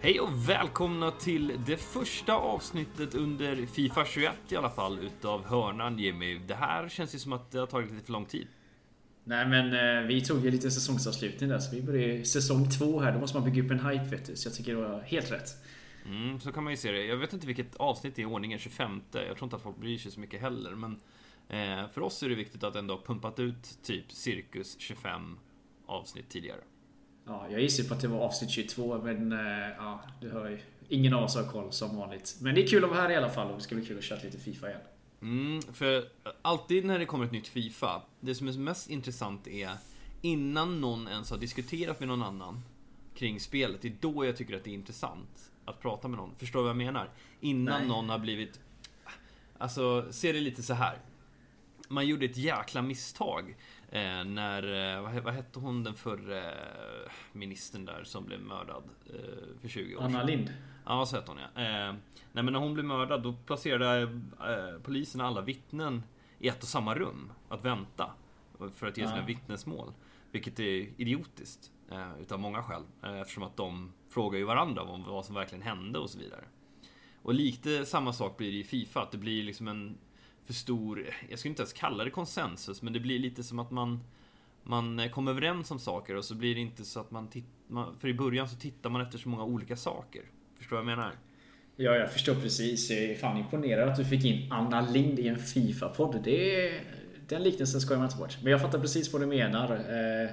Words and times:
Hej 0.00 0.20
och 0.20 0.48
välkomna 0.48 1.10
till 1.10 1.60
det 1.66 1.76
första 1.76 2.34
avsnittet 2.34 3.14
under 3.14 3.66
Fifa 3.66 4.04
21 4.04 4.32
i 4.48 4.56
alla 4.56 4.70
fall 4.70 4.98
utav 4.98 5.44
hörnan 5.44 5.98
Jimmy. 5.98 6.38
Det 6.38 6.54
här 6.54 6.88
känns 6.88 7.14
ju 7.14 7.18
som 7.18 7.32
att 7.32 7.50
det 7.50 7.58
har 7.58 7.66
tagit 7.66 7.90
lite 7.90 8.04
för 8.04 8.12
lång 8.12 8.24
tid. 8.24 8.46
Nej 9.24 9.46
men 9.46 9.66
eh, 9.66 10.06
vi 10.06 10.24
tog 10.24 10.44
ju 10.44 10.50
lite 10.50 10.70
säsongsavslutning 10.70 11.50
där 11.50 11.58
så 11.58 11.76
vi 11.76 11.82
börjar 11.82 12.24
säsong 12.24 12.70
två 12.70 13.00
här. 13.00 13.12
Då 13.12 13.18
måste 13.18 13.38
man 13.38 13.50
bygga 13.50 13.62
upp 13.62 13.70
en 13.70 13.86
hype 13.86 14.04
vet 14.04 14.26
du. 14.26 14.36
Så 14.36 14.48
jag 14.48 14.54
tycker 14.54 14.74
det 14.74 14.88
var 14.88 15.00
helt 15.00 15.32
rätt. 15.32 15.48
Mm, 16.06 16.40
så 16.40 16.52
kan 16.52 16.64
man 16.64 16.72
ju 16.72 16.76
se 16.76 16.92
det. 16.92 17.04
Jag 17.04 17.16
vet 17.16 17.32
inte 17.32 17.46
vilket 17.46 17.76
avsnitt 17.76 18.16
det 18.16 18.22
är 18.22 18.24
i 18.24 18.26
ordningen, 18.26 18.58
25. 18.58 19.02
Jag 19.12 19.24
tror 19.24 19.44
inte 19.44 19.56
att 19.56 19.62
folk 19.62 19.76
bryr 19.76 19.98
sig 19.98 20.12
så 20.12 20.20
mycket 20.20 20.40
heller. 20.40 20.70
Men 20.70 21.00
eh, 21.48 21.88
för 21.90 22.00
oss 22.00 22.22
är 22.22 22.28
det 22.28 22.34
viktigt 22.34 22.64
att 22.64 22.76
ändå 22.76 22.94
ha 22.94 23.02
pumpat 23.02 23.38
ut 23.38 23.78
typ 23.82 24.12
cirkus 24.12 24.76
25 24.78 25.38
avsnitt 25.86 26.28
tidigare. 26.28 26.60
Ja, 27.28 27.46
jag 27.50 27.60
gissar 27.60 27.84
på 27.84 27.94
att 27.94 28.00
det 28.00 28.08
var 28.08 28.20
avsnitt 28.20 28.50
22 28.50 29.00
men 29.02 29.32
eh, 29.32 29.38
ja, 29.78 30.00
du 30.20 30.30
hör 30.30 30.50
ju. 30.50 30.58
Ingen 30.88 31.14
av 31.14 31.24
oss 31.24 31.36
har 31.36 31.44
koll 31.44 31.72
som 31.72 31.96
vanligt. 31.96 32.36
Men 32.40 32.54
det 32.54 32.64
är 32.64 32.66
kul 32.66 32.84
att 32.84 32.90
vara 32.90 33.00
här 33.00 33.10
i 33.10 33.16
alla 33.16 33.30
fall 33.30 33.50
och 33.50 33.56
det 33.56 33.62
ska 33.62 33.74
bli 33.74 33.86
kul 33.86 33.98
att 33.98 34.04
köra 34.04 34.18
lite 34.22 34.38
FIFA 34.38 34.68
igen. 34.68 34.80
Mm, 35.22 35.62
för 35.62 36.08
alltid 36.42 36.84
när 36.84 36.98
det 36.98 37.06
kommer 37.06 37.24
ett 37.24 37.32
nytt 37.32 37.48
FIFA, 37.48 38.02
det 38.20 38.34
som 38.34 38.48
är 38.48 38.52
mest 38.52 38.90
intressant 38.90 39.46
är 39.46 39.70
innan 40.22 40.80
någon 40.80 41.08
ens 41.08 41.30
har 41.30 41.38
diskuterat 41.38 42.00
med 42.00 42.08
någon 42.08 42.22
annan 42.22 42.62
kring 43.14 43.40
spelet, 43.40 43.82
det 43.82 43.88
är 43.88 43.96
då 44.00 44.24
jag 44.24 44.36
tycker 44.36 44.56
att 44.56 44.64
det 44.64 44.70
är 44.70 44.74
intressant 44.74 45.50
att 45.64 45.80
prata 45.80 46.08
med 46.08 46.18
någon. 46.18 46.34
Förstår 46.36 46.58
du 46.58 46.62
vad 46.62 46.70
jag 46.70 46.76
menar? 46.76 47.10
Innan 47.40 47.78
Nej. 47.80 47.88
någon 47.88 48.08
har 48.08 48.18
blivit... 48.18 48.60
Alltså, 49.58 50.06
se 50.10 50.32
det 50.32 50.40
lite 50.40 50.62
så 50.62 50.74
här. 50.74 50.98
Man 51.88 52.06
gjorde 52.06 52.24
ett 52.24 52.36
jäkla 52.36 52.82
misstag 52.82 53.56
eh, 53.88 54.24
när, 54.24 54.94
eh, 54.96 55.02
vad, 55.02 55.22
vad 55.22 55.34
hette 55.34 55.58
hon 55.58 55.84
den 55.84 55.94
förre 55.94 56.50
eh, 56.50 57.10
ministern 57.32 57.84
där 57.84 58.04
som 58.04 58.24
blev 58.26 58.40
mördad 58.40 58.82
eh, 59.06 59.60
för 59.60 59.68
20 59.68 59.96
år 59.96 60.02
Anna 60.02 60.18
sedan? 60.18 60.26
Lind. 60.26 60.52
Ja, 60.86 61.06
så 61.06 61.16
hette 61.16 61.30
hon 61.30 61.38
ja. 61.54 61.62
Eh, 61.62 61.94
nej 62.32 62.44
men 62.44 62.52
när 62.52 62.60
hon 62.60 62.74
blev 62.74 62.86
mördad 62.86 63.22
då 63.22 63.32
placerade 63.46 64.20
polisen 64.82 65.20
alla 65.20 65.40
vittnen 65.40 66.02
i 66.38 66.48
ett 66.48 66.62
och 66.62 66.68
samma 66.68 66.94
rum 66.94 67.32
att 67.48 67.64
vänta. 67.64 68.10
För 68.74 68.86
att 68.86 68.96
ge 68.96 69.06
sina 69.06 69.18
Ja. 69.18 69.24
vittnesmål. 69.26 69.92
Vilket 70.30 70.60
är 70.60 70.88
idiotiskt. 71.00 71.70
Utav 72.20 72.40
många 72.40 72.62
skäl. 72.62 72.82
Eftersom 73.02 73.42
att 73.42 73.56
de 73.56 73.92
frågar 74.08 74.38
ju 74.38 74.44
varandra 74.44 74.82
om 74.82 75.04
vad 75.04 75.24
som 75.26 75.34
verkligen 75.34 75.62
hände 75.62 75.98
och 75.98 76.10
så 76.10 76.18
vidare. 76.18 76.44
Och 77.22 77.34
lite 77.34 77.86
samma 77.86 78.12
sak 78.12 78.36
blir 78.36 78.52
det 78.52 78.58
i 78.58 78.64
Fifa. 78.64 79.02
Att 79.02 79.10
det 79.10 79.18
blir 79.18 79.42
liksom 79.42 79.68
en 79.68 79.98
för 80.48 80.54
stor, 80.54 81.14
jag 81.28 81.38
skulle 81.38 81.50
inte 81.50 81.62
ens 81.62 81.72
kalla 81.72 82.04
det 82.04 82.10
konsensus, 82.10 82.82
men 82.82 82.92
det 82.92 83.00
blir 83.00 83.18
lite 83.18 83.42
som 83.42 83.58
att 83.58 83.70
man 83.70 84.00
man 84.62 85.08
kommer 85.10 85.30
överens 85.30 85.70
om 85.70 85.78
saker 85.78 86.14
och 86.16 86.24
så 86.24 86.34
blir 86.34 86.54
det 86.54 86.60
inte 86.60 86.84
så 86.84 87.00
att 87.00 87.10
man 87.10 87.28
tittar, 87.28 87.98
för 88.00 88.08
i 88.08 88.14
början 88.14 88.48
så 88.48 88.56
tittar 88.56 88.90
man 88.90 89.00
efter 89.00 89.18
så 89.18 89.28
många 89.28 89.44
olika 89.44 89.76
saker. 89.76 90.22
Förstår 90.58 90.76
du 90.76 90.82
vad 90.82 90.92
jag 90.92 90.98
menar? 90.98 91.12
Ja, 91.76 91.94
jag 91.94 92.12
förstår 92.12 92.34
precis. 92.34 92.90
Jag 92.90 92.98
är 92.98 93.14
fan 93.14 93.36
imponerad 93.36 93.88
att 93.88 93.96
du 93.96 94.04
fick 94.04 94.24
in 94.24 94.52
Anna 94.52 94.80
Lind 94.80 95.18
i 95.18 95.28
en 95.28 95.38
FIFA-podd. 95.38 96.20
Det 96.24 96.66
är... 96.66 96.80
Den 97.28 97.42
liknelsen 97.42 97.80
ska 97.80 97.94
jag 97.94 98.04
inte 98.04 98.16
bort. 98.16 98.38
Men 98.42 98.52
jag 98.52 98.60
fattar 98.60 98.78
precis 98.78 99.12
vad 99.12 99.22
du 99.22 99.26
menar. 99.26 99.72
Eh, 99.72 100.30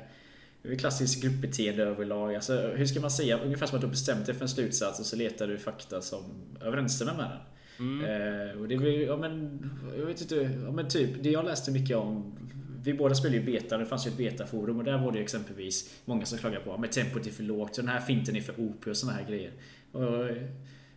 Det 0.61 0.67
är 0.67 0.69
väl 0.69 0.79
klassiskt 0.79 1.23
gruppbeteende 1.23 1.83
överlag. 1.83 2.35
Alltså, 2.35 2.73
hur 2.75 2.85
ska 2.85 2.99
man 2.99 3.11
säga? 3.11 3.39
Ungefär 3.39 3.65
som 3.65 3.75
att 3.75 3.81
du 3.81 3.87
har 3.87 3.91
bestämt 3.91 4.25
dig 4.25 4.35
för 4.35 4.41
en 4.41 4.49
slutsats 4.49 4.99
och 4.99 5.05
så 5.05 5.15
letar 5.15 5.47
du 5.47 5.57
fakta 5.57 6.01
som 6.01 6.23
överensstämmer 6.61 7.13
med 7.13 7.29
den. 7.29 7.39
Mm. 7.79 8.05
Eh, 8.05 8.61
och 8.61 8.67
det 8.67 8.77
blir, 8.77 9.05
ja 9.05 9.17
men, 9.17 9.59
jag 9.97 10.05
vet 10.05 10.21
inte, 10.21 10.35
ja 10.65 10.71
men 10.71 10.87
typ, 10.87 11.23
det 11.23 11.29
jag 11.29 11.45
läste 11.45 11.71
mycket 11.71 11.97
om 11.97 12.35
vi 12.83 12.93
båda 12.93 13.15
spelade 13.15 13.37
ju 13.37 13.43
beta, 13.45 13.77
det 13.77 13.85
fanns 13.85 14.07
ju 14.07 14.11
ett 14.11 14.17
betaforum 14.17 14.77
och 14.77 14.83
där 14.83 14.97
var 14.97 15.11
det 15.11 15.17
ju 15.17 15.23
exempelvis 15.23 16.01
många 16.05 16.25
som 16.25 16.37
klagade 16.37 16.65
på 16.65 16.73
att 16.73 16.91
tempot 16.91 17.27
är 17.27 17.31
för 17.31 17.43
lågt, 17.43 17.77
och 17.77 17.83
den 17.83 17.93
här 17.93 17.99
finten 17.99 18.35
är 18.35 18.41
för 18.41 18.53
OP 18.57 18.87
och 18.87 18.97
sådana 18.97 19.17
här 19.17 19.27
grejer. 19.29 19.51
Och 19.91 20.29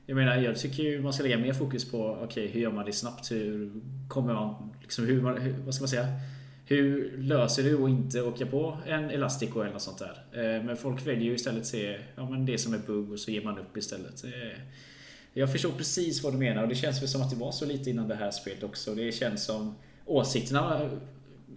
jag 0.06 0.14
menar, 0.14 0.36
jag 0.36 0.56
tycker 0.56 0.82
ju 0.82 1.02
man 1.02 1.12
ska 1.12 1.22
lägga 1.22 1.38
mer 1.38 1.52
fokus 1.52 1.91
på, 1.91 2.19
okej, 2.22 2.48
hur 2.48 2.60
gör 2.60 2.72
man 2.72 2.86
det 2.86 2.92
snabbt? 2.92 3.31
Hur 3.31 3.72
kommer 4.08 4.34
man, 4.34 4.75
liksom, 4.82 5.06
hur, 5.06 5.22
man, 5.22 5.38
hur, 5.38 5.52
vad 5.64 5.75
ska 5.75 5.82
man 5.82 5.88
säga? 5.88 6.06
Hur 6.66 7.19
löser 7.19 7.62
du 7.62 7.84
att 7.84 7.91
inte 7.91 8.22
åka 8.22 8.47
på 8.47 8.78
en 8.86 9.10
Elastico 9.10 9.60
eller 9.60 9.72
något 9.72 9.82
sånt 9.82 9.98
där? 9.98 10.25
Eh, 10.32 10.64
men 10.64 10.76
folk 10.76 11.06
väljer 11.06 11.25
ju 11.25 11.34
istället 11.34 11.66
se 11.66 11.98
ja, 12.16 12.31
men 12.31 12.47
det 12.47 12.58
som 12.58 12.75
är 12.75 12.78
bugg 12.78 13.12
och 13.12 13.20
så 13.20 13.31
ger 13.31 13.44
man 13.44 13.58
upp 13.58 13.76
istället. 13.76 14.25
Eh, 14.25 14.60
jag 15.32 15.52
förstår 15.52 15.72
precis 15.72 16.22
vad 16.22 16.32
du 16.32 16.38
menar 16.38 16.62
och 16.62 16.68
det 16.68 16.74
känns 16.74 17.02
väl 17.02 17.08
som 17.08 17.22
att 17.22 17.30
det 17.30 17.36
var 17.36 17.52
så 17.52 17.66
lite 17.66 17.90
innan 17.90 18.08
det 18.08 18.14
här 18.14 18.30
spelet 18.30 18.62
också. 18.62 18.94
Det 18.94 19.12
känns 19.12 19.44
som 19.44 19.74
åsikterna 20.06 20.90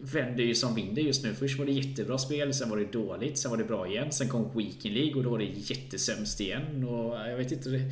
vänder 0.01 0.43
ju 0.43 0.55
som 0.55 0.75
vinder 0.75 1.01
just 1.01 1.23
nu. 1.23 1.33
Först 1.33 1.59
var 1.59 1.65
det 1.65 1.71
jättebra 1.71 2.17
spel, 2.17 2.53
sen 2.53 2.69
var 2.69 2.77
det 2.77 2.91
dåligt, 2.91 3.37
sen 3.37 3.51
var 3.51 3.57
det 3.57 3.63
bra 3.63 3.87
igen. 3.87 4.11
Sen 4.11 4.29
kom 4.29 4.57
Weekend 4.57 4.95
League 4.95 5.15
och 5.15 5.23
då 5.23 5.29
var 5.29 5.37
det 5.37 5.45
jättesämst 5.45 6.39
igen. 6.41 6.83
Och 6.87 7.29
jag 7.29 7.37
vet 7.37 7.51
inte. 7.51 7.69
Det, 7.69 7.91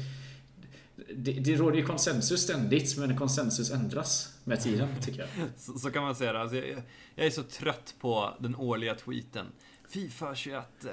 det, 1.13 1.31
det 1.31 1.55
råder 1.55 1.77
ju 1.77 1.85
konsensus 1.85 2.41
ständigt, 2.41 2.97
men 2.97 3.17
konsensus 3.17 3.71
ändras 3.71 4.37
med 4.43 4.61
tiden, 4.61 4.89
tycker 5.01 5.19
jag. 5.19 5.29
Så, 5.57 5.79
så 5.79 5.91
kan 5.91 6.03
man 6.03 6.15
säga 6.15 6.33
det. 6.33 6.41
Alltså, 6.41 6.57
jag, 6.57 6.81
jag 7.15 7.25
är 7.25 7.31
så 7.31 7.43
trött 7.43 7.95
på 7.99 8.37
den 8.39 8.55
årliga 8.55 8.95
tweeten. 8.95 9.45
Fifa 9.89 10.35
21 10.35 10.63
eh, 10.85 10.91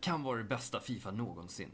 kan 0.00 0.22
vara 0.22 0.38
det 0.38 0.44
bästa 0.44 0.80
Fifa 0.80 1.10
någonsin. 1.10 1.68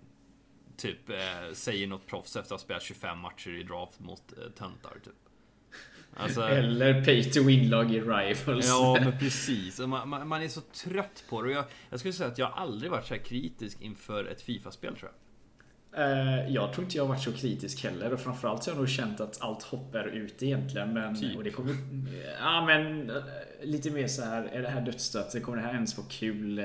Typ 0.77 1.11
eh, 1.11 1.17
säger 1.53 1.87
något 1.87 2.07
proffs 2.07 2.37
efter 2.37 2.41
att 2.55 2.61
ha 2.61 2.65
spelat 2.65 2.83
25 2.83 3.19
matcher 3.19 3.51
i 3.51 3.63
draft 3.63 4.01
mot 4.01 4.23
eh, 4.33 4.51
töntar. 4.59 4.97
Typ. 5.05 5.13
Alltså, 6.17 6.43
Eller 6.43 7.05
pay 7.05 7.25
to 7.25 7.43
win-lag 7.43 7.95
i 7.95 8.01
Rivals. 8.01 8.67
Ja, 8.69 8.99
men 9.05 9.19
precis. 9.19 9.79
Man, 9.81 10.09
man, 10.09 10.29
man 10.29 10.43
är 10.43 10.49
så 10.49 10.61
trött 10.61 11.25
på 11.29 11.43
det. 11.43 11.49
Och 11.49 11.55
jag, 11.55 11.65
jag 11.91 11.99
skulle 12.01 12.13
säga 12.15 12.29
att 12.29 12.39
jag 12.39 12.53
aldrig 12.57 12.91
varit 12.91 13.07
så 13.07 13.15
här 13.15 13.21
kritisk 13.23 13.81
inför 13.81 14.25
ett 14.25 14.43
Fifa-spel, 14.43 14.97
tror 14.97 15.11
jag. 15.11 15.19
Eh, 15.97 16.49
Jag 16.53 16.73
tror 16.73 16.85
inte 16.85 16.97
jag 16.97 17.05
har 17.05 17.09
varit 17.09 17.23
så 17.23 17.33
kritisk 17.33 17.85
heller 17.85 18.13
och 18.13 18.21
framförallt 18.21 18.63
så 18.65 18.71
har 18.71 18.75
jag 18.75 18.81
nog 18.81 18.89
känt 18.89 19.21
att 19.21 19.41
allt 19.43 19.63
hopp 19.63 19.95
är 19.95 20.05
ute 20.07 20.47
egentligen. 20.47 20.93
Men, 20.93 21.21
Typ. 21.21 21.37
och 21.37 21.45
det 21.45 21.51
kommer, 21.51 21.75
ja, 22.41 22.65
men 22.67 23.11
eh, 23.11 23.17
lite 23.63 23.91
mer 23.91 24.07
så 24.09 24.23
här, 24.25 24.43
är 24.45 24.63
det 24.63 24.69
här 24.69 24.81
dödsdött? 24.81 25.43
Kommer 25.43 25.59
det 25.59 25.65
här 25.65 25.75
ens 25.75 25.97
vara 25.97 26.07
kul? 26.11 26.59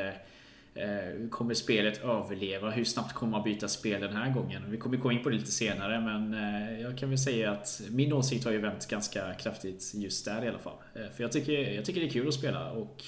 Eh, 0.79 1.29
Kommer 1.29 1.53
spelet 1.53 2.03
överleva? 2.03 2.69
Hur 2.69 2.83
snabbt 2.83 3.13
kommer 3.13 3.31
man 3.31 3.43
byta 3.43 3.67
spel 3.67 4.01
den 4.01 4.13
här 4.15 4.33
gången? 4.33 4.63
Vi 4.71 4.77
kommer 4.77 4.97
gå 4.97 5.11
in 5.11 5.23
på 5.23 5.29
det 5.29 5.35
lite 5.35 5.51
senare 5.51 5.99
men 6.01 6.33
eh, 6.33 6.81
jag 6.81 6.97
kan 6.97 7.09
väl 7.09 7.17
säga 7.17 7.51
att 7.51 7.81
min 7.89 8.13
åsikt 8.13 8.45
har 8.45 8.51
ju 8.51 8.57
vänt 8.57 8.87
ganska 8.87 9.33
kraftigt 9.33 9.91
just 9.95 10.25
där 10.25 10.45
i 10.45 10.47
alla 10.47 10.59
fall. 10.59 10.77
Eh, 10.95 11.01
För 11.15 11.23
jag 11.23 11.31
tycker, 11.31 11.51
jag 11.73 11.85
tycker 11.85 12.01
det 12.01 12.07
är 12.07 12.11
kul 12.11 12.27
att 12.27 12.33
spela 12.33 12.71
och 12.71 13.03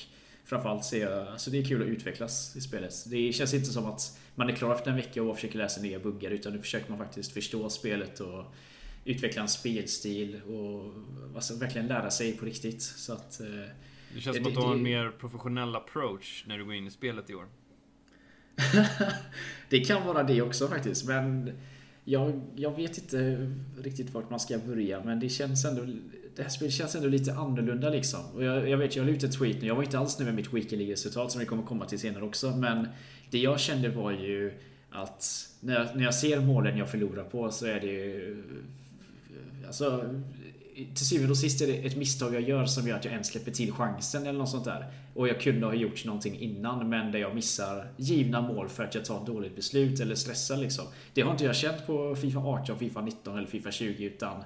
Framförallt 0.45 0.85
ser 0.85 1.09
jag, 1.11 1.27
alltså 1.27 1.51
det 1.51 1.57
är 1.59 1.63
kul 1.65 1.81
att 1.81 1.87
utvecklas 1.87 2.55
i 2.55 2.61
spelet. 2.61 2.93
Det 3.07 3.33
känns 3.33 3.53
inte 3.53 3.65
som 3.65 3.85
att 3.85 4.19
man 4.35 4.49
är 4.49 4.53
klar 4.55 4.75
efter 4.75 4.91
en 4.91 4.97
vecka 4.97 5.23
och 5.23 5.35
försöker 5.35 5.57
läsa 5.57 5.81
nya 5.81 5.99
buggar 5.99 6.31
utan 6.31 6.53
nu 6.53 6.59
försöker 6.59 6.89
man 6.89 6.97
faktiskt 6.99 7.31
förstå 7.31 7.69
spelet 7.69 8.19
och 8.19 8.45
utveckla 9.05 9.41
en 9.41 9.47
spelstil 9.47 10.41
och 10.47 10.93
alltså, 11.35 11.55
verkligen 11.55 11.87
lära 11.87 12.11
sig 12.11 12.37
på 12.37 12.45
riktigt. 12.45 12.81
Så 12.81 13.13
att, 13.13 13.41
Det 14.13 14.21
känns 14.21 14.37
Det- 14.37 14.43
som 14.43 14.51
att 14.51 14.59
du 14.59 14.61
har 14.67 14.73
en 14.75 14.83
mer 14.83 15.09
professionell 15.19 15.75
approach 15.75 16.43
när 16.47 16.57
du 16.57 16.65
går 16.65 16.73
in 16.75 16.87
i 16.87 16.91
spelet 16.91 17.29
i 17.29 17.35
år. 17.35 17.45
det 19.69 19.79
kan 19.79 20.07
vara 20.07 20.23
det 20.23 20.41
också 20.41 20.67
faktiskt 20.67 21.07
men 21.07 21.51
jag, 22.03 22.41
jag 22.55 22.75
vet 22.75 22.97
inte 22.97 23.51
riktigt 23.83 24.13
vart 24.13 24.29
man 24.29 24.39
ska 24.39 24.57
börja 24.57 25.03
men 25.03 25.19
det 25.19 25.29
känns 25.29 25.65
ändå 25.65 25.85
det 26.35 26.43
här 26.43 26.49
spelet 26.49 26.73
känns 26.73 26.95
ändå 26.95 27.07
lite 27.07 27.33
annorlunda 27.33 27.89
liksom. 27.89 28.19
Och 28.35 28.43
jag, 28.43 28.69
jag 28.69 28.77
vet, 28.77 28.95
jag 28.95 29.05
la 29.05 29.11
ut 29.11 29.23
en 29.23 29.31
tweet 29.31 29.61
nu. 29.61 29.67
Jag 29.67 29.75
var 29.75 29.83
inte 29.83 29.99
alls 29.99 30.19
nu 30.19 30.25
med 30.25 30.35
mitt 30.35 30.53
Weekend 30.53 30.81
League-resultat 30.81 31.31
som 31.31 31.39
vi 31.39 31.45
kommer 31.45 31.63
komma 31.63 31.85
till 31.85 31.99
senare 31.99 32.23
också. 32.23 32.51
Men 32.51 32.87
det 33.29 33.39
jag 33.39 33.59
kände 33.59 33.89
var 33.89 34.11
ju 34.11 34.53
att 34.91 35.49
när 35.59 35.73
jag, 35.73 35.95
när 35.95 36.03
jag 36.03 36.15
ser 36.15 36.39
målen 36.39 36.77
jag 36.77 36.89
förlorar 36.89 37.23
på 37.23 37.51
så 37.51 37.65
är 37.65 37.79
det 37.79 37.87
ju... 37.87 38.43
Alltså, 39.67 40.15
till 40.75 41.05
syvende 41.05 41.31
och 41.31 41.37
sist 41.37 41.61
är 41.61 41.67
det 41.67 41.73
ett 41.73 41.97
misstag 41.97 42.33
jag 42.33 42.41
gör 42.41 42.65
som 42.65 42.87
gör 42.87 42.95
att 42.95 43.05
jag 43.05 43.11
ens 43.11 43.27
släpper 43.27 43.51
till 43.51 43.71
chansen 43.71 44.25
eller 44.27 44.39
något 44.39 44.49
sånt 44.49 44.65
där. 44.65 44.85
Och 45.13 45.27
jag 45.27 45.41
kunde 45.41 45.65
ha 45.65 45.73
gjort 45.73 46.05
någonting 46.05 46.39
innan 46.39 46.89
men 46.89 47.11
där 47.11 47.19
jag 47.19 47.35
missar 47.35 47.87
givna 47.97 48.41
mål 48.41 48.69
för 48.69 48.83
att 48.83 48.95
jag 48.95 49.05
tar 49.05 49.19
ett 49.21 49.25
dåligt 49.25 49.55
beslut 49.55 49.99
eller 49.99 50.15
stressar 50.15 50.57
liksom. 50.57 50.85
Det 51.13 51.21
har 51.21 51.31
inte 51.31 51.45
jag 51.45 51.55
känt 51.55 51.87
på 51.87 52.15
Fifa 52.15 52.39
18, 52.39 52.79
Fifa 52.79 53.01
19 53.01 53.37
eller 53.37 53.47
Fifa 53.47 53.71
20 53.71 54.03
utan 54.03 54.43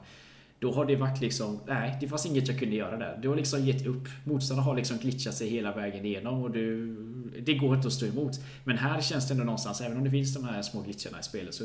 då 0.59 0.71
har 0.71 0.85
det 0.85 0.95
varit 0.95 1.21
liksom, 1.21 1.59
nej 1.67 1.97
det 2.01 2.07
fanns 2.07 2.25
inget 2.25 2.47
jag 2.47 2.59
kunde 2.59 2.75
göra 2.75 2.97
där. 2.97 3.19
Du 3.21 3.29
har 3.29 3.35
liksom 3.35 3.65
gett 3.65 3.85
upp. 3.85 4.07
Motståndarna 4.23 4.65
har 4.65 4.75
liksom 4.75 4.97
glitchat 4.97 5.35
sig 5.35 5.49
hela 5.49 5.75
vägen 5.75 6.05
igenom 6.05 6.43
och 6.43 6.51
du, 6.51 6.95
det 7.39 7.53
går 7.53 7.75
inte 7.75 7.87
att 7.87 7.93
stå 7.93 8.05
emot. 8.05 8.31
Men 8.63 8.77
här 8.77 9.01
känns 9.01 9.27
det 9.27 9.33
ändå 9.33 9.43
någonstans, 9.43 9.81
även 9.81 9.97
om 9.97 10.03
det 10.03 10.11
finns 10.11 10.33
de 10.33 10.43
här 10.43 10.61
små 10.61 10.81
glitcharna 10.81 11.19
i 11.19 11.23
spelet 11.23 11.53
så 11.53 11.63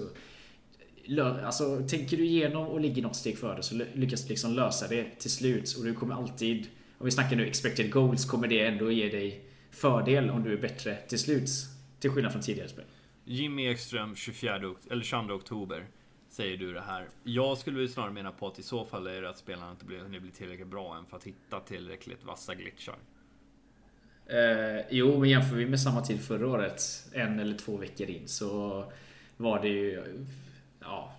Alltså, 1.45 1.83
tänker 1.89 2.17
du 2.17 2.25
igenom 2.27 2.67
och 2.67 2.81
ligger 2.81 3.03
något 3.03 3.17
steg 3.17 3.39
före 3.39 3.63
så 3.63 3.75
lyckas 3.95 4.23
du 4.23 4.29
liksom 4.29 4.53
lösa 4.53 4.89
det 4.89 5.19
till 5.19 5.31
slut. 5.31 5.77
Och 5.79 5.85
du 5.85 5.95
kommer 5.95 6.15
alltid, 6.15 6.67
om 6.99 7.05
vi 7.05 7.11
snackar 7.11 7.37
nu 7.37 7.47
expected 7.47 7.93
goals, 7.93 8.25
kommer 8.25 8.49
det 8.49 8.67
ändå 8.67 8.91
ge 8.91 9.09
dig 9.09 9.45
fördel 9.71 10.31
om 10.31 10.43
du 10.43 10.53
är 10.53 10.61
bättre 10.61 10.97
till 11.09 11.19
slut. 11.19 11.51
Till 12.01 12.11
skillnad 12.11 12.33
från 12.33 12.43
tidigare 12.43 12.69
spel. 12.69 12.85
Jimmy 13.25 13.67
Ekström 13.67 14.17
24 14.17 14.69
ok- 14.69 14.91
eller 14.91 15.03
22 15.03 15.35
oktober 15.35 15.87
säger 16.31 16.57
du 16.57 16.73
det 16.73 16.81
här. 16.81 17.09
Jag 17.25 17.59
skulle 17.59 17.79
väl 17.79 17.89
snarare 17.89 18.13
mena 18.13 18.33
på 18.33 18.47
att 18.47 18.59
i 18.59 18.63
så 18.63 18.85
fall 18.85 19.07
är 19.07 19.23
det 19.23 19.31
att 19.31 19.39
spelarna 19.39 19.71
inte 19.71 19.85
blir, 19.85 19.99
hunnit 19.99 20.23
bli 20.23 20.31
tillräckligt 20.31 20.69
bra 20.69 20.97
än 20.97 21.07
för 21.07 21.17
att 21.17 21.25
hitta 21.25 21.61
tillräckligt 21.61 22.25
vassa 22.25 22.55
glitchar. 22.55 22.97
Eh, 24.27 24.87
jo, 24.91 25.19
men 25.19 25.29
jämför 25.29 25.57
vi 25.57 25.67
med 25.67 25.81
samma 25.81 26.01
tid 26.01 26.21
förra 26.21 26.49
året, 26.49 26.83
en 27.13 27.39
eller 27.39 27.59
två 27.59 27.77
veckor 27.77 28.11
in, 28.11 28.29
så 28.29 28.85
var 29.37 29.63
det 29.63 29.69
ju... 29.69 30.27
Ja, 30.81 31.13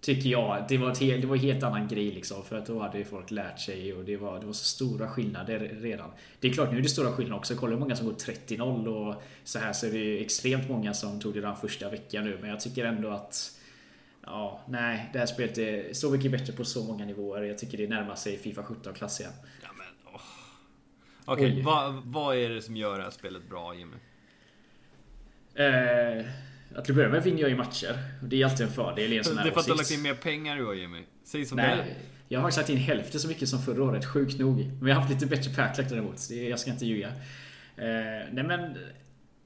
tycker 0.00 0.30
jag. 0.30 0.64
Det 0.68 0.78
var, 0.78 0.90
ett, 0.90 0.98
det 0.98 1.26
var 1.26 1.36
en 1.36 1.42
helt 1.42 1.62
annan 1.62 1.88
grej 1.88 2.10
liksom. 2.10 2.44
För 2.44 2.58
att 2.58 2.66
då 2.66 2.80
hade 2.80 2.98
ju 2.98 3.04
folk 3.04 3.30
lärt 3.30 3.60
sig 3.60 3.94
och 3.94 4.04
det 4.04 4.16
var, 4.16 4.40
det 4.40 4.46
var 4.46 4.52
så 4.52 4.64
stora 4.64 5.08
skillnader 5.08 5.58
redan. 5.80 6.10
Det 6.40 6.48
är 6.48 6.52
klart, 6.52 6.72
nu 6.72 6.78
är 6.78 6.82
det 6.82 6.88
stora 6.88 7.12
skillnader 7.12 7.38
också. 7.38 7.54
Kolla 7.56 7.72
hur 7.72 7.80
många 7.80 7.96
som 7.96 8.06
går 8.06 8.14
30-0 8.14 8.86
och 8.86 9.22
så 9.44 9.58
här 9.58 9.72
så 9.72 9.86
är 9.86 9.90
det 9.90 9.98
ju 9.98 10.18
extremt 10.18 10.68
många 10.68 10.94
som 10.94 11.20
tog 11.20 11.34
det 11.34 11.40
den 11.40 11.56
första 11.56 11.90
veckan 11.90 12.24
nu. 12.24 12.38
Men 12.40 12.50
jag 12.50 12.60
tycker 12.60 12.84
ändå 12.84 13.10
att 13.10 13.50
Ja, 14.26 14.60
nej, 14.68 15.10
det 15.12 15.18
här 15.18 15.26
spelet 15.26 15.58
är 15.58 15.92
så 15.92 16.10
mycket 16.10 16.32
bättre 16.32 16.52
på 16.52 16.64
så 16.64 16.84
många 16.84 17.04
nivåer. 17.04 17.42
Jag 17.42 17.58
tycker 17.58 17.78
det 17.78 17.88
närmar 17.88 18.14
sig 18.14 18.38
Fifa 18.38 18.62
17-klass 18.62 19.20
igen. 19.20 19.32
Ja, 19.62 19.68
men, 19.78 20.14
oh. 20.14 20.20
Okej, 21.24 21.50
okay, 21.50 21.62
vad, 21.62 21.94
vad 22.04 22.36
är 22.36 22.48
det 22.48 22.62
som 22.62 22.76
gör 22.76 22.98
det 22.98 23.04
här 23.04 23.10
spelet 23.10 23.48
bra, 23.48 23.74
Jimmy? 23.74 23.96
Eh, 25.54 26.26
att 26.76 26.84
till 26.84 26.94
börja 26.94 27.08
med 27.08 27.22
vinner 27.22 27.40
jag 27.40 27.50
ju 27.50 27.56
matcher. 27.56 27.98
Det 28.22 28.42
är 28.42 28.44
alltid 28.44 28.66
en 28.66 28.72
fördel 28.72 29.12
i 29.12 29.18
en 29.18 29.24
sån 29.24 29.36
här 29.36 29.44
Det 29.44 29.50
är 29.50 29.52
för 29.52 29.60
att 29.60 29.66
du 29.66 29.72
har 29.72 29.78
lagt 29.78 29.90
in 29.90 30.02
mer 30.02 30.14
pengar 30.14 30.58
i 30.58 30.62
år, 30.62 30.74
Jimmy. 30.74 31.02
Säg 31.24 31.44
som 31.46 31.56
nej, 31.56 31.76
det 31.76 31.94
Jag 32.28 32.40
har 32.40 32.56
lagt 32.56 32.68
in 32.68 32.76
hälften 32.76 33.20
så 33.20 33.28
mycket 33.28 33.48
som 33.48 33.62
förra 33.62 33.82
året, 33.82 34.06
sjukt 34.06 34.38
nog. 34.38 34.56
Men 34.58 34.88
jag 34.88 34.94
har 34.94 35.02
haft 35.02 35.12
lite 35.12 35.26
bättre 35.26 35.54
packlack 35.54 35.88
däremot. 35.88 36.30
Jag 36.30 36.60
ska 36.60 36.70
inte 36.70 36.86
ljuga. 36.86 37.08
Eh, 37.76 37.84
nej 38.32 38.44
men 38.44 38.76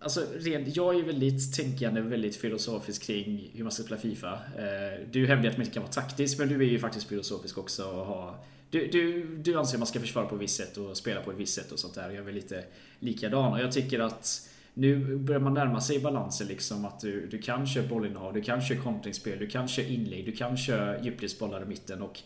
Alltså, 0.00 0.26
rent, 0.36 0.76
jag 0.76 0.98
är 0.98 1.02
väldigt 1.02 1.54
tänkande, 1.54 2.00
väldigt 2.00 2.36
filosofisk 2.36 3.02
kring 3.02 3.50
hur 3.54 3.62
man 3.62 3.72
ska 3.72 3.82
spela 3.82 4.00
Fifa. 4.00 4.32
Eh, 4.32 5.06
du 5.10 5.26
hävdar 5.26 5.50
att 5.50 5.56
man 5.56 5.62
inte 5.62 5.74
kan 5.74 5.82
vara 5.82 5.92
taktisk, 5.92 6.38
men 6.38 6.48
du 6.48 6.54
är 6.54 6.68
ju 6.68 6.78
faktiskt 6.78 7.08
filosofisk 7.08 7.58
också. 7.58 7.84
Och 7.84 8.06
ha, 8.06 8.44
du, 8.70 8.86
du, 8.86 9.26
du 9.36 9.58
anser 9.58 9.74
att 9.74 9.78
man 9.78 9.86
ska 9.86 10.00
försvara 10.00 10.26
på 10.26 10.34
ett 10.34 10.40
visst 10.40 10.56
sätt 10.56 10.76
och 10.76 10.96
spela 10.96 11.20
på 11.20 11.30
ett 11.30 11.36
visst 11.36 11.54
sätt 11.54 11.72
och 11.72 11.78
sånt 11.78 11.94
där. 11.94 12.08
Jag 12.08 12.16
är 12.16 12.22
väl 12.22 12.34
lite 12.34 12.64
likadan. 12.98 13.52
Och 13.52 13.60
jag 13.60 13.72
tycker 13.72 14.00
att 14.00 14.50
nu 14.78 15.16
börjar 15.16 15.40
man 15.40 15.54
närma 15.54 15.80
sig 15.80 16.00
balansen 16.00 16.46
liksom 16.46 16.84
att 16.84 17.00
du, 17.00 17.26
du 17.26 17.38
kan 17.38 17.66
köra 17.66 17.88
bollinnehav, 17.88 18.34
du 18.34 18.42
kan 18.42 18.62
köra 18.62 18.78
kontringsspel, 18.78 19.38
du 19.38 19.46
kan 19.46 19.68
köra 19.68 19.86
inlägg, 19.86 20.26
du 20.26 20.32
kan 20.32 20.56
köra 20.56 21.02
djupledsbollar 21.02 21.62
i 21.62 21.64
mitten. 21.64 22.02
Och 22.02 22.22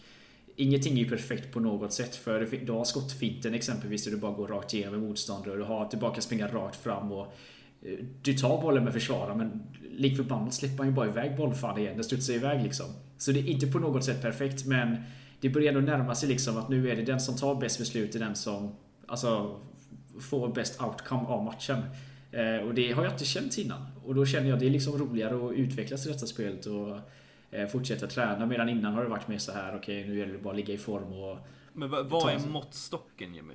Ingenting 0.57 0.93
är 0.93 0.97
ju 0.97 1.09
perfekt 1.09 1.53
på 1.53 1.61
något 1.61 1.93
sätt 1.93 2.17
för 2.17 2.49
du 2.67 2.73
har 2.73 2.85
skottfinten 2.85 3.55
exempelvis 3.55 4.05
där 4.05 4.11
du 4.11 4.17
bara 4.17 4.33
går 4.33 4.49
rakt 4.49 4.75
igenom 4.75 5.01
motståndare 5.01 5.53
och 5.53 5.59
du 5.59 5.65
har 5.65 5.87
tillbaka 5.87 6.21
springa 6.21 6.49
rakt 6.49 6.77
fram 6.77 7.13
och 7.13 7.27
eh, 7.83 7.99
du 8.23 8.35
tar 8.35 8.63
bollen 8.63 8.85
med 8.85 8.93
försvararen, 8.93 9.39
men 9.39 9.63
lik 9.91 10.17
förbannat 10.17 10.55
släpper 10.55 10.77
man 10.77 10.87
ju 10.87 10.93
bara 10.93 11.09
iväg 11.09 11.37
bollfan 11.37 11.79
igen. 11.79 11.95
Den 11.95 12.05
studsar 12.05 12.35
iväg 12.35 12.63
liksom. 12.63 12.87
Så 13.19 13.33
det 13.33 13.41
är 13.41 13.49
inte 13.49 13.67
på 13.67 13.79
något 13.79 14.05
sätt 14.05 14.23
perfekt 14.23 14.67
men 14.67 14.97
det 15.41 15.49
börjar 15.49 15.69
ändå 15.69 15.81
närma 15.81 16.15
sig 16.15 16.29
liksom 16.29 16.57
att 16.57 16.69
nu 16.69 16.91
är 16.91 16.97
det 16.97 17.03
den 17.03 17.21
som 17.21 17.37
tar 17.37 17.55
bäst 17.55 17.79
beslut 17.79 18.15
är 18.15 18.19
den 18.19 18.35
som 18.35 18.75
alltså, 19.07 19.61
får 20.21 20.49
bäst 20.49 20.83
outcome 20.83 21.23
av 21.23 21.45
matchen. 21.45 21.79
Eh, 22.33 22.57
och 22.57 22.75
det 22.75 22.93
har 22.93 23.05
jag 23.05 23.13
inte 23.13 23.25
känt 23.25 23.59
innan. 23.59 23.87
Och 24.05 24.15
då 24.15 24.27
känner 24.27 24.49
jag 24.49 24.55
att 24.55 24.61
det 24.61 24.67
är 24.67 24.71
liksom 24.71 24.99
roligare 24.99 25.47
att 25.47 25.53
utvecklas 25.53 26.07
i 26.07 26.09
detta 26.09 26.27
spelet 26.27 26.67
och 26.67 26.99
eh, 27.51 27.69
fortsätta 27.69 28.07
träna. 28.07 28.47
Medan 28.47 28.69
innan 28.69 28.95
har 28.95 29.03
det 29.03 29.09
varit 29.09 29.29
mer 29.29 29.39
så 29.39 29.53
här 29.53 29.77
okej 29.77 30.01
okay, 30.01 30.11
nu 30.13 30.19
gäller 30.19 30.33
det 30.33 30.39
bara 30.39 30.51
att 30.51 30.57
ligga 30.57 30.75
i 30.75 30.79
form 30.79 31.13
och... 31.13 31.39
Men 31.73 31.91
vad, 31.91 32.33
är 32.33 32.49
måttstocken 32.49 33.35
Jimmy? 33.35 33.55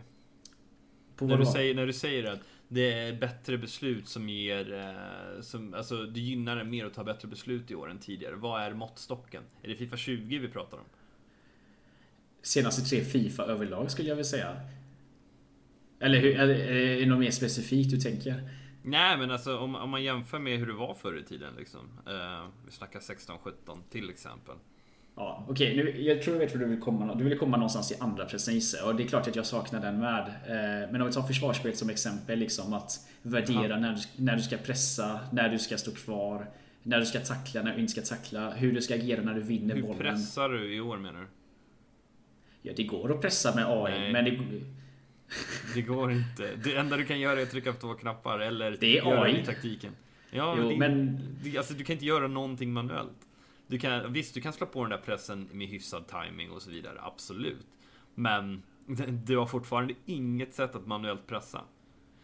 när, 1.20 1.38
du 1.38 1.46
säger, 1.46 1.76
när 1.76 1.86
du 1.86 1.94
säger 1.94 2.24
att 2.24 2.40
det 2.68 2.94
är 2.94 3.14
bättre 3.14 3.58
beslut 3.58 4.08
som 4.08 4.30
ger... 4.30 4.74
Eh, 4.74 5.42
som, 5.42 5.74
alltså, 5.74 6.06
det 6.06 6.20
gynnar 6.20 6.58
en 6.58 6.70
mer 6.70 6.86
att 6.86 6.94
ta 6.94 7.04
bättre 7.04 7.28
beslut 7.28 7.72
i 7.72 7.76
år 7.76 7.92
än 7.92 8.00
tidigare. 8.00 8.36
Vad 8.36 8.62
är 8.62 8.74
måttstocken? 8.74 9.44
Är 9.64 9.68
det 9.68 9.76
Fifa 9.76 9.98
20 9.98 10.40
vi 10.40 10.48
pratar 10.48 10.78
om? 10.78 10.86
Senaste 12.42 12.82
tre 12.82 13.04
Fifa 13.04 13.44
överlag 13.44 13.92
skulle 13.92 14.10
jag 14.10 14.16
vilja 14.16 14.30
säga. 14.30 14.62
Eller 16.00 16.20
hur, 16.20 16.40
är 16.40 17.00
det 17.00 17.06
något 17.06 17.20
mer 17.20 17.32
specifikt 17.32 17.92
du 17.92 17.98
tänker? 17.98 18.50
Nej 18.88 19.18
men 19.18 19.32
alltså 19.32 19.58
om, 19.58 19.76
om 19.76 19.90
man 19.90 20.04
jämför 20.04 20.40
med 20.40 20.60
hur 20.60 20.68
det 20.68 20.74
var 20.74 20.94
förr 20.94 21.20
i 21.20 21.24
tiden 21.24 21.54
liksom. 21.58 21.80
Eh, 22.08 22.48
vi 22.66 22.72
snackar 22.72 23.00
16-17 23.00 23.80
till 23.90 24.10
exempel. 24.10 24.56
Ja, 25.16 25.46
Okej, 25.48 25.82
okay, 25.82 26.02
jag 26.02 26.22
tror 26.22 26.36
jag 26.36 26.40
vet 26.40 26.54
hur 26.54 26.60
du 26.60 26.66
vill 26.66 26.80
komma. 26.80 27.16
Du 27.16 27.24
vill 27.24 27.40
komma 27.40 27.58
någonstans 27.58 27.92
i 27.92 27.96
andra 28.00 28.26
precis 28.26 28.84
och 28.84 28.96
det 28.96 29.04
är 29.04 29.08
klart 29.08 29.28
att 29.28 29.36
jag 29.36 29.46
saknar 29.46 29.82
den 29.82 30.00
med. 30.00 30.28
Eh, 30.28 30.92
men 30.92 31.02
om 31.02 31.08
vi 31.08 31.14
tar 31.14 31.22
försvarsspelet 31.22 31.78
som 31.78 31.90
exempel, 31.90 32.40
liksom 32.40 32.74
att 32.74 33.10
värdera 33.22 33.80
när 33.80 33.94
du, 33.94 34.24
när 34.24 34.36
du 34.36 34.42
ska 34.42 34.58
pressa, 34.58 35.20
när 35.32 35.50
du 35.50 35.60
ska 35.60 35.78
stå 35.78 35.92
kvar, 35.92 36.50
när 36.84 37.00
du 37.00 37.06
ska 37.06 37.20
tackla, 37.20 37.62
när 37.62 37.74
du 37.74 37.82
inte 37.82 37.92
ska 37.92 38.16
tackla, 38.16 38.52
hur 38.52 38.72
du 38.72 38.82
ska 38.82 38.96
agera 38.96 39.22
när 39.22 39.34
du 39.34 39.42
vinner 39.42 39.76
hur 39.76 39.82
bollen. 39.82 39.98
Hur 39.98 40.12
pressar 40.12 40.50
du 40.50 40.76
i 40.76 40.82
år 40.82 40.98
menar 40.98 41.20
du? 41.20 41.28
Ja, 42.62 42.74
det 42.76 42.84
går 42.84 43.14
att 43.14 43.22
pressa 43.22 43.56
med 43.56 43.66
AI, 43.68 44.00
Nej. 44.00 44.14
men 44.14 44.26
det... 44.26 44.40
det 45.76 45.82
går 45.82 46.12
inte. 46.12 46.56
Det 46.64 46.76
enda 46.76 46.98
du 46.98 47.06
kan 47.06 47.20
göra 47.20 47.40
är 47.40 47.44
att 47.44 47.52
trycka 47.52 47.74
på 47.74 47.80
två 47.80 47.94
knappar 47.94 48.40
eller 48.40 48.78
det 48.80 48.98
är 48.98 49.24
AI. 49.24 49.42
i 49.42 49.46
taktiken. 49.46 49.96
Ja, 50.32 50.56
jo, 50.58 50.70
det, 50.70 50.78
men... 50.78 51.20
Det, 51.44 51.58
alltså, 51.58 51.74
du 51.74 51.84
kan 51.84 51.94
inte 51.94 52.06
göra 52.06 52.28
någonting 52.28 52.74
manuellt. 52.74 53.28
Du 53.68 53.80
kan, 53.80 54.14
visst, 54.14 54.34
du 54.34 54.42
kan 54.42 54.54
slå 54.54 54.68
på 54.68 54.82
den 54.82 54.90
där 54.90 54.98
pressen 54.98 55.50
med 55.52 55.68
hyfsad 55.68 56.04
timing 56.08 56.52
och 56.52 56.62
så 56.62 56.70
vidare, 56.70 57.00
absolut. 57.02 57.68
Men 58.16 58.64
du 59.26 59.38
har 59.38 59.46
fortfarande 59.46 59.94
inget 60.06 60.54
sätt 60.54 60.76
att 60.76 60.88
manuellt 60.88 61.28
pressa. 61.28 61.62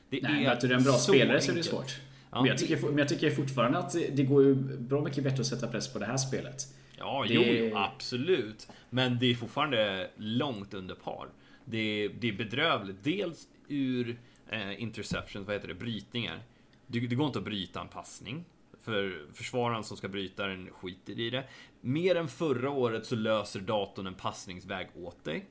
Det 0.10 0.20
Nej, 0.24 0.46
är 0.46 0.52
att 0.52 0.62
du 0.62 0.68
är 0.68 0.74
en 0.74 0.84
bra 0.84 0.94
spelare 0.94 1.24
enkelt. 1.24 1.44
så 1.44 1.52
är 1.52 1.56
det 1.56 1.64
svårt. 1.64 2.02
Ja, 2.32 2.42
men, 2.42 2.46
jag 2.46 2.58
tycker, 2.58 2.82
men 2.82 2.98
jag 2.98 3.10
tycker 3.10 3.32
fortfarande 3.32 3.78
att 3.78 3.96
det 4.12 4.24
går 4.24 4.44
ju 4.44 4.56
bra 4.56 5.02
mycket 5.02 5.24
bättre 5.24 5.42
att 5.42 5.48
sätta 5.48 5.68
press 5.68 5.94
på 5.94 6.00
det 6.00 6.06
här 6.06 6.18
spelet. 6.18 6.56
Ja, 6.98 7.26
det... 7.28 7.34
jo, 7.34 7.78
absolut. 7.78 8.68
Men 8.90 9.20
det 9.20 9.32
är 9.32 9.36
fortfarande 9.36 10.10
långt 10.18 10.74
under 10.74 10.96
par. 10.96 11.28
Det 11.66 11.78
är, 11.78 12.10
det 12.10 12.30
är 12.30 12.34
bedrövligt. 12.34 13.04
Dels 13.04 13.48
ur 13.68 14.20
eh, 14.50 14.82
interceptions, 14.82 15.48
vad 15.48 15.56
heter 15.56 15.68
det, 15.68 15.74
brytningar. 15.74 16.40
Det, 16.88 17.00
det 17.00 17.16
går 17.16 17.28
inte 17.28 17.40
att 17.40 17.46
bryta 17.46 17.82
en 17.82 17.88
passning. 17.88 18.46
För 18.82 19.26
försvararen 19.34 19.84
som 19.84 19.98
ska 19.98 20.08
bryta 20.08 20.48
den 20.48 20.70
skiter 20.70 21.20
i 21.20 21.30
det. 21.30 21.44
Mer 21.82 22.16
än 22.16 22.28
förra 22.28 22.70
året 22.70 23.06
så 23.06 23.16
löser 23.16 23.60
datorn 23.60 24.08
en 24.08 24.16
passningsväg 24.16 24.88
åt 24.96 25.24
dig. 25.24 25.46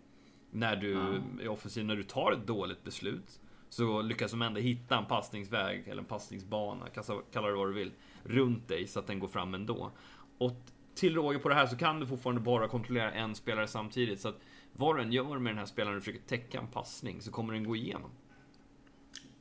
När 0.50 0.76
du 0.76 0.92
mm. 0.92 1.40
är 1.40 1.48
offensiv, 1.48 1.84
när 1.84 1.96
du 1.96 2.02
tar 2.02 2.32
ett 2.32 2.46
dåligt 2.46 2.84
beslut. 2.84 3.40
Så 3.68 4.02
lyckas 4.02 4.30
de 4.30 4.42
ändå 4.42 4.60
hitta 4.60 4.98
en 4.98 5.06
passningsväg, 5.06 5.88
eller 5.88 6.02
en 6.02 6.08
passningsbana, 6.08 6.86
kalla 7.32 7.48
det 7.48 7.54
vad 7.54 7.68
du 7.68 7.72
vill, 7.72 7.92
runt 8.24 8.68
dig 8.68 8.86
så 8.86 8.98
att 8.98 9.06
den 9.06 9.18
går 9.18 9.28
fram 9.28 9.54
ändå. 9.54 9.90
Och 10.38 10.56
till 10.94 11.14
råga 11.14 11.38
på 11.38 11.48
det 11.48 11.54
här 11.54 11.66
så 11.66 11.76
kan 11.76 12.00
du 12.00 12.06
fortfarande 12.06 12.40
bara 12.40 12.68
kontrollera 12.68 13.12
en 13.12 13.34
spelare 13.34 13.66
samtidigt. 13.66 14.20
Så 14.20 14.28
att 14.28 14.40
vad 14.72 14.96
du 14.96 15.02
än 15.02 15.12
gör 15.12 15.38
med 15.38 15.50
den 15.50 15.58
här 15.58 15.66
spelaren 15.66 15.96
och 15.96 16.02
försöker 16.02 16.26
täcka 16.26 16.58
en 16.58 16.66
passning 16.66 17.20
så 17.20 17.30
kommer 17.30 17.52
den 17.52 17.64
gå 17.64 17.76
igenom. 17.76 18.10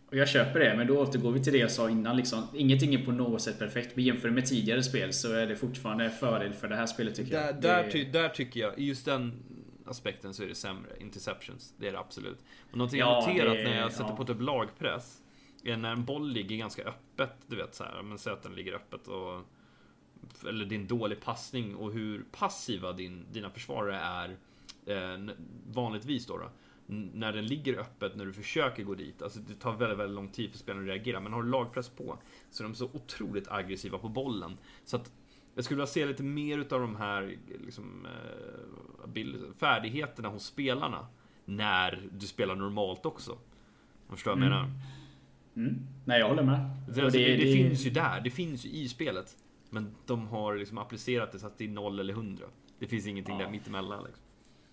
Och 0.07 0.17
jag 0.17 0.29
köper 0.29 0.59
det, 0.59 0.77
men 0.77 0.87
då 0.87 0.99
återgår 0.99 1.31
vi 1.31 1.43
till 1.43 1.53
det 1.53 1.59
jag 1.59 1.71
sa 1.71 1.89
innan. 1.89 2.17
Liksom. 2.17 2.47
Ingenting 2.53 2.93
är 2.93 3.05
på 3.05 3.11
något 3.11 3.41
sätt 3.41 3.59
perfekt. 3.59 3.95
Men 3.95 4.05
jämför 4.05 4.29
med 4.29 4.45
tidigare 4.45 4.83
spel 4.83 5.13
så 5.13 5.33
är 5.33 5.47
det 5.47 5.55
fortfarande 5.55 6.05
en 6.05 6.11
fördel 6.11 6.53
för 6.53 6.67
det 6.67 6.75
här 6.75 6.85
spelet 6.85 7.15
tycker 7.15 7.31
där, 7.31 7.45
jag. 7.45 7.61
Där, 7.61 7.91
ty, 7.91 8.03
där 8.03 8.29
tycker 8.29 8.59
jag, 8.59 8.79
i 8.79 8.85
just 8.85 9.05
den 9.05 9.43
aspekten 9.85 10.33
så 10.33 10.43
är 10.43 10.47
det 10.47 10.55
sämre. 10.55 10.91
Interceptions, 10.99 11.73
det 11.77 11.87
är 11.87 11.91
det 11.91 11.99
absolut. 11.99 12.37
Och 12.71 12.77
någonting 12.77 12.99
ja, 12.99 13.23
jag 13.27 13.27
noterat 13.27 13.57
det, 13.57 13.63
när 13.63 13.77
jag 13.77 13.91
sätter 13.91 14.09
ja. 14.09 14.15
på 14.15 14.25
typ 14.25 14.41
lagpress 14.41 15.21
är 15.63 15.77
när 15.77 15.91
en 15.91 16.05
boll 16.05 16.31
ligger 16.31 16.57
ganska 16.57 16.83
öppet, 16.83 17.35
du 17.47 17.55
vet 17.55 17.75
så 17.75 17.83
här, 17.83 18.01
men 18.03 18.17
säg 18.17 18.33
att 18.33 18.43
den 18.43 18.55
ligger 18.55 18.73
öppet 18.73 19.07
och 19.07 19.41
eller 20.47 20.65
din 20.65 20.87
dålig 20.87 21.21
passning 21.21 21.75
och 21.75 21.93
hur 21.93 22.25
passiva 22.31 22.93
din, 22.93 23.25
dina 23.31 23.49
försvarare 23.49 23.97
är 23.97 24.37
eh, 24.85 25.35
vanligtvis 25.67 26.25
då, 26.25 26.37
då 26.37 26.49
när 26.91 27.33
den 27.33 27.45
ligger 27.45 27.79
öppet 27.79 28.15
när 28.15 28.25
du 28.25 28.33
försöker 28.33 28.83
gå 28.83 28.95
dit. 28.95 29.21
Alltså 29.21 29.39
det 29.39 29.53
tar 29.53 29.75
väldigt, 29.75 29.99
väldigt 29.99 30.15
lång 30.15 30.29
tid 30.29 30.51
för 30.51 30.57
spelarna 30.57 30.83
att 30.83 30.89
reagera. 30.89 31.19
Men 31.19 31.33
har 31.33 31.43
du 31.43 31.49
lagpress 31.49 31.89
på 31.89 32.17
så 32.49 32.63
är 32.63 32.67
de 32.67 32.75
så 32.75 32.85
otroligt 32.85 33.47
aggressiva 33.47 33.97
på 33.97 34.09
bollen. 34.09 34.57
Så 34.85 34.95
att 34.95 35.11
jag 35.55 35.65
skulle 35.65 35.75
vilja 35.75 35.87
se 35.87 36.05
lite 36.05 36.23
mer 36.23 36.57
utav 36.57 36.81
de 36.81 36.95
här 36.95 37.37
liksom, 37.65 38.07
eh, 39.15 39.53
färdigheterna 39.59 40.29
hos 40.29 40.45
spelarna. 40.45 41.07
När 41.45 42.09
du 42.11 42.27
spelar 42.27 42.55
normalt 42.55 43.05
också. 43.05 43.37
Jag 44.07 44.17
förstår 44.17 44.31
vad 44.31 44.41
jag 44.41 44.47
mm. 44.47 44.59
menar? 44.59 44.71
Mm. 45.55 45.87
Nej, 46.05 46.19
jag 46.19 46.29
håller 46.29 46.43
med. 46.43 46.59
Det, 46.59 47.01
alltså, 47.01 47.19
det, 47.19 47.25
det, 47.25 47.37
det, 47.37 47.53
finns 47.53 47.85
ju 47.85 47.89
där. 47.89 48.21
Det 48.21 48.29
finns 48.29 48.65
ju 48.65 48.69
i 48.69 48.89
spelet. 48.89 49.37
Men 49.69 49.95
de 50.05 50.27
har 50.27 50.55
liksom 50.55 50.77
applicerat 50.77 51.31
det 51.31 51.39
så 51.39 51.47
att 51.47 51.57
det 51.57 51.65
är 51.65 51.69
0 51.69 51.99
eller 51.99 52.13
100. 52.13 52.45
Det 52.79 52.87
finns 52.87 53.07
ingenting 53.07 53.39
ja. 53.39 53.45
där 53.45 53.51
mittemellan. 53.51 54.03
Liksom. 54.03 54.23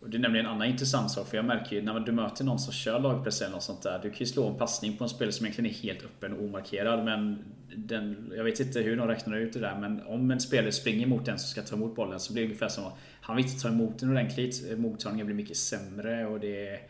Och 0.00 0.10
det 0.10 0.16
är 0.16 0.18
nämligen 0.18 0.46
en 0.46 0.52
annan 0.52 0.68
intressant 0.68 1.10
sak, 1.10 1.28
för 1.28 1.36
jag 1.36 1.44
märker 1.44 1.76
ju 1.76 1.82
när 1.82 2.00
du 2.00 2.12
möter 2.12 2.44
någon 2.44 2.58
som 2.58 2.72
kör 2.72 3.00
lagpress 3.00 3.42
eller 3.42 3.52
något 3.52 3.62
sånt 3.62 3.82
där. 3.82 4.00
Du 4.02 4.10
kan 4.10 4.18
ju 4.18 4.26
slå 4.26 4.48
en 4.48 4.58
passning 4.58 4.96
på 4.96 5.04
en 5.04 5.10
spelare 5.10 5.32
som 5.32 5.46
egentligen 5.46 5.70
är 5.70 5.74
helt 5.74 6.04
öppen 6.04 6.32
och 6.32 6.44
omarkerad. 6.44 7.04
Men 7.04 7.44
den, 7.76 8.32
jag 8.36 8.44
vet 8.44 8.60
inte 8.60 8.80
hur 8.80 8.96
de 8.96 9.08
räknar 9.08 9.36
ut 9.36 9.52
det 9.52 9.60
där, 9.60 9.78
men 9.80 10.06
om 10.06 10.30
en 10.30 10.40
spelare 10.40 10.72
springer 10.72 11.06
mot 11.06 11.24
den 11.26 11.38
som 11.38 11.48
ska 11.48 11.62
ta 11.62 11.76
emot 11.76 11.96
bollen 11.96 12.20
så 12.20 12.32
blir 12.32 12.42
det 12.42 12.46
ungefär 12.46 12.68
som 12.68 12.84
att 12.84 12.98
han 13.20 13.36
vill 13.36 13.44
inte 13.44 13.62
ta 13.62 13.68
emot 13.68 13.98
den 13.98 14.10
ordentligt. 14.10 14.78
Mottagningen 14.78 15.26
blir 15.26 15.36
mycket 15.36 15.56
sämre 15.56 16.26
och 16.26 16.40
det 16.40 16.80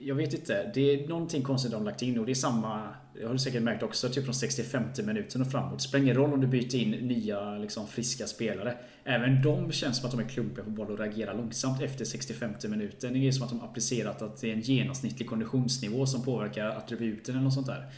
jag 0.00 0.14
vet 0.14 0.34
inte. 0.34 0.70
Det 0.74 0.80
är 0.80 1.08
någonting 1.08 1.42
konstigt 1.42 1.72
de 1.72 1.84
lagt 1.84 2.02
in 2.02 2.18
och 2.18 2.26
det 2.26 2.32
är 2.32 2.34
samma 2.34 2.94
Det 3.14 3.24
har 3.24 3.32
du 3.32 3.38
säkert 3.38 3.62
märkt 3.62 3.82
också, 3.82 4.08
typ 4.08 4.24
från 4.24 4.34
65 4.34 4.82
minuten 5.04 5.42
och 5.42 5.50
framåt. 5.50 5.78
Det 5.78 5.84
spelar 5.84 6.04
ingen 6.04 6.16
roll 6.16 6.32
om 6.32 6.40
du 6.40 6.46
byter 6.46 6.76
in 6.76 6.90
nya 6.90 7.58
liksom, 7.58 7.86
friska 7.86 8.26
spelare. 8.26 8.76
Även 9.04 9.42
de 9.42 9.72
känns 9.72 9.96
som 9.96 10.06
att 10.06 10.16
de 10.16 10.20
är 10.20 10.28
klumpiga 10.28 10.64
på 10.64 10.70
boll 10.70 10.90
och 10.90 10.98
reagerar 10.98 11.34
långsamt 11.34 11.82
efter 11.82 12.04
65 12.04 12.50
minuten. 12.68 13.12
Det 13.12 13.28
är 13.28 13.32
som 13.32 13.44
att 13.44 13.50
de 13.50 13.60
applicerat 13.60 14.22
att 14.22 14.40
det 14.40 14.48
är 14.48 14.52
en 14.52 14.60
genomsnittlig 14.60 15.28
konditionsnivå 15.28 16.06
som 16.06 16.24
påverkar 16.24 16.66
attributen 16.66 17.34
eller 17.34 17.44
något 17.44 17.54
sånt 17.54 17.66
där. 17.66 17.90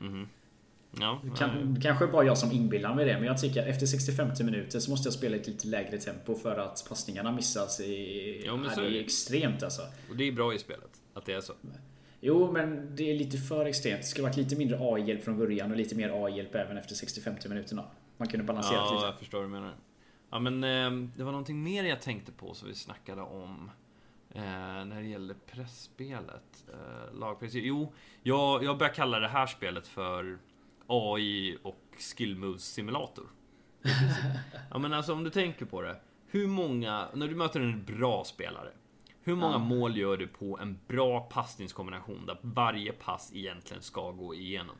Mm. 0.00 0.28
Ja, 1.00 1.22
kan, 1.36 1.80
kanske 1.82 2.06
bara 2.06 2.24
jag 2.24 2.38
som 2.38 2.52
inbillar 2.52 2.94
mig 2.94 3.04
det, 3.04 3.14
men 3.14 3.24
jag 3.24 3.38
tycker 3.38 3.62
att 3.62 3.68
efter 3.68 3.86
65 3.86 4.28
minuter 4.40 4.80
så 4.80 4.90
måste 4.90 5.06
jag 5.06 5.14
spela 5.14 5.36
i 5.36 5.40
ett 5.40 5.46
lite 5.46 5.66
lägre 5.66 5.98
tempo 5.98 6.34
för 6.34 6.58
att 6.58 6.86
passningarna 6.88 7.32
missas. 7.32 7.80
I, 7.80 8.42
Jo, 8.46 8.60
ja, 8.64 8.70
så 8.70 8.80
det 8.80 8.86
är 8.86 8.90
är 8.90 9.00
extremt 9.00 9.62
alltså. 9.62 9.82
och 10.10 10.16
det 10.16 10.28
är 10.28 10.32
bra 10.32 10.54
i 10.54 10.58
spelet. 10.58 10.99
Att 11.14 11.24
det 11.26 11.32
är 11.32 11.40
så. 11.40 11.52
Jo, 12.20 12.52
men 12.52 12.96
det 12.96 13.10
är 13.10 13.14
lite 13.14 13.38
för 13.38 13.66
extremt. 13.66 14.00
Det 14.00 14.06
skulle 14.06 14.26
varit 14.26 14.36
lite 14.36 14.56
mindre 14.56 14.78
AI-hjälp 14.80 15.24
från 15.24 15.38
början 15.38 15.70
och 15.70 15.76
lite 15.76 15.94
mer 15.94 16.24
AI-hjälp 16.24 16.54
även 16.54 16.78
efter 16.78 16.94
65 16.94 17.34
minuterna. 17.48 17.84
Man 18.16 18.28
kunde 18.28 18.44
balansera 18.46 18.76
Ja, 18.78 18.94
lite. 18.94 19.06
jag 19.06 19.18
förstår 19.18 19.38
vad 19.38 19.46
du 19.46 19.52
menar. 19.52 19.74
Ja, 20.30 20.38
men 20.38 20.64
eh, 20.64 21.08
det 21.16 21.24
var 21.24 21.32
någonting 21.32 21.62
mer 21.62 21.84
jag 21.84 22.00
tänkte 22.00 22.32
på 22.32 22.54
som 22.54 22.68
vi 22.68 22.74
snackade 22.74 23.22
om. 23.22 23.70
Eh, 24.34 24.42
när 24.84 25.00
det 25.02 25.08
gäller 25.08 25.34
pressspelet. 25.46 26.64
Eh, 26.68 27.18
lagpress. 27.18 27.54
Jo, 27.54 27.92
jag, 28.22 28.64
jag 28.64 28.78
börjar 28.78 28.94
kalla 28.94 29.20
det 29.20 29.28
här 29.28 29.46
spelet 29.46 29.86
för 29.86 30.38
AI 30.86 31.58
och 31.62 31.84
skill 32.16 32.36
moves 32.36 32.64
simulator. 32.64 33.26
ja, 34.70 34.78
men 34.78 34.92
alltså 34.92 35.12
om 35.12 35.24
du 35.24 35.30
tänker 35.30 35.64
på 35.66 35.82
det. 35.82 35.96
Hur 36.26 36.46
många, 36.46 37.08
när 37.14 37.28
du 37.28 37.34
möter 37.34 37.60
en 37.60 37.84
bra 37.84 38.24
spelare. 38.24 38.68
Hur 39.22 39.36
många 39.36 39.58
mål 39.58 39.96
gör 39.96 40.16
du 40.16 40.26
på 40.26 40.58
en 40.58 40.78
bra 40.88 41.20
passningskombination 41.20 42.26
där 42.26 42.38
varje 42.42 42.92
pass 42.92 43.32
egentligen 43.34 43.82
ska 43.82 44.10
gå 44.10 44.34
igenom? 44.34 44.76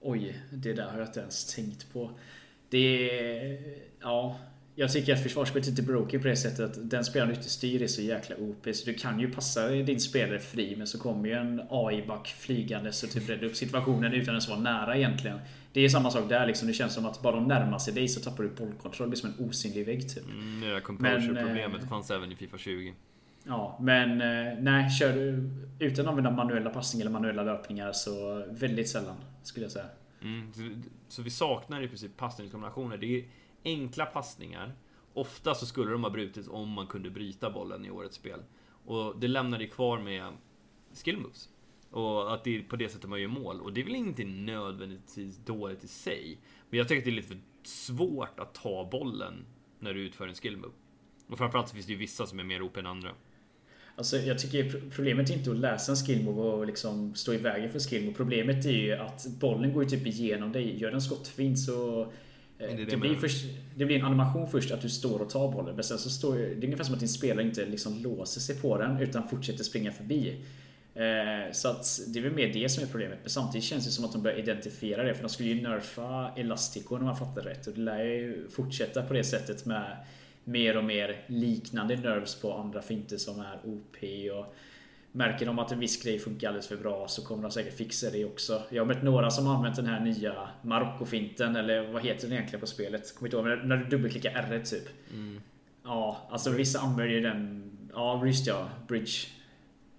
Oj, 0.00 0.42
det 0.52 0.72
där 0.72 0.90
har 0.90 0.98
jag 0.98 1.08
inte 1.08 1.20
ens 1.20 1.54
tänkt 1.54 1.92
på. 1.92 2.10
Det 2.70 3.10
är... 3.10 3.58
Ja. 4.00 4.36
Jag 4.74 4.92
tycker 4.92 5.14
att 5.14 5.22
försvarsspelet 5.22 5.66
är 5.66 5.70
lite 5.70 5.82
broken 5.82 6.22
på 6.22 6.28
det 6.28 6.36
sättet 6.36 6.60
att 6.60 6.90
den 6.90 7.04
spelaren 7.04 7.28
du 7.28 7.36
inte 7.36 7.50
styr 7.50 7.82
är 7.82 7.86
så 7.86 8.02
jäkla 8.02 8.36
OP. 8.36 8.68
Så 8.72 8.86
du 8.86 8.94
kan 8.94 9.20
ju 9.20 9.30
passa 9.30 9.68
din 9.68 10.00
spelare 10.00 10.40
fri 10.40 10.74
men 10.76 10.86
så 10.86 10.98
kommer 10.98 11.28
ju 11.28 11.34
en 11.34 11.62
AI-back 11.70 12.28
flygande 12.28 12.92
så 12.92 13.06
typ 13.06 13.28
rädda 13.28 13.46
upp 13.46 13.56
situationen 13.56 14.12
utan 14.12 14.34
ens 14.34 14.48
vara 14.48 14.60
nära 14.60 14.96
egentligen. 14.96 15.38
Det 15.78 15.84
är 15.84 15.88
samma 15.88 16.10
sak 16.10 16.28
där 16.28 16.46
liksom. 16.46 16.68
Det 16.68 16.74
känns 16.74 16.94
som 16.94 17.06
att 17.06 17.22
bara 17.22 17.36
de 17.36 17.48
närmar 17.48 17.78
sig 17.78 17.94
dig 17.94 18.08
så 18.08 18.20
tappar 18.20 18.42
du 18.42 18.48
bollkontroll. 18.48 19.06
Det 19.06 19.10
blir 19.10 19.20
som 19.20 19.30
en 19.30 19.48
osynlig 19.48 19.86
vägg 19.86 20.14
typ. 20.14 20.24
Mm, 20.24 20.60
det 20.60 20.66
där 20.66 20.80
composure-problemet 20.80 21.82
eh, 21.82 21.88
fanns 21.88 22.10
även 22.10 22.32
i 22.32 22.36
Fifa 22.36 22.58
20. 22.58 22.94
Ja, 23.44 23.78
men 23.80 24.10
eh, 24.10 24.58
nej, 24.60 24.90
kör 24.90 25.12
du 25.12 25.50
utan 25.78 26.04
att 26.04 26.08
använda 26.08 26.30
manuella 26.30 26.70
passningar 26.70 27.06
eller 27.06 27.12
manuella 27.12 27.42
löpningar 27.42 27.92
så 27.92 28.44
väldigt 28.50 28.88
sällan 28.88 29.16
skulle 29.42 29.64
jag 29.64 29.72
säga. 29.72 29.86
Mm, 30.22 30.52
så, 30.52 30.62
så 31.08 31.22
vi 31.22 31.30
saknar 31.30 31.82
i 31.82 31.88
princip 31.88 32.16
passningskombinationer. 32.16 32.96
Det 32.96 33.18
är 33.18 33.24
enkla 33.64 34.06
passningar. 34.06 34.72
Ofta 35.14 35.54
så 35.54 35.66
skulle 35.66 35.90
de 35.90 36.04
ha 36.04 36.10
brutits 36.10 36.48
om 36.48 36.68
man 36.68 36.86
kunde 36.86 37.10
bryta 37.10 37.50
bollen 37.50 37.84
i 37.84 37.90
årets 37.90 38.16
spel. 38.16 38.40
Och 38.84 39.20
det 39.20 39.28
lämnar 39.28 39.58
det 39.58 39.66
kvar 39.66 39.98
med 39.98 40.32
skill 41.04 41.16
moves. 41.16 41.48
Och 41.90 42.34
att 42.34 42.44
det 42.44 42.56
är 42.56 42.62
på 42.62 42.76
det 42.76 42.88
sättet 42.88 43.10
man 43.10 43.20
gör 43.20 43.28
mål. 43.28 43.60
Och 43.60 43.72
det 43.72 43.80
är 43.80 43.84
väl 43.84 43.94
inte 43.94 44.24
nödvändigtvis 44.24 45.36
dåligt 45.44 45.84
i 45.84 45.88
sig. 45.88 46.38
Men 46.70 46.78
jag 46.78 46.88
tycker 46.88 46.98
att 47.00 47.04
det 47.04 47.10
är 47.10 47.14
lite 47.14 47.28
för 47.28 47.38
svårt 47.62 48.40
att 48.40 48.54
ta 48.54 48.88
bollen 48.92 49.44
när 49.80 49.94
du 49.94 50.00
utför 50.00 50.28
en 50.28 50.34
skill 50.34 50.56
move. 50.56 50.72
Och 51.28 51.38
framförallt 51.38 51.68
så 51.68 51.74
finns 51.74 51.86
det 51.86 51.92
ju 51.92 51.98
vissa 51.98 52.26
som 52.26 52.38
är 52.40 52.44
mer 52.44 52.62
OP 52.62 52.76
än 52.76 52.86
andra. 52.86 53.10
Alltså, 53.96 54.16
jag 54.16 54.38
tycker 54.38 54.70
pro- 54.70 54.80
problemet 54.90 55.30
är 55.30 55.34
inte 55.34 55.50
att 55.50 55.56
läsa 55.56 55.92
en 55.92 55.96
skillmove 55.96 56.40
och 56.40 56.66
liksom 56.66 57.14
stå 57.14 57.34
i 57.34 57.36
vägen 57.36 57.70
för 57.72 57.78
skillmove. 57.78 58.16
Problemet 58.16 58.64
är 58.66 58.70
ju 58.70 58.92
att 58.92 59.26
bollen 59.40 59.72
går 59.72 59.84
ju 59.84 59.90
typ 59.90 60.06
igenom 60.06 60.52
dig. 60.52 60.80
Gör 60.80 60.90
den 60.90 61.00
skottfint 61.00 61.58
så... 61.58 62.02
eh, 62.02 62.08
det 62.58 62.66
det 62.74 62.84
Det, 62.84 62.96
blir 62.96 63.14
först, 63.14 63.44
det 63.76 63.84
blir 63.84 63.96
en 63.98 64.04
animation 64.04 64.48
först 64.50 64.70
att 64.70 64.82
du 64.82 64.88
står 64.88 65.20
och 65.22 65.30
tar 65.30 65.52
bollen. 65.52 65.74
Men 65.74 65.84
sen 65.84 65.98
så 65.98 66.10
står 66.10 66.36
det 66.36 66.44
är 66.46 66.64
ungefär 66.64 66.84
som 66.84 66.94
att 66.94 67.00
din 67.00 67.08
spelare 67.08 67.46
inte 67.46 67.66
liksom 67.66 68.02
låser 68.02 68.40
sig 68.40 68.60
på 68.60 68.78
den 68.78 69.00
utan 69.00 69.28
fortsätter 69.28 69.64
springa 69.64 69.92
förbi. 69.92 70.36
Eh, 70.94 71.52
Så 71.52 71.68
att 71.68 72.00
det 72.08 72.18
är 72.18 72.22
väl 72.22 72.32
mer 72.32 72.52
det 72.52 72.68
som 72.68 72.82
är 72.84 72.86
problemet. 72.88 73.18
Men 73.22 73.30
samtidigt 73.30 73.64
känns 73.64 73.84
det 73.84 73.90
som 73.90 74.04
att 74.04 74.12
de 74.12 74.22
börjar 74.22 74.38
identifiera 74.38 75.02
det. 75.02 75.14
För 75.14 75.22
de 75.22 75.28
skulle 75.28 75.48
ju 75.48 75.62
nerfa 75.62 76.30
Elastico 76.36 76.96
om 76.96 77.04
man 77.04 77.16
fattar 77.16 77.42
rätt. 77.42 77.66
Och 77.66 77.72
det 77.74 77.80
lär 77.80 78.04
ju 78.04 78.48
fortsätta 78.50 79.02
på 79.02 79.14
det 79.14 79.24
sättet 79.24 79.66
med 79.66 79.96
mer 80.44 80.76
och 80.76 80.84
mer 80.84 81.24
liknande 81.26 81.96
nerves 81.96 82.34
på 82.40 82.52
andra 82.52 82.82
finter 82.82 83.16
som 83.16 83.40
är 83.40 83.58
OP. 83.64 83.96
Och 84.38 84.54
märker 85.12 85.46
de 85.46 85.58
att 85.58 85.72
en 85.72 85.78
viss 85.78 86.02
grej 86.02 86.18
funkar 86.18 86.48
alldeles 86.48 86.68
för 86.68 86.76
bra 86.76 87.08
så 87.08 87.24
kommer 87.24 87.42
de 87.42 87.50
säkert 87.50 87.76
fixa 87.76 88.10
det 88.10 88.24
också. 88.24 88.62
Jag 88.70 88.82
har 88.82 88.86
mött 88.86 89.02
några 89.02 89.30
som 89.30 89.46
har 89.46 89.56
använt 89.56 89.76
den 89.76 89.86
här 89.86 90.00
nya 90.00 90.48
Marocko-finten 90.62 91.56
eller 91.56 91.92
vad 91.92 92.02
heter 92.02 92.22
den 92.28 92.32
egentligen 92.32 92.60
på 92.60 92.66
spelet? 92.66 93.14
Kommer 93.14 93.26
inte 93.28 93.36
ihåg, 93.36 93.66
när 93.68 93.76
du 93.76 93.84
dubbelklickar 93.84 94.30
R 94.50 94.62
typ. 94.64 94.88
Ja, 95.84 96.28
alltså 96.30 96.50
vissa 96.50 96.78
använder 96.80 97.14
ju 97.14 97.20
den... 97.20 97.64
Ja, 97.94 98.26
just 98.26 98.46
ja. 98.46 98.68
Bridge. 98.88 99.12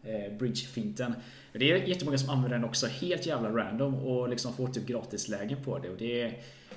Eh, 0.04 0.38
Bridge-finten. 0.38 1.14
Det 1.54 1.72
är 1.72 1.76
jättemånga 1.88 2.18
som 2.18 2.30
använder 2.30 2.58
den 2.58 2.68
också 2.68 2.88
helt 2.88 3.26
jävla 3.26 3.50
random 3.50 3.96
och 3.96 4.30
liksom 4.30 4.54
får 4.54 4.68
typ 4.68 4.86
gratislägen 4.88 5.64
på 5.64 5.78
det. 5.80 5.90
Och 5.90 5.98
det 5.98 6.22
är, 6.22 6.28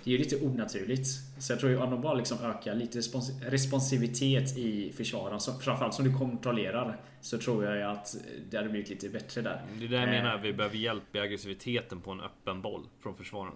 det 0.04 0.10
är 0.10 0.12
ju 0.12 0.18
lite 0.18 0.36
onaturligt. 0.36 1.06
Så 1.38 1.52
jag 1.52 1.60
tror 1.60 1.72
ju 1.72 1.78
om 1.78 1.90
de 1.90 2.00
bara 2.00 2.14
liksom 2.14 2.38
ökar 2.44 2.74
lite 2.74 2.98
respons 2.98 3.30
responsivitet 3.42 4.58
i 4.58 4.92
försvaren, 4.92 5.40
som, 5.40 5.60
framförallt 5.60 5.94
som 5.94 6.04
du 6.04 6.18
kontrollerar, 6.18 6.96
så 7.20 7.38
tror 7.38 7.64
jag 7.64 7.90
att 7.90 8.16
det 8.50 8.56
hade 8.56 8.68
blivit 8.68 8.88
lite 8.88 9.08
bättre 9.08 9.42
där. 9.42 9.62
Det 9.78 9.84
är 9.84 9.88
där 9.88 9.96
jag 9.98 10.04
Eh, 10.04 10.10
menar, 10.10 10.38
vi 10.38 10.52
behöver 10.52 10.76
hjälp 10.76 11.16
i 11.16 11.18
aggressiviteten 11.18 12.00
på 12.00 12.10
en 12.10 12.20
öppen 12.20 12.62
boll 12.62 12.86
från 13.02 13.16
försvaren. 13.16 13.52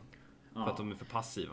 För 0.52 0.60
Ja. 0.60 0.70
att 0.70 0.76
de 0.76 0.90
är 0.92 0.96
för 0.96 1.04
passiva. 1.04 1.52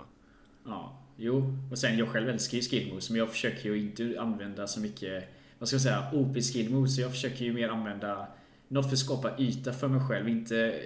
Ja, 0.66 1.00
jo. 1.18 1.58
Och 1.72 1.78
sen 1.80 1.98
jag 1.98 2.08
själv 2.08 2.30
älskar 2.30 2.56
ju 2.58 2.62
skill 2.64 2.90
moves, 2.90 3.10
men 3.10 3.20
jag 3.20 3.30
försöker 3.32 3.70
ju 3.70 3.80
inte 3.80 4.16
använda 4.20 4.68
så 4.68 4.80
mycket, 4.80 5.24
vad 5.64 5.68
ska 5.68 5.76
jag 5.76 5.82
säga, 5.82 6.08
OP 6.14 6.36
skill 6.36 6.70
moves. 6.70 6.96
Så 6.96 7.02
jag 7.02 7.12
försöker 7.12 7.46
ju 7.46 7.54
mer 7.54 7.70
använda 7.70 8.28
något 8.68 8.86
för 8.86 8.94
att 8.94 9.00
skapa 9.00 9.38
yta 9.38 9.74
för 9.74 9.88
mig 9.88 10.08
själv. 10.08 10.30
Inte 10.30 10.82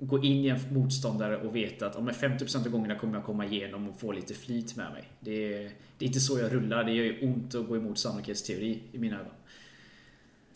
gå 0.00 0.24
in 0.24 0.44
i 0.44 0.48
en 0.48 0.74
motståndare 0.74 1.36
och 1.36 1.56
veta 1.56 1.86
att 1.86 1.96
om 1.96 2.10
50% 2.10 2.66
av 2.66 2.72
gångerna 2.72 2.98
kommer 2.98 3.14
jag 3.14 3.24
komma 3.24 3.46
igenom 3.46 3.88
och 3.88 4.00
få 4.00 4.12
lite 4.12 4.34
flyt 4.34 4.76
med 4.76 4.92
mig. 4.92 5.04
Det 5.20 5.54
är, 5.54 5.70
det 5.98 6.04
är 6.04 6.06
inte 6.06 6.20
så 6.20 6.38
jag 6.38 6.54
rullar. 6.54 6.84
Det 6.84 6.92
gör 6.92 7.04
ju 7.04 7.20
ont 7.20 7.54
att 7.54 7.68
gå 7.68 7.76
emot 7.76 7.98
sannolikhetsteori 7.98 8.82
i 8.92 8.98
mina 8.98 9.16
ögon. 9.20 9.32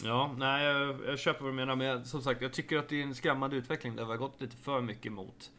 Ja, 0.05 0.35
nej, 0.39 0.65
jag, 0.65 0.97
jag 1.07 1.19
köper 1.19 1.45
vad 1.45 1.53
du 1.53 1.57
menar. 1.57 1.77
Men 1.77 1.87
jag, 1.87 2.07
som 2.07 2.23
sagt, 2.23 2.43
jag 2.43 2.53
tycker 2.53 2.79
att 2.79 2.89
det 2.89 3.01
är 3.01 3.03
en 3.03 3.15
skrämmande 3.15 3.57
utveckling 3.57 3.97
där 3.97 4.05
vi 4.05 4.11
har 4.11 4.19
gått 4.19 4.41
lite 4.41 4.57
för 4.57 4.81
mycket 4.81 5.13
mot 5.13 5.51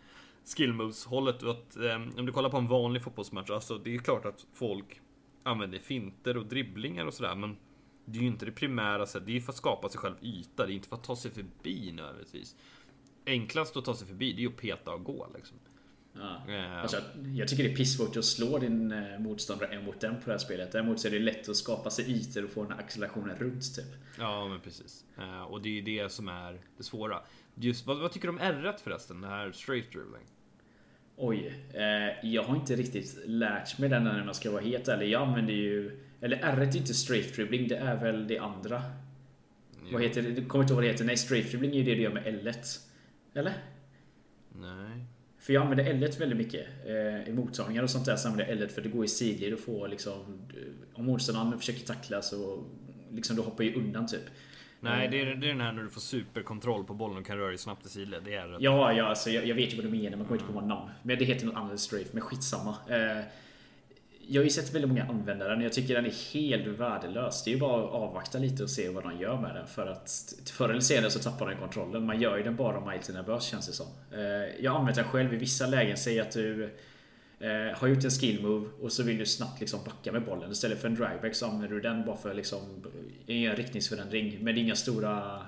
skill 0.55 0.73
moves 0.73 1.05
hållet. 1.05 1.43
Att, 1.43 1.77
eh, 1.77 2.19
om 2.19 2.25
du 2.25 2.31
kollar 2.31 2.49
på 2.49 2.57
en 2.57 2.67
vanlig 2.67 3.03
fotbollsmatch, 3.03 3.49
alltså 3.49 3.77
det 3.77 3.95
är 3.95 3.99
klart 3.99 4.25
att 4.25 4.45
folk 4.53 5.01
använder 5.43 5.79
finter 5.79 6.37
och 6.37 6.45
dribblingar 6.45 7.05
och 7.05 7.13
sådär. 7.13 7.35
Men 7.35 7.57
det 8.05 8.17
är 8.17 8.21
ju 8.21 8.27
inte 8.27 8.45
det 8.45 8.51
primära 8.51 9.05
sättet. 9.05 9.25
Det 9.25 9.31
är 9.31 9.35
ju 9.35 9.41
för 9.41 9.51
att 9.51 9.57
skapa 9.57 9.89
sig 9.89 9.99
själv 9.99 10.15
yta. 10.21 10.65
Det 10.65 10.71
är 10.71 10.75
inte 10.75 10.87
för 10.87 10.95
att 10.95 11.03
ta 11.03 11.15
sig 11.15 11.31
förbi 11.31 11.91
nödvändigtvis. 11.91 12.55
Enklast 13.25 13.77
att 13.77 13.85
ta 13.85 13.95
sig 13.95 14.07
förbi, 14.07 14.33
det 14.33 14.39
är 14.39 14.41
ju 14.41 14.47
att 14.47 14.57
peta 14.57 14.91
och 14.93 15.03
gå 15.03 15.27
liksom. 15.35 15.57
Ja. 16.13 16.53
Eh, 16.53 16.81
Alltså, 16.81 16.97
jag 17.35 17.47
tycker 17.47 17.63
det 17.63 17.71
är 17.71 17.75
pissvårt 17.75 18.17
att 18.17 18.25
slå 18.25 18.59
din 18.59 18.91
eh, 18.91 19.19
motståndare 19.19 19.69
en 19.75 19.85
mot 19.85 20.03
en 20.03 20.15
på 20.15 20.21
det 20.25 20.31
här 20.31 20.37
spelet. 20.37 20.71
Däremot 20.71 20.99
så 20.99 21.07
är 21.07 21.11
det 21.11 21.19
lätt 21.19 21.49
att 21.49 21.55
skapa 21.55 21.89
sig 21.89 22.11
ytor 22.11 22.43
och 22.43 22.49
få 22.49 22.63
den 22.63 22.71
här 22.71 22.79
accelerationen 22.79 23.35
runt 23.35 23.75
typ. 23.75 23.85
Ja, 24.19 24.47
men 24.47 24.59
precis. 24.59 25.05
Eh, 25.17 25.41
och 25.41 25.61
det 25.61 25.69
är 25.69 25.73
ju 25.73 25.81
det 25.81 26.11
som 26.11 26.27
är 26.27 26.59
det 26.77 26.83
svåra. 26.83 27.21
Just, 27.55 27.85
vad, 27.85 27.99
vad 27.99 28.11
tycker 28.11 28.27
du 28.27 28.33
om 28.33 28.39
R1 28.39 28.73
förresten? 28.83 29.21
Det 29.21 29.27
här 29.27 29.51
straight 29.51 29.91
dribbling. 29.91 30.23
Oj, 31.15 31.53
eh, 31.73 32.29
jag 32.29 32.43
har 32.43 32.55
inte 32.55 32.75
riktigt 32.75 33.17
lärt 33.25 33.79
mig 33.79 33.89
den 33.89 34.03
när 34.03 34.25
man 34.25 34.33
ska 34.33 34.51
vara 34.51 34.61
helt 34.61 34.87
ärlig. 34.87 35.09
Jag 35.09 35.21
använder 35.21 35.53
ju... 35.53 35.99
Eller 36.23 36.37
R1 36.37 36.61
är 36.61 36.77
inte 36.77 36.93
strafe 36.93 37.35
dribbling, 37.35 37.67
det 37.67 37.75
är 37.75 37.95
väl 37.95 38.27
det 38.27 38.37
andra. 38.37 38.81
Vad 39.91 40.01
heter 40.01 40.21
det? 40.21 40.29
Jag 40.29 40.47
kommer 40.47 40.63
inte 40.63 40.73
ihåg 40.73 40.75
vad 40.75 40.83
det 40.83 40.91
heter. 40.91 41.05
Nej, 41.05 41.17
strafe 41.17 41.49
dribbling 41.49 41.71
är 41.71 41.75
ju 41.75 41.83
det 41.83 41.95
du 41.95 42.01
gör 42.01 42.13
med 42.13 42.23
L1. 42.23 42.79
Eller? 43.33 43.53
Nej. 44.55 45.05
För 45.39 45.53
jag 45.53 45.63
använder 45.63 45.93
L1 45.93 46.19
väldigt 46.19 46.37
mycket. 46.37 46.67
Eh, 46.85 47.29
I 47.29 47.33
mottagningar 47.33 47.83
och 47.83 47.89
sånt 47.89 48.05
där 48.05 48.15
så 48.15 48.27
använder 48.27 48.55
jag 48.55 48.61
L1 48.61 48.73
för 48.73 48.81
det 48.81 48.89
går 48.89 49.05
i 49.05 49.07
sidled 49.07 49.53
och 49.53 49.59
får 49.59 49.87
liksom... 49.87 50.41
Om 50.93 51.05
motståndaren 51.05 51.59
försöker 51.59 51.85
tackla 51.85 52.21
så... 52.21 52.63
Liksom, 53.11 53.35
du 53.35 53.41
hoppar 53.41 53.63
ju 53.63 53.73
undan 53.73 54.07
typ. 54.07 54.23
Nej, 54.79 55.07
det 55.07 55.21
är, 55.21 55.25
det 55.25 55.47
är 55.47 55.51
den 55.51 55.61
här 55.61 55.71
när 55.71 55.83
du 55.83 55.89
får 55.89 56.01
superkontroll 56.01 56.83
på 56.83 56.93
bollen 56.93 57.17
och 57.17 57.25
kan 57.25 57.37
röra 57.37 57.49
dig 57.49 57.57
snabbt 57.57 57.85
i 57.85 57.89
sidled. 57.89 58.23
Det 58.23 58.35
är 58.35 58.47
R1. 58.47 58.57
Ja, 58.59 58.93
ja 58.93 59.05
alltså, 59.05 59.29
jag, 59.29 59.47
jag 59.47 59.55
vet 59.55 59.73
ju 59.73 59.75
vad 59.75 59.85
du 59.85 59.89
menar, 59.89 60.17
man 60.17 60.25
kommer 60.25 60.41
inte 60.41 60.53
på 60.53 60.59
vad 60.59 60.67
namn. 60.67 60.89
Men 61.03 61.19
det 61.19 61.25
heter 61.25 61.45
något 61.45 61.55
annat 61.55 61.71
än 61.71 61.77
strafe, 61.77 62.09
men 62.11 62.21
skitsamma. 62.21 62.75
Eh, 62.89 63.23
jag 64.27 64.41
har 64.41 64.43
ju 64.43 64.49
sett 64.49 64.73
väldigt 64.73 64.89
många 64.89 65.03
använda 65.03 65.47
den, 65.47 65.61
jag 65.61 65.73
tycker 65.73 65.95
den 65.95 66.05
är 66.05 66.33
helt 66.33 66.67
värdelös. 66.67 67.43
Det 67.43 67.49
är 67.49 67.53
ju 67.53 67.59
bara 67.59 67.85
att 67.85 67.91
avvakta 67.91 68.37
lite 68.37 68.63
och 68.63 68.69
se 68.69 68.89
vad 68.89 69.03
de 69.03 69.19
gör 69.19 69.41
med 69.41 69.55
den. 69.55 69.67
För 69.67 69.87
att 69.87 70.33
förr 70.45 70.69
eller 70.69 70.81
senare 70.81 71.11
så 71.11 71.19
tappar 71.19 71.49
den 71.49 71.57
kontrollen. 71.57 72.05
Man 72.05 72.21
gör 72.21 72.37
ju 72.37 72.43
den 72.43 72.55
bara 72.55 72.77
om 72.77 72.83
man 72.83 72.93
är 72.93 72.97
lite 72.97 73.13
nervös 73.13 73.43
känns 73.43 73.67
det 73.67 73.73
som. 73.73 73.87
Eh, 74.11 74.63
jag 74.63 74.71
har 74.71 74.79
använt 74.79 74.95
den 74.95 75.05
själv 75.05 75.33
i 75.33 75.37
vissa 75.37 75.67
lägen. 75.67 75.97
Säg 75.97 76.19
att 76.19 76.31
du 76.31 76.63
eh, 77.39 77.77
har 77.77 77.87
gjort 77.87 78.03
en 78.03 78.11
skill 78.11 78.41
move 78.43 78.69
och 78.81 78.91
så 78.91 79.03
vill 79.03 79.17
du 79.17 79.25
snabbt 79.25 79.59
liksom 79.59 79.79
backa 79.85 80.11
med 80.11 80.25
bollen. 80.25 80.51
Istället 80.51 80.81
för 80.81 80.87
en 80.87 80.95
driveback 80.95 81.35
så 81.35 81.45
använder 81.45 81.75
du 81.75 81.81
den 81.81 82.05
bara 82.05 82.17
för 82.17 82.33
liksom 82.33 82.59
en 83.27 83.55
riktningsförändring. 83.55 84.37
Men 84.41 84.55
det 84.55 84.61
är 84.61 84.63
inga 84.63 84.75
stora 84.75 85.41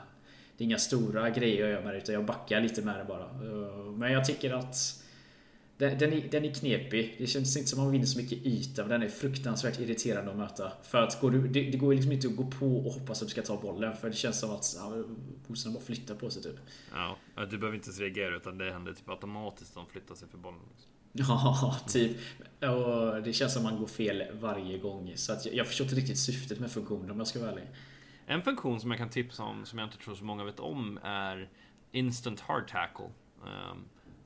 det 0.58 0.64
är 0.64 0.66
inga 0.66 0.78
stora 0.78 1.30
grejer 1.30 1.62
jag 1.62 1.70
gör 1.70 1.82
med 1.82 1.94
det 1.94 1.98
utan 1.98 2.16
jag 2.16 2.26
backar 2.26 2.62
lite 2.62 2.82
med 2.82 3.00
det 3.00 3.06
bara. 3.06 3.24
Eh, 3.24 3.92
men 3.92 4.12
jag 4.12 4.26
tycker 4.26 4.54
att 4.54 5.05
den, 5.78 5.98
den, 5.98 6.14
är, 6.14 6.30
den 6.32 6.46
är 6.46 6.54
knepig. 6.54 7.16
Det 7.18 7.28
känns 7.28 7.58
inte 7.58 7.70
som 7.70 7.80
att 7.80 7.86
man 7.86 7.92
vinner 7.92 8.06
så 8.06 8.18
mycket 8.18 8.46
yta, 8.46 8.82
men 8.82 8.90
den 8.90 9.04
är 9.04 9.10
fruktansvärt 9.10 9.80
irriterande 9.80 10.32
att 10.32 10.38
möta. 10.38 10.72
För 10.84 11.02
att 11.02 11.22
går 11.22 11.32
du, 11.32 11.48
det, 11.48 11.62
det 11.70 11.78
går 11.78 11.94
liksom 11.94 12.12
inte 12.12 12.28
att 12.28 12.36
gå 12.36 12.46
på 12.46 12.78
och 12.78 12.94
hoppas 12.94 13.22
att 13.22 13.28
du 13.28 13.32
ska 13.32 13.42
ta 13.42 13.62
bollen, 13.62 13.98
för 13.98 14.10
det 14.10 14.16
känns 14.16 14.40
som 14.40 14.52
att 14.52 14.76
ja, 14.78 15.04
bara 15.72 15.82
flyttar 15.82 16.16
på 16.16 16.30
sig 16.30 16.44
typ. 16.44 16.56
Ja, 16.94 17.18
du 17.50 17.58
behöver 17.58 17.76
inte 17.76 17.88
ens 17.88 18.00
reagera, 18.00 18.36
utan 18.36 18.58
det 18.58 18.72
händer 18.72 18.94
typ 18.94 19.10
automatiskt 19.10 19.74
de 19.74 19.88
flyttar 19.88 20.16
sig 20.16 20.28
för 20.28 20.38
bollen. 20.38 20.60
Liksom. 20.70 20.92
Ja, 21.18 21.78
typ. 21.88 22.18
Och 22.62 23.24
det 23.24 23.34
känns 23.34 23.54
som 23.54 23.66
att 23.66 23.72
man 23.72 23.80
går 23.80 23.88
fel 23.88 24.24
varje 24.34 24.78
gång. 24.78 25.14
Så 25.16 25.34
att 25.34 25.46
jag, 25.46 25.56
jag 25.56 25.68
förstår 25.68 25.86
inte 25.86 25.96
riktigt 25.96 26.20
syftet 26.20 26.60
med 26.60 26.72
funktionen 26.72 27.12
om 27.12 27.18
jag 27.18 27.28
ska 27.28 27.40
vara 27.40 27.52
ärlig. 27.52 27.68
En 28.26 28.42
funktion 28.42 28.80
som 28.80 28.92
jag 28.92 28.98
kan 28.98 29.10
tipsa 29.10 29.44
om, 29.44 29.66
som 29.66 29.80
jag 29.80 29.86
inte 29.86 29.98
tror 29.98 30.16
så 30.16 30.24
många 30.24 30.44
vet 30.44 30.60
om, 30.60 31.00
är 31.04 31.50
Instant 31.92 32.40
Hard 32.40 32.68
Tackle. 32.68 33.06
Um, 33.44 33.86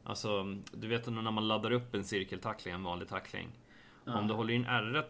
alltså, 0.09 0.43
du 0.71 0.87
vet 0.87 1.07
när 1.07 1.31
man 1.31 1.47
laddar 1.47 1.71
upp 1.71 1.95
en 1.95 2.03
cirkeltackling, 2.03 2.73
en 2.73 2.83
vanlig 2.83 3.07
tackling. 3.07 3.47
Ja. 4.05 4.19
Om 4.19 4.27
du 4.27 4.33
håller 4.33 4.53
in 4.53 4.65
R 4.65 5.05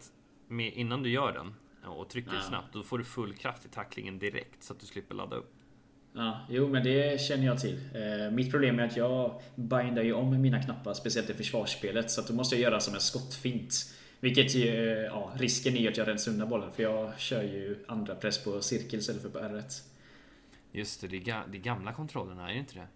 med, 0.48 0.72
innan 0.72 1.02
du 1.02 1.10
gör 1.10 1.32
den 1.32 1.54
och 1.84 2.08
trycker 2.08 2.34
ja. 2.34 2.40
snabbt, 2.40 2.72
då 2.72 2.82
får 2.82 2.98
du 2.98 3.04
full 3.04 3.34
kraft 3.34 3.64
i 3.64 3.68
tacklingen 3.68 4.18
direkt 4.18 4.62
så 4.62 4.72
att 4.72 4.80
du 4.80 4.86
slipper 4.86 5.14
ladda 5.14 5.36
upp. 5.36 5.54
Ja, 6.12 6.40
jo 6.48 6.68
men 6.68 6.84
det 6.84 7.20
känner 7.20 7.46
jag 7.46 7.60
till. 7.60 7.78
Eh, 7.94 8.30
mitt 8.30 8.50
problem 8.50 8.78
är 8.78 8.84
att 8.84 8.96
jag 8.96 9.40
bindar 9.54 10.02
ju 10.02 10.12
om 10.12 10.42
mina 10.42 10.62
knappar, 10.62 10.94
speciellt 10.94 11.30
i 11.30 11.34
försvarsspelet. 11.34 12.10
Så 12.10 12.20
att 12.20 12.28
då 12.28 12.34
måste 12.34 12.54
jag 12.54 12.62
göra 12.62 12.80
som 12.80 12.94
en 12.94 13.00
skottfint. 13.00 13.74
Vilket 14.20 14.54
ju, 14.54 14.66
ja, 15.10 15.32
risken 15.36 15.76
är 15.76 15.90
att 15.90 15.96
jag 15.96 16.08
rensar 16.08 16.32
undan 16.32 16.48
bollen. 16.48 16.72
För 16.72 16.82
jag 16.82 17.20
kör 17.20 17.42
ju 17.42 17.84
andra 17.88 18.14
press 18.14 18.44
på 18.44 18.60
cirkel 18.60 18.98
istället 18.98 19.22
för 19.22 19.28
på 19.28 19.38
R1. 19.38 19.82
Just 20.72 21.00
det, 21.00 21.16
är 21.16 21.58
gamla 21.58 21.92
kontrollerna, 21.92 22.48
är 22.48 22.52
det 22.52 22.58
inte 22.58 22.74
det? 22.74 22.86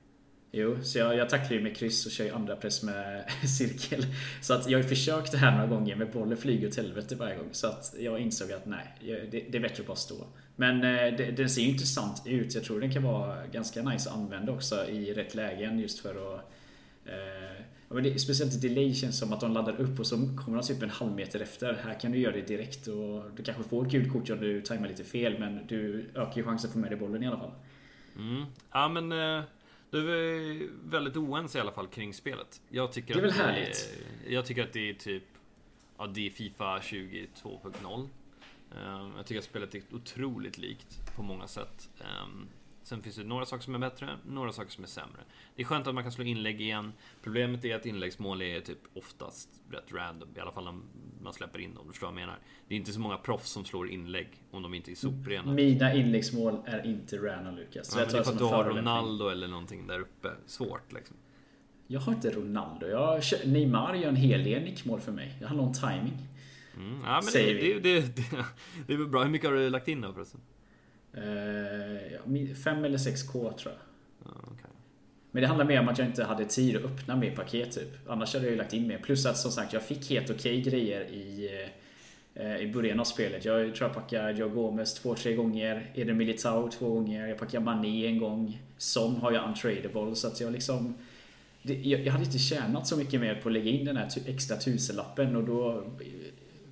Jo, 0.57 0.77
så 0.83 0.99
jag, 0.99 1.17
jag 1.17 1.29
tacklar 1.29 1.57
ju 1.57 1.63
med 1.63 1.77
kryss 1.77 2.07
och 2.07 2.13
kör 2.13 2.25
ju 2.25 2.31
andra 2.31 2.57
press 2.57 2.83
med 2.83 3.25
cirkel. 3.59 4.07
Så 4.41 4.55
att 4.55 4.71
jag 4.71 4.79
har 4.79 4.89
försökt 4.89 5.33
det 5.33 5.39
här 5.39 5.53
några 5.53 5.67
gånger 5.67 5.97
men 5.97 6.11
bollen 6.13 6.39
flyger 6.39 6.69
åt 6.69 6.77
helvete 6.77 7.15
varje 7.15 7.37
gång. 7.37 7.49
Så 7.53 7.67
att 7.67 7.95
jag 7.99 8.21
insåg 8.21 8.53
att 8.53 8.67
nej, 8.67 8.95
det, 9.31 9.45
det 9.51 9.59
är 9.59 9.61
bättre 9.61 9.81
att 9.81 9.87
bara 9.87 9.97
stå. 9.97 10.27
Men 10.57 10.77
eh, 10.77 11.17
det, 11.17 11.31
den 11.37 11.51
ser 11.51 11.63
ju 11.63 11.69
intressant 11.69 12.23
ut. 12.27 12.55
Jag 12.55 12.65
tror 12.65 12.81
den 12.81 12.93
kan 12.93 13.03
vara 13.03 13.47
ganska 13.47 13.83
nice 13.83 14.11
att 14.11 14.17
använda 14.17 14.53
också 14.53 14.87
i 14.87 15.15
rätt 15.15 15.35
lägen 15.35 15.79
just 15.79 15.99
för 15.99 16.35
att 16.35 16.51
eh, 17.05 18.03
det, 18.03 18.19
speciellt 18.19 18.63
delay 18.63 18.95
känns 18.95 19.19
som 19.19 19.33
att 19.33 19.41
de 19.41 19.53
laddar 19.53 19.81
upp 19.81 20.01
och 20.01 20.07
så 20.07 20.17
kommer 20.17 20.59
de 20.59 20.63
typ 20.63 20.83
en 20.83 20.91
halv 20.91 21.13
meter 21.13 21.41
efter. 21.41 21.75
Här 21.85 22.01
kan 22.01 22.13
du 22.13 22.19
göra 22.19 22.33
det 22.33 22.49
direkt 22.49 22.87
och 22.87 23.25
du 23.37 23.43
kanske 23.43 23.63
får 23.63 23.87
ett 23.87 23.93
gult 23.93 24.13
kort 24.13 24.31
om 24.31 24.41
du 24.41 24.61
tajmar 24.61 24.89
lite 24.89 25.05
fel 25.05 25.39
men 25.39 25.67
du 25.67 26.11
ökar 26.15 26.37
ju 26.37 26.45
chansen 26.45 26.69
att 26.69 26.73
få 26.73 26.79
med 26.79 26.91
dig 26.91 26.99
bollen 26.99 27.23
i 27.23 27.27
alla 27.27 27.39
fall. 27.39 27.53
Mm. 28.17 28.45
Ja 28.73 28.89
men 28.89 29.13
eh, 29.13 29.45
du 30.03 30.11
är 30.11 30.69
väldigt 30.85 31.17
oense 31.17 31.59
i 31.59 31.61
alla 31.61 31.73
fall 31.73 31.87
kring 31.87 32.15
spelet. 32.15 32.61
Jag 32.69 32.93
tycker 32.93 33.15
det 33.15 33.21
är 33.21 33.23
väl 33.23 33.33
härligt? 33.33 33.91
Är, 34.27 34.33
jag 34.33 34.47
tycker 34.47 34.65
att 34.65 34.73
det 34.73 34.91
är 34.91 34.95
typ 34.95 35.25
Ja, 35.99 36.07
det 36.07 36.27
är 36.27 36.31
Fifa 36.31 36.79
22.0 36.79 38.09
Ehm, 38.77 39.13
jag 39.17 39.27
tycker 39.27 39.39
att 39.39 39.45
spelet 39.45 39.75
är 39.75 39.83
otroligt 39.93 40.59
likt 40.59 41.15
på 41.17 41.23
många 41.23 41.49
sätt. 41.49 41.91
Sen 42.85 43.03
finns 43.03 43.17
det 43.17 43.25
några 43.25 43.47
saker 43.47 43.65
som 43.65 43.75
är 43.75 43.79
bättre, 43.79 44.19
några 44.27 44.53
saker 44.53 44.71
som 44.71 44.85
är 44.85 44.89
sämre. 44.89 45.21
Det 45.57 45.63
är 45.63 45.67
skönt 45.67 45.87
att 45.87 45.95
man 45.95 46.05
kan 46.05 46.13
slå 46.13 46.25
inlägg 46.25 46.61
igen. 46.61 46.93
Problemet 47.23 47.65
är 47.65 47.77
att 47.77 47.87
inläggsmål 47.87 48.43
är 48.43 48.61
typ 48.61 48.79
oftast 48.95 49.49
rätt 49.71 49.93
random. 49.93 50.29
I 50.37 50.41
alla 50.41 50.53
fall 50.53 50.65
när 50.65 50.81
man 51.23 51.33
släpper 51.33 51.59
in 51.59 51.75
dem. 51.75 51.87
Du 51.87 51.93
förstår 51.93 52.07
vad 52.07 52.13
jag 52.13 52.27
menar? 52.27 52.39
Det 52.69 52.75
är 52.75 52.79
inte 52.79 52.93
så 52.93 53.01
många 53.01 53.17
proffs 53.17 53.51
som 53.51 53.65
slår 53.65 53.91
inlägg 53.91 54.29
om 54.51 54.63
de 54.63 54.75
inte 54.75 54.91
är 54.91 54.95
soprena. 54.95 55.53
Mina 55.53 55.95
inläggsmål 55.95 56.59
är 56.65 56.87
inte 56.87 57.17
random 57.17 57.57
Lukas. 57.57 57.97
Ja, 57.97 58.05
det 58.05 58.19
är 58.19 58.23
för 58.23 58.33
att 58.33 58.39
du 58.39 58.45
har 58.45 58.65
Ronaldo 58.65 59.29
eller 59.29 59.49
någonting 59.49 59.87
där 59.87 60.01
uppe. 60.01 60.29
Svårt 60.47 60.93
liksom. 60.93 61.17
Jag 61.87 62.01
har 62.01 62.13
inte 62.13 62.31
Ronaldo. 62.31 62.87
Jag 62.87 63.07
har... 63.07 63.47
Neymar 63.47 63.95
gör 63.95 64.09
en 64.09 64.17
hel 64.17 64.45
del 64.45 64.63
nickmål 64.63 65.01
för 65.01 65.13
mig. 65.13 65.37
Det 65.41 65.47
handlar 65.47 65.65
om 65.65 65.73
timing. 65.73 66.19
Mm, 66.77 67.01
ja, 67.05 67.21
men 67.25 67.33
det, 67.33 67.53
det, 67.53 67.81
det, 67.81 68.01
det, 68.01 68.45
det 68.87 68.93
är 68.93 68.97
väl 68.97 69.09
bra. 69.09 69.23
Hur 69.23 69.31
mycket 69.31 69.51
har 69.51 69.57
du 69.57 69.71
lagt 69.71 69.89
in 69.89 70.01
då 70.01 70.13
förresten? 70.13 70.41
Uh, 71.17 72.55
fem 72.55 72.85
eller 72.85 72.99
sex 72.99 73.23
K 73.23 73.53
tror 73.53 73.75
jag. 73.75 73.83
Ja, 74.25 74.53
okay. 74.53 74.71
Men 75.31 75.43
det 75.43 75.47
handlar 75.47 75.65
mer 75.65 75.81
om 75.81 75.89
att 75.89 75.99
jag 75.99 76.09
inte 76.09 76.25
hade 76.25 76.45
tid 76.45 76.77
att 76.77 76.85
öppna 76.85 77.17
mer 77.17 77.37
paket 77.37 77.73
typ. 77.73 78.09
Annars 78.09 78.35
hade 78.35 78.47
jag 78.47 78.53
ju 78.53 78.59
lagt 78.59 78.73
in 78.73 78.89
mer. 78.89 78.99
Plus 78.99 79.27
att 79.27 79.39
som 79.39 79.51
sagt 79.51 79.73
jag 79.73 79.83
fick 79.83 80.11
helt 80.11 80.31
okej 80.31 80.61
okay 80.61 80.71
grejer 80.71 81.01
i, 81.01 81.51
uh, 82.41 82.57
i 82.57 82.73
början 82.73 83.01
av 83.01 83.05
spelet. 83.05 83.45
Jag 83.45 83.75
tror 83.75 83.89
jag 83.89 83.95
packade 83.95 84.33
Joe 84.33 84.49
Gomez 84.49 84.95
två, 84.95 85.15
tre 85.15 85.35
gånger. 85.35 85.91
Eden 85.95 86.17
Militao 86.17 86.71
två 86.71 86.89
gånger. 86.89 87.27
Jag 87.27 87.39
packade 87.39 87.65
Mané 87.65 88.07
en 88.07 88.19
gång. 88.19 88.63
Son 88.79 89.17
har 89.17 89.33
jag 89.33 89.49
untradable 89.49 90.15
så 90.15 90.27
att 90.27 90.41
jag 90.41 90.53
liksom 90.53 90.95
jag, 91.65 92.13
hade 92.13 92.25
inte 92.25 92.39
tjänat 92.39 92.87
så 92.87 92.97
mycket 92.97 93.21
mer 93.21 93.35
på 93.35 93.49
att 93.49 93.53
lägga 93.53 93.71
in 93.71 93.85
den 93.85 93.97
här 93.97 94.09
extra 94.27 94.57
tusenlappen 94.57 95.37
och 95.37 95.45
då 95.45 95.85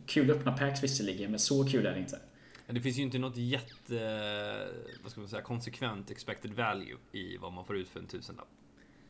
Kul 0.07 0.31
att 0.31 0.37
öppna 0.37 0.53
packs 0.53 0.85
visserligen, 0.85 1.31
men 1.31 1.41
så 1.41 1.65
kul 1.65 1.87
är 1.87 1.93
det 1.93 1.99
inte. 1.99 2.19
Det 2.67 2.81
finns 2.81 2.99
ju 2.99 3.03
inte 3.03 3.19
något 3.19 3.37
jätte, 3.37 3.99
vad 5.03 5.13
ska 5.13 5.21
man 5.21 5.29
säga, 5.29 5.43
konsekvent 5.43 6.11
expected 6.11 6.53
value 6.53 6.97
i 7.13 7.37
vad 7.37 7.53
man 7.53 7.65
får 7.65 7.77
ut 7.77 7.89
för 7.89 8.01
en 8.01 8.07
tusenlapp. 8.07 8.49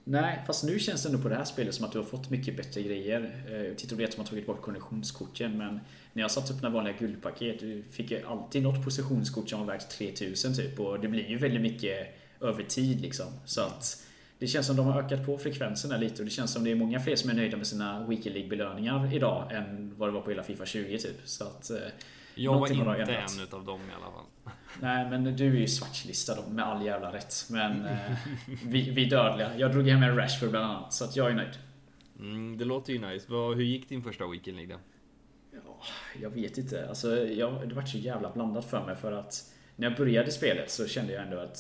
Nej, 0.05 0.43
fast 0.47 0.65
nu 0.65 0.79
känns 0.79 1.03
det 1.03 1.09
ändå 1.09 1.23
på 1.23 1.29
det 1.29 1.35
här 1.35 1.45
spelet 1.45 1.75
som 1.75 1.85
att 1.85 1.93
du 1.93 1.99
har 1.99 2.05
fått 2.05 2.31
mycket 2.31 2.57
bättre 2.57 2.83
grejer. 2.83 3.21
Eh, 3.49 3.77
Tittar 3.77 3.97
det 3.97 4.05
att 4.05 4.12
som 4.12 4.21
har 4.21 4.29
tagit 4.29 4.47
bort 4.47 4.62
konditionskorten 4.62 5.59
men 5.59 5.81
när 6.12 6.23
jag 6.23 6.31
satt 6.31 6.51
upp 6.51 6.62
några 6.62 6.75
vanliga 6.75 6.97
guldpaket 6.99 7.61
du 7.61 7.83
fick 7.91 8.11
ju 8.11 8.27
alltid 8.27 8.62
något 8.62 8.85
positionskort 8.85 9.49
som 9.49 9.61
var 9.61 9.67
värt 9.67 9.88
3000 9.91 10.55
typ 10.55 10.81
och 10.81 11.01
det 11.01 11.09
blir 11.09 11.29
ju 11.29 11.38
väldigt 11.38 11.62
mycket 11.62 12.09
över 12.41 12.62
tid 12.62 13.01
liksom. 13.01 13.27
Så 13.45 13.61
att 13.61 14.07
det 14.38 14.47
känns 14.47 14.67
som 14.67 14.77
de 14.77 14.87
har 14.87 15.03
ökat 15.03 15.27
på 15.27 15.38
frekvenserna 15.38 15.97
lite 15.97 16.23
och 16.23 16.25
det 16.25 16.31
känns 16.31 16.53
som 16.53 16.65
det 16.65 16.71
är 16.71 16.75
många 16.75 17.01
fler 17.01 17.17
som 17.17 17.31
är 17.31 17.35
nöjda 17.35 17.57
med 17.57 17.67
sina 17.67 18.07
Weekly 18.07 18.33
League-belöningar 18.33 19.15
idag 19.15 19.53
än 19.53 19.95
vad 19.99 20.09
det 20.09 20.12
var 20.12 20.21
på 20.21 20.31
hela 20.31 20.43
Fifa 20.43 20.67
20 20.67 20.99
typ. 20.99 21.21
Så 21.25 21.45
att, 21.45 21.71
eh, 21.71 21.77
jag 22.35 22.61
var 22.61 22.73
inte 22.73 23.14
en 23.14 23.42
utav 23.42 23.64
dem 23.64 23.81
i 23.81 23.95
alla 23.95 24.12
fall. 24.12 24.55
Nej, 24.81 25.11
men 25.11 25.37
du 25.37 25.47
är 25.47 25.61
ju 25.61 25.68
svartlistad 25.68 26.37
med 26.51 26.64
all 26.64 26.87
jävla 26.87 27.12
rätt. 27.12 27.35
Men 27.51 27.87
eh, 27.87 28.12
vi, 28.64 28.90
vi 28.90 29.07
är 29.07 29.11
dödliga. 29.11 29.59
Jag 29.59 29.73
drog 29.73 29.88
hem 29.88 30.03
en 30.03 30.16
Rashford 30.16 30.51
bland 30.51 30.64
annat, 30.64 30.92
så 30.92 31.05
att 31.05 31.16
jag 31.16 31.31
är 31.31 31.35
nöjd. 31.35 31.59
Mm, 32.18 32.59
det 32.59 32.64
låter 32.64 32.92
ju 32.92 32.99
nice. 32.99 33.27
Hur 33.33 33.62
gick 33.62 33.88
din 33.88 34.03
första 34.03 34.27
Weekend 34.27 34.68
då? 34.68 34.79
Ja, 35.53 35.83
jag 36.23 36.31
vet 36.31 36.59
inte. 36.59 36.88
Alltså, 36.88 37.27
jag, 37.27 37.68
det 37.68 37.75
var 37.75 37.83
så 37.83 37.99
jävla 37.99 38.31
blandat 38.31 38.64
för 38.64 38.87
mig 38.87 38.97
för 38.97 39.12
att 39.12 39.53
när 39.77 39.88
jag 39.88 39.97
började 39.97 40.31
spelet 40.31 40.71
så 40.71 40.87
kände 40.87 41.12
jag 41.12 41.23
ändå 41.23 41.38
att 41.38 41.59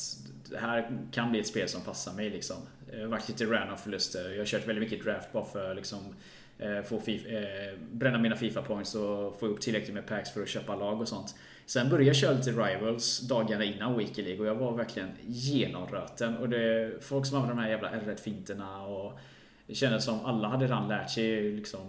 det 0.50 0.58
här 0.58 0.98
kan 1.12 1.30
bli 1.30 1.40
ett 1.40 1.46
spel 1.46 1.68
som 1.68 1.82
passar 1.82 2.12
mig 2.12 2.30
liksom. 2.30 2.56
Jag 2.92 3.00
har 3.00 3.06
varit 3.06 3.28
lite 3.28 3.44
random 3.44 3.78
förluster. 3.78 4.30
Jag 4.30 4.38
har 4.38 4.44
kört 4.44 4.68
väldigt 4.68 4.90
mycket 4.90 5.04
draft 5.04 5.32
bara 5.32 5.44
för 5.44 5.74
liksom 5.74 6.14
Eh, 6.62 6.82
få 6.82 7.00
FIFA, 7.00 7.28
eh, 7.28 7.78
bränna 7.92 8.18
mina 8.18 8.36
FIFA 8.36 8.62
points 8.62 8.94
och 8.94 9.40
få 9.40 9.46
upp 9.46 9.60
tillräckligt 9.60 9.94
med 9.94 10.06
packs 10.06 10.30
för 10.30 10.42
att 10.42 10.48
köpa 10.48 10.76
lag 10.76 11.00
och 11.00 11.08
sånt. 11.08 11.34
Sen 11.66 11.88
började 11.88 12.04
jag 12.04 12.16
köra 12.16 12.32
lite 12.32 12.50
Rivals 12.50 13.20
dagarna 13.20 13.64
innan 13.64 13.98
Weekly 13.98 14.24
League 14.24 14.40
och 14.40 14.46
jag 14.46 14.54
var 14.54 14.76
verkligen 14.76 15.08
genomröten. 15.26 16.36
Och 16.36 16.48
det 16.48 16.64
är 16.64 17.00
folk 17.00 17.26
som 17.26 17.36
använde 17.36 17.62
de 17.62 17.62
här 17.62 17.70
jävla 17.70 17.90
R1-finterna 17.90 18.82
och 18.82 19.18
det 19.66 19.74
kändes 19.74 20.04
som 20.04 20.24
alla 20.24 20.48
hade 20.48 20.64
redan 20.64 20.88
lärt 20.88 21.10
sig 21.10 21.52
liksom 21.52 21.80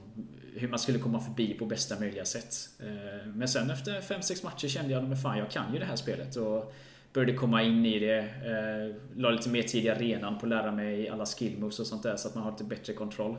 hur 0.56 0.68
man 0.68 0.80
skulle 0.80 1.00
komma 1.00 1.20
förbi 1.20 1.54
på 1.54 1.66
bästa 1.66 2.00
möjliga 2.00 2.26
sätt. 2.26 2.56
Eh, 2.80 3.28
men 3.28 3.48
sen 3.48 3.70
efter 3.70 4.02
5-6 4.02 4.44
matcher 4.44 4.68
kände 4.68 4.94
jag 4.94 5.12
att 5.12 5.22
fan 5.22 5.38
jag 5.38 5.52
kan 5.52 5.74
ju 5.74 5.80
det 5.80 5.86
här 5.86 5.96
spelet. 5.96 6.36
Och 6.36 6.74
började 7.14 7.34
komma 7.34 7.64
in 7.64 7.86
i 7.86 8.00
det. 8.00 8.20
Eh, 8.20 8.96
la 9.22 9.30
lite 9.30 9.50
mer 9.50 9.64
tid 9.64 9.86
i 9.86 9.90
arenan 9.90 10.40
på 10.40 10.46
att 10.46 10.50
lära 10.50 10.72
mig 10.72 11.10
alla 11.10 11.26
skill 11.26 11.58
moves 11.60 11.80
och 11.80 11.88
sånt 11.88 12.04
där 12.04 12.16
så 12.16 12.28
att 12.28 12.36
man 12.36 12.44
har 12.44 12.52
lite 12.52 12.64
bättre 12.64 12.94
kontroll. 12.94 13.38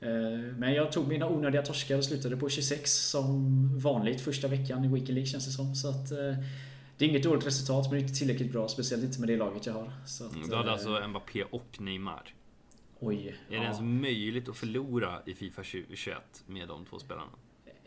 Eh, 0.00 0.10
men 0.56 0.74
jag 0.74 0.92
tog 0.92 1.08
mina 1.08 1.28
onödiga 1.28 1.62
torskar 1.62 1.98
och 1.98 2.04
slutade 2.04 2.36
på 2.36 2.48
26 2.48 2.92
som 2.92 3.78
vanligt 3.78 4.20
första 4.20 4.48
veckan 4.48 4.84
i 4.84 4.88
Weekend 4.88 5.14
League 5.14 5.26
känns 5.26 5.46
det 5.46 5.52
som. 5.52 5.74
Så 5.74 5.88
att, 5.88 6.08
det 6.98 7.04
är 7.04 7.08
inget 7.08 7.22
dåligt 7.22 7.46
resultat 7.46 7.90
men 7.90 8.00
inte 8.00 8.14
tillräckligt 8.14 8.52
bra. 8.52 8.68
Speciellt 8.68 9.04
inte 9.04 9.20
med 9.20 9.28
det 9.28 9.36
laget 9.36 9.66
jag 9.66 9.72
har. 9.72 9.92
Så 10.06 10.26
att, 10.26 10.32
du 10.48 10.56
hade 10.56 10.72
alltså 10.72 11.08
Mbappé 11.08 11.44
och 11.44 11.80
Neymar? 11.80 12.34
Oj. 13.00 13.16
Är 13.26 13.50
det 13.50 13.56
ja. 13.56 13.62
ens 13.62 13.80
möjligt 13.80 14.48
att 14.48 14.56
förlora 14.56 15.22
i 15.26 15.34
Fifa 15.34 15.62
21 15.62 16.18
med 16.46 16.68
de 16.68 16.84
två 16.84 16.98
spelarna? 16.98 17.30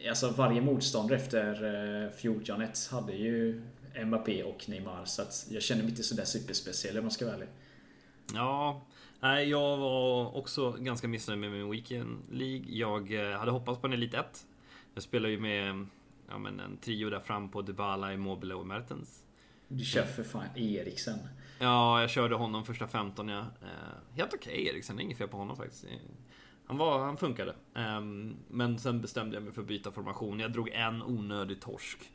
Alltså 0.10 0.30
varje 0.30 0.62
motståndare 0.62 1.18
efter 1.18 2.12
14 2.18 2.62
eh, 2.62 2.70
hade 2.92 3.14
ju 3.14 3.62
Mbappé 4.06 4.44
och 4.44 4.70
Neymar 4.70 5.06
så 5.06 5.22
att 5.22 5.48
jag 5.50 5.64
känner 5.64 5.82
mig 5.84 5.92
inte 5.92 6.04
sådär 6.04 6.26
superspeciell 6.26 6.98
om 6.98 7.04
man 7.04 7.12
ska 7.12 7.26
vara 7.26 7.36
ärlig. 7.36 7.50
Ja, 8.34 8.82
nej, 9.20 9.50
jag 9.50 9.78
var 9.78 10.38
också 10.38 10.72
ganska 10.72 11.08
missnöjd 11.08 11.40
med 11.40 11.52
min 11.52 11.70
Weekend 11.70 12.20
League. 12.32 12.66
Jag 12.68 13.32
eh, 13.32 13.40
hade 13.40 13.52
hoppats 13.52 13.82
på 13.82 13.88
en 13.88 13.94
Elite 13.94 14.18
1. 14.18 14.48
Jag 14.94 15.04
spelar 15.04 15.30
ju 15.30 15.40
med 15.40 15.88
ja, 16.30 16.38
men 16.38 16.60
en 16.60 16.78
trio 16.78 17.10
där 17.10 17.20
fram 17.20 17.50
på 17.50 17.62
Dybala, 17.62 18.14
Immobile 18.14 18.54
och 18.54 18.68
Mertens. 18.68 19.24
Du 19.68 19.84
kör 19.84 20.04
för 20.04 20.24
fan 20.24 20.48
Eriksen. 20.56 21.20
Ja, 21.60 22.02
jag 22.02 22.10
körde 22.10 22.36
honom 22.36 22.66
första 22.66 22.88
15 22.88 23.30
ja. 23.30 23.40
Eh, 23.40 24.16
helt 24.16 24.34
okej 24.34 24.54
okay, 24.54 24.66
Eriksen, 24.66 25.00
inget 25.00 25.18
fel 25.18 25.28
på 25.28 25.38
honom 25.38 25.58
faktiskt. 25.58 25.86
Han, 26.66 26.78
var, 26.78 27.00
han 27.00 27.18
funkade. 27.18 27.56
Ehm, 27.76 28.36
men 28.48 28.80
sen 28.80 29.02
bestämde 29.02 29.36
jag 29.36 29.44
mig 29.44 29.54
för 29.54 29.62
att 29.62 29.68
byta 29.68 29.92
formation. 29.92 30.40
Jag 30.40 30.54
drog 30.54 30.70
en 30.70 31.04
onödig 31.04 31.62
torsk 31.62 32.12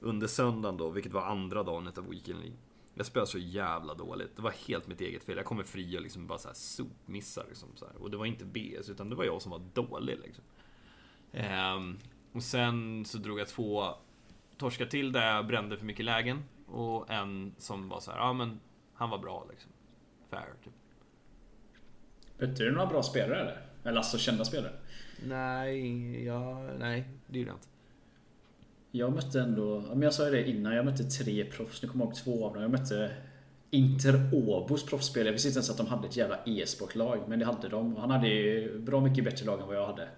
under 0.00 0.26
söndagen 0.26 0.76
då, 0.76 0.90
vilket 0.90 1.12
var 1.12 1.22
andra 1.22 1.62
dagen 1.62 1.92
av 1.96 2.08
Weekend 2.08 2.38
League. 2.38 2.56
Jag 2.94 3.06
spelade 3.06 3.30
så 3.30 3.38
jävla 3.38 3.94
dåligt. 3.94 4.36
Det 4.36 4.42
var 4.42 4.50
helt 4.68 4.86
mitt 4.86 5.00
eget 5.00 5.24
fel. 5.24 5.36
Jag 5.36 5.46
kommer 5.46 5.62
fri 5.64 5.98
och 5.98 6.02
liksom 6.02 6.26
bara 6.26 6.38
så 6.38 6.48
här 6.48 6.54
sopmissar. 6.54 7.44
Liksom, 7.48 7.68
så 7.74 7.86
här. 7.86 7.96
Och 8.02 8.10
det 8.10 8.16
var 8.16 8.26
inte 8.26 8.44
BS, 8.44 8.88
utan 8.88 9.10
det 9.10 9.16
var 9.16 9.24
jag 9.24 9.42
som 9.42 9.50
var 9.50 9.62
dålig. 9.74 10.18
Liksom. 10.18 10.44
Ehm, 11.32 11.98
och 12.32 12.42
sen 12.42 13.04
så 13.04 13.18
drog 13.18 13.40
jag 13.40 13.48
två 13.48 13.94
torskar 14.56 14.86
till 14.86 15.12
där 15.12 15.34
jag 15.34 15.46
brände 15.46 15.76
för 15.76 15.84
mycket 15.84 16.04
lägen. 16.04 16.44
Och 16.66 17.10
en 17.10 17.54
som 17.58 17.88
var 17.88 18.00
så 18.00 18.10
här, 18.10 18.18
ja 18.18 18.32
men 18.32 18.60
han 18.94 19.10
var 19.10 19.18
bra 19.18 19.46
liksom. 19.50 19.70
Fair, 20.30 20.54
typ. 20.64 20.72
Mötte 22.38 22.64
du 22.64 22.72
några 22.72 22.86
bra 22.86 23.02
spelare 23.02 23.40
eller? 23.40 23.66
Eller 23.84 23.96
alltså 23.96 24.18
kända 24.18 24.44
spelare? 24.44 24.72
Nej, 25.24 26.24
ja, 26.24 26.62
nej, 26.78 27.08
det 27.26 27.38
gjorde 27.38 27.50
jag 27.50 27.56
inte. 27.56 27.68
Jag 28.94 29.12
mötte 29.12 29.40
ändå, 29.40 29.80
men 29.88 30.02
jag 30.02 30.14
sa 30.14 30.24
ju 30.24 30.30
det 30.30 30.48
innan, 30.48 30.74
jag 30.74 30.84
mötte 30.84 31.04
tre 31.04 31.44
proffs. 31.44 31.82
Nu 31.82 31.88
kommer 31.88 32.04
jag 32.04 32.08
ihåg 32.08 32.16
två 32.16 32.46
av 32.46 32.52
dem. 32.52 32.62
Jag 32.62 32.70
mötte 32.70 33.10
Inter 33.70 34.30
Åbos 34.32 34.86
proffsspelare. 34.86 35.28
Jag 35.28 35.32
visste 35.32 35.48
inte 35.48 35.56
ens 35.56 35.70
att 35.70 35.76
de 35.76 35.86
hade 35.86 36.08
ett 36.08 36.16
jävla 36.16 36.38
e-sportlag. 36.46 37.20
Men 37.28 37.38
det 37.38 37.44
hade 37.44 37.68
de. 37.68 37.96
Han 37.96 38.10
hade 38.10 38.28
ju 38.28 38.78
bra 38.78 39.00
mycket 39.00 39.24
bättre 39.24 39.46
lag 39.46 39.60
än 39.60 39.66
vad 39.66 39.76
jag 39.76 39.86
hade. 39.86 40.08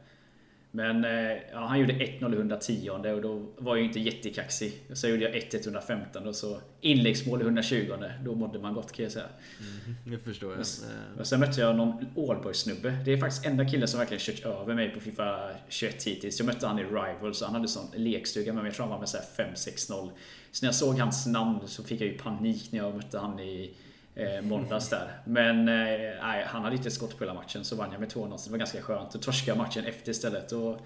Men 0.76 1.04
eh, 1.04 1.36
ja, 1.52 1.66
han 1.66 1.80
gjorde 1.80 1.92
1-0 1.92 2.34
i 2.34 2.36
110 2.36 2.90
och 2.90 3.22
då 3.22 3.46
var 3.56 3.76
jag 3.76 3.84
inte 3.84 4.00
jättekaxig. 4.00 4.72
Så 4.92 5.08
gjorde 5.08 5.22
jag 5.22 5.34
1-1 5.34 5.60
115 5.64 6.26
och 6.26 6.34
så 6.34 6.60
inläggsmål 6.80 7.40
i 7.40 7.44
120 7.44 7.92
Då 8.24 8.34
mådde 8.34 8.58
man 8.58 8.74
gott 8.74 8.92
kan 8.92 9.02
jag 9.02 9.12
säga. 9.12 9.26
Mm, 9.60 9.96
det 10.04 10.18
förstår 10.24 10.50
jag. 10.50 10.58
Men, 10.58 11.20
och 11.20 11.26
sen 11.26 11.40
mötte 11.40 11.60
jag 11.60 11.76
någon 11.76 12.06
Allboy-snubbe. 12.16 12.98
Det 13.04 13.12
är 13.12 13.16
faktiskt 13.16 13.46
enda 13.46 13.64
killen 13.64 13.88
som 13.88 13.98
verkligen 13.98 14.20
kört 14.20 14.44
över 14.44 14.74
mig 14.74 14.90
på 14.90 15.00
Fifa 15.00 15.50
21 15.68 16.04
hittills. 16.04 16.38
Jag 16.38 16.46
mötte 16.46 16.66
han 16.66 16.78
i 16.78 16.84
Rivals 16.84 17.42
och 17.42 17.46
han 17.46 17.54
hade 17.54 17.68
sån 17.68 17.86
lekstuga 17.94 18.52
med 18.52 18.62
mig. 18.62 18.70
Jag 18.70 18.76
tror 18.76 18.86
han 18.86 19.00
var 19.00 19.08
med 19.38 19.54
5-6-0. 19.54 20.10
Så 20.52 20.64
när 20.64 20.68
jag 20.68 20.74
såg 20.74 20.98
hans 20.98 21.26
namn 21.26 21.60
så 21.66 21.82
fick 21.82 22.00
jag 22.00 22.08
ju 22.08 22.18
panik 22.18 22.72
när 22.72 22.78
jag 22.78 22.94
mötte 22.94 23.18
han 23.18 23.40
i 23.40 23.74
eh, 24.14 24.42
måndags 24.42 24.88
där. 24.88 25.18
Men 25.24 25.68
eh, 25.68 26.44
han 26.46 26.62
hade 26.62 26.76
inte 26.76 26.90
skott 26.90 27.18
på 27.18 27.24
hela 27.24 27.34
matchen 27.34 27.64
så 27.64 27.76
vann 27.76 27.92
jag 27.92 28.00
med 28.00 28.12
2-0 28.12 28.36
så 28.36 28.44
det 28.44 28.50
var 28.50 28.58
ganska 28.58 28.82
skönt. 28.82 29.12
Då 29.12 29.18
torskade 29.18 29.50
jag 29.50 29.58
matchen 29.58 29.84
efter 29.84 30.10
istället. 30.10 30.52
Och, 30.52 30.80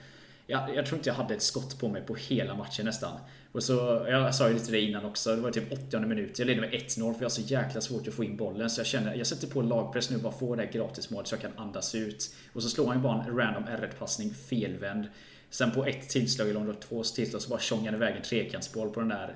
jag, 0.50 0.74
jag 0.74 0.86
tror 0.86 0.98
inte 0.98 1.08
jag 1.08 1.14
hade 1.14 1.34
ett 1.34 1.42
skott 1.42 1.80
på 1.80 1.88
mig 1.88 2.02
på 2.02 2.14
hela 2.14 2.54
matchen 2.54 2.86
nästan. 2.86 3.18
Och 3.52 3.62
så, 3.62 4.06
jag 4.08 4.34
sa 4.34 4.48
ju 4.48 4.54
lite 4.54 4.72
det 4.72 4.80
innan 4.80 5.04
också, 5.04 5.36
det 5.36 5.42
var 5.42 5.50
typ 5.50 5.72
80 5.72 6.00
minut. 6.00 6.38
Jag 6.38 6.46
ledde 6.46 6.60
med 6.60 6.70
1-0 6.70 6.88
för 6.96 7.04
jag 7.04 7.24
har 7.24 7.28
så 7.28 7.40
jäkla 7.40 7.80
svårt 7.80 8.08
att 8.08 8.14
få 8.14 8.24
in 8.24 8.36
bollen. 8.36 8.70
Så 8.70 8.80
jag 8.80 8.86
känner, 8.86 9.14
jag 9.14 9.26
sätter 9.26 9.46
på 9.46 9.62
lagpress 9.62 10.10
nu 10.10 10.16
och 10.16 10.22
bara 10.22 10.32
får 10.32 10.56
det 10.56 10.62
här 10.62 10.72
gratismålet 10.72 11.28
så 11.28 11.34
jag 11.34 11.42
kan 11.42 11.52
andas 11.56 11.94
ut. 11.94 12.34
Och 12.52 12.62
så 12.62 12.68
slår 12.68 12.86
han 12.86 12.96
ju 12.96 13.02
bara 13.02 13.24
en 13.24 13.36
random 13.36 13.64
R1-passning 13.64 14.34
felvänd. 14.34 15.08
Sen 15.50 15.70
på 15.70 15.86
ett 15.86 16.08
tillslag, 16.08 16.48
eller 16.48 16.60
om 16.60 16.66
det 16.66 16.72
var 16.72 16.80
två 16.80 17.02
tillslag, 17.02 17.42
så 17.42 17.50
bara 17.50 17.60
tjongar 17.60 17.84
han 17.84 17.94
iväg 17.94 18.16
en 18.16 18.22
trekantsboll 18.22 18.90
på 18.90 19.00
den 19.00 19.08
där 19.08 19.34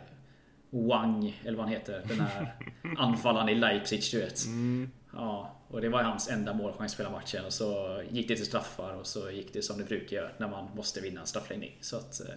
Wang, 0.75 1.41
eller 1.45 1.57
vad 1.57 1.67
han 1.67 1.75
heter. 1.75 2.03
Den 2.09 2.21
här 2.21 2.55
anfallaren 2.99 3.49
i 3.49 3.55
Leipzig, 3.55 4.03
du 4.13 4.19
vet. 4.19 4.47
Mm. 4.47 4.91
Ja, 5.13 5.57
och 5.69 5.81
det 5.81 5.89
var 5.89 6.03
hans 6.03 6.29
enda 6.31 6.55
målchans 6.55 7.01
hela 7.01 7.11
matchen. 7.11 7.45
Och 7.45 7.53
så 7.53 8.03
gick 8.11 8.29
det 8.29 8.37
till 8.37 8.47
straffar 8.47 8.95
och 8.95 9.07
så 9.07 9.31
gick 9.31 9.53
det 9.53 9.63
som 9.63 9.79
det 9.79 9.85
brukar 9.85 10.17
göra 10.17 10.31
när 10.39 10.49
man 10.49 10.69
måste 10.77 11.01
vinna 11.01 11.21
en 11.21 11.27
straffläggning. 11.27 11.79
Så 11.81 11.97
att... 11.97 12.21
Eh, 12.21 12.35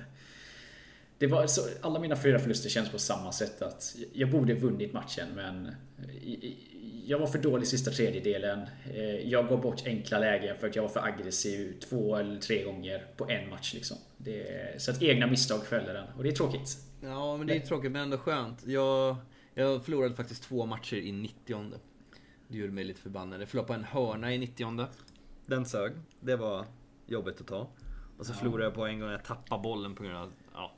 det 1.17 1.27
var, 1.27 1.47
så 1.47 1.61
alla 1.81 1.99
mina 1.99 2.15
fyra 2.15 2.39
förluster 2.39 2.69
känns 2.69 2.89
på 2.89 2.99
samma 2.99 3.31
sätt 3.31 3.61
att 3.61 3.95
jag 4.13 4.31
borde 4.31 4.53
vunnit 4.53 4.93
matchen 4.93 5.27
men 5.35 5.71
jag 7.05 7.19
var 7.19 7.27
för 7.27 7.39
dålig 7.39 7.67
sista 7.67 7.91
tredjedelen. 7.91 8.61
Eh, 8.93 9.29
jag 9.29 9.49
gav 9.49 9.61
bort 9.61 9.81
enkla 9.85 10.19
lägen 10.19 10.57
för 10.57 10.67
att 10.67 10.75
jag 10.75 10.83
var 10.83 10.89
för 10.89 11.05
aggressiv 11.05 11.79
två 11.89 12.15
eller 12.15 12.39
tre 12.39 12.63
gånger 12.63 13.05
på 13.17 13.29
en 13.29 13.49
match. 13.49 13.73
Liksom. 13.73 13.97
Det, 14.17 14.45
så 14.81 14.91
att 14.91 15.01
egna 15.01 15.27
misstag 15.27 15.65
fäller 15.65 15.93
den 15.93 16.05
och 16.17 16.23
det 16.23 16.29
är 16.29 16.35
tråkigt. 16.35 16.77
Ja, 17.01 17.37
men 17.37 17.47
det 17.47 17.55
är 17.55 17.59
tråkigt 17.59 17.91
men 17.91 18.01
ändå 18.01 18.17
skönt. 18.17 18.63
Jag, 18.67 19.15
jag 19.53 19.83
förlorade 19.85 20.15
faktiskt 20.15 20.43
två 20.43 20.65
matcher 20.65 20.97
i 20.97 21.11
90 21.11 21.63
Det 22.47 22.57
gjorde 22.57 22.73
mig 22.73 22.83
lite 22.83 23.01
förbannad. 23.01 23.41
Jag 23.41 23.49
förlorade 23.49 23.67
på 23.67 23.73
en 23.73 23.83
hörna 23.83 24.33
i 24.33 24.37
90 24.37 24.87
Den 25.45 25.65
sög. 25.65 25.93
Det 26.19 26.35
var 26.35 26.65
jobbigt 27.07 27.41
att 27.41 27.47
ta. 27.47 27.67
Och 28.17 28.25
så 28.25 28.31
ja. 28.31 28.37
förlorade 28.37 28.63
jag 28.63 28.73
på 28.73 28.85
en 28.85 28.99
gång 28.99 29.09
jag 29.09 29.23
tappade 29.23 29.61
bollen 29.61 29.95
på 29.95 30.03
grund 30.03 30.17
av... 30.17 30.31
Ja, 30.53 30.71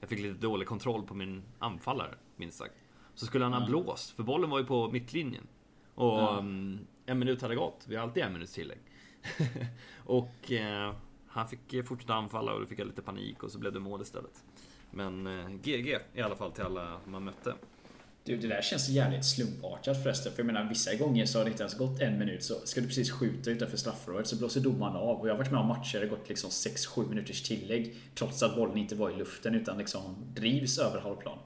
jag 0.00 0.08
fick 0.08 0.20
lite 0.20 0.40
dålig 0.40 0.68
kontroll 0.68 1.02
på 1.02 1.14
min 1.14 1.42
anfallare, 1.58 2.14
minst 2.36 2.58
sagt. 2.58 2.74
Så 3.14 3.26
skulle 3.26 3.44
han 3.44 3.52
ha 3.52 3.66
blåst, 3.66 4.10
för 4.10 4.22
bollen 4.22 4.50
var 4.50 4.58
ju 4.58 4.64
på 4.64 4.90
mittlinjen. 4.90 5.46
Och 5.94 6.18
ja. 6.18 6.36
um, 6.38 6.86
en 7.06 7.18
minut 7.18 7.42
hade 7.42 7.54
gått. 7.54 7.84
Vi 7.88 7.96
har 7.96 8.02
alltid 8.02 8.22
en 8.22 8.32
minuts 8.32 8.52
tillägg. 8.52 8.78
och 10.04 10.52
eh, 10.52 10.94
han 11.26 11.48
fick 11.48 11.86
fortsätta 11.86 12.14
anfalla 12.14 12.52
och 12.52 12.60
då 12.60 12.66
fick 12.66 12.78
jag 12.78 12.86
lite 12.86 13.02
panik 13.02 13.42
och 13.42 13.50
så 13.50 13.58
blev 13.58 13.72
det 13.72 13.80
mål 13.80 14.02
istället. 14.02 14.44
Men 14.96 15.26
eh, 15.26 15.48
GG 15.48 15.98
i 16.14 16.20
alla 16.20 16.36
fall 16.36 16.52
till 16.52 16.64
alla 16.64 17.00
man 17.04 17.24
mötte. 17.24 17.54
Du, 18.24 18.36
det 18.36 18.48
där 18.48 18.62
känns 18.62 18.88
jävligt 18.88 19.24
slumpartat 19.24 20.02
förresten. 20.02 20.32
För 20.32 20.38
jag 20.38 20.46
menar, 20.46 20.68
vissa 20.68 20.94
gånger 20.94 21.26
så 21.26 21.38
har 21.38 21.44
det 21.44 21.50
inte 21.50 21.62
ens 21.62 21.78
gått 21.78 22.00
en 22.00 22.18
minut 22.18 22.44
så 22.44 22.54
ska 22.54 22.80
du 22.80 22.86
precis 22.86 23.10
skjuta 23.10 23.50
utanför 23.50 23.76
straffområdet 23.76 24.26
så 24.26 24.36
blåser 24.36 24.60
domaren 24.60 24.96
av. 24.96 25.20
Och 25.20 25.28
jag 25.28 25.32
har 25.32 25.38
varit 25.38 25.50
med 25.50 25.60
om 25.60 25.66
matcher 25.66 25.92
där 25.92 26.00
det 26.00 26.06
gått 26.06 26.28
liksom 26.28 26.50
6-7 26.50 27.08
minuters 27.08 27.42
tillägg. 27.42 27.96
Trots 28.14 28.42
att 28.42 28.56
bollen 28.56 28.76
inte 28.76 28.94
var 28.94 29.10
i 29.10 29.16
luften 29.16 29.54
utan 29.54 29.78
liksom 29.78 30.16
drivs 30.34 30.78
över 30.78 31.00
halvplan. 31.00 31.38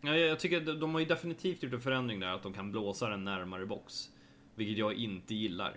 Ja, 0.00 0.16
jag 0.16 0.38
tycker 0.38 0.60
de 0.60 0.92
har 0.92 1.00
ju 1.00 1.06
definitivt 1.06 1.62
gjort 1.62 1.72
en 1.72 1.80
förändring 1.80 2.20
där 2.20 2.28
att 2.28 2.42
de 2.42 2.52
kan 2.52 2.70
blåsa 2.70 3.08
den 3.08 3.24
närmare 3.24 3.66
box. 3.66 4.10
Vilket 4.54 4.78
jag 4.78 4.94
inte 4.94 5.34
gillar. 5.34 5.76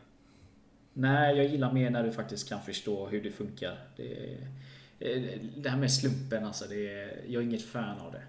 Nej, 0.94 1.38
jag 1.38 1.46
gillar 1.46 1.74
mer 1.74 1.90
när 1.90 2.04
du 2.04 2.12
faktiskt 2.12 2.50
kan 2.50 2.62
förstå 2.62 3.08
hur 3.08 3.24
det 3.24 3.32
funkar. 3.32 3.78
Det, 3.96 4.38
det 5.58 5.70
här 5.70 5.78
med 5.78 5.92
slumpen 5.92 6.46
alltså, 6.46 6.66
det 6.70 6.88
är, 6.88 7.24
jag 7.28 7.42
är 7.42 7.48
inget 7.48 7.66
fan 7.66 8.00
av 8.00 8.12
det. 8.12 8.24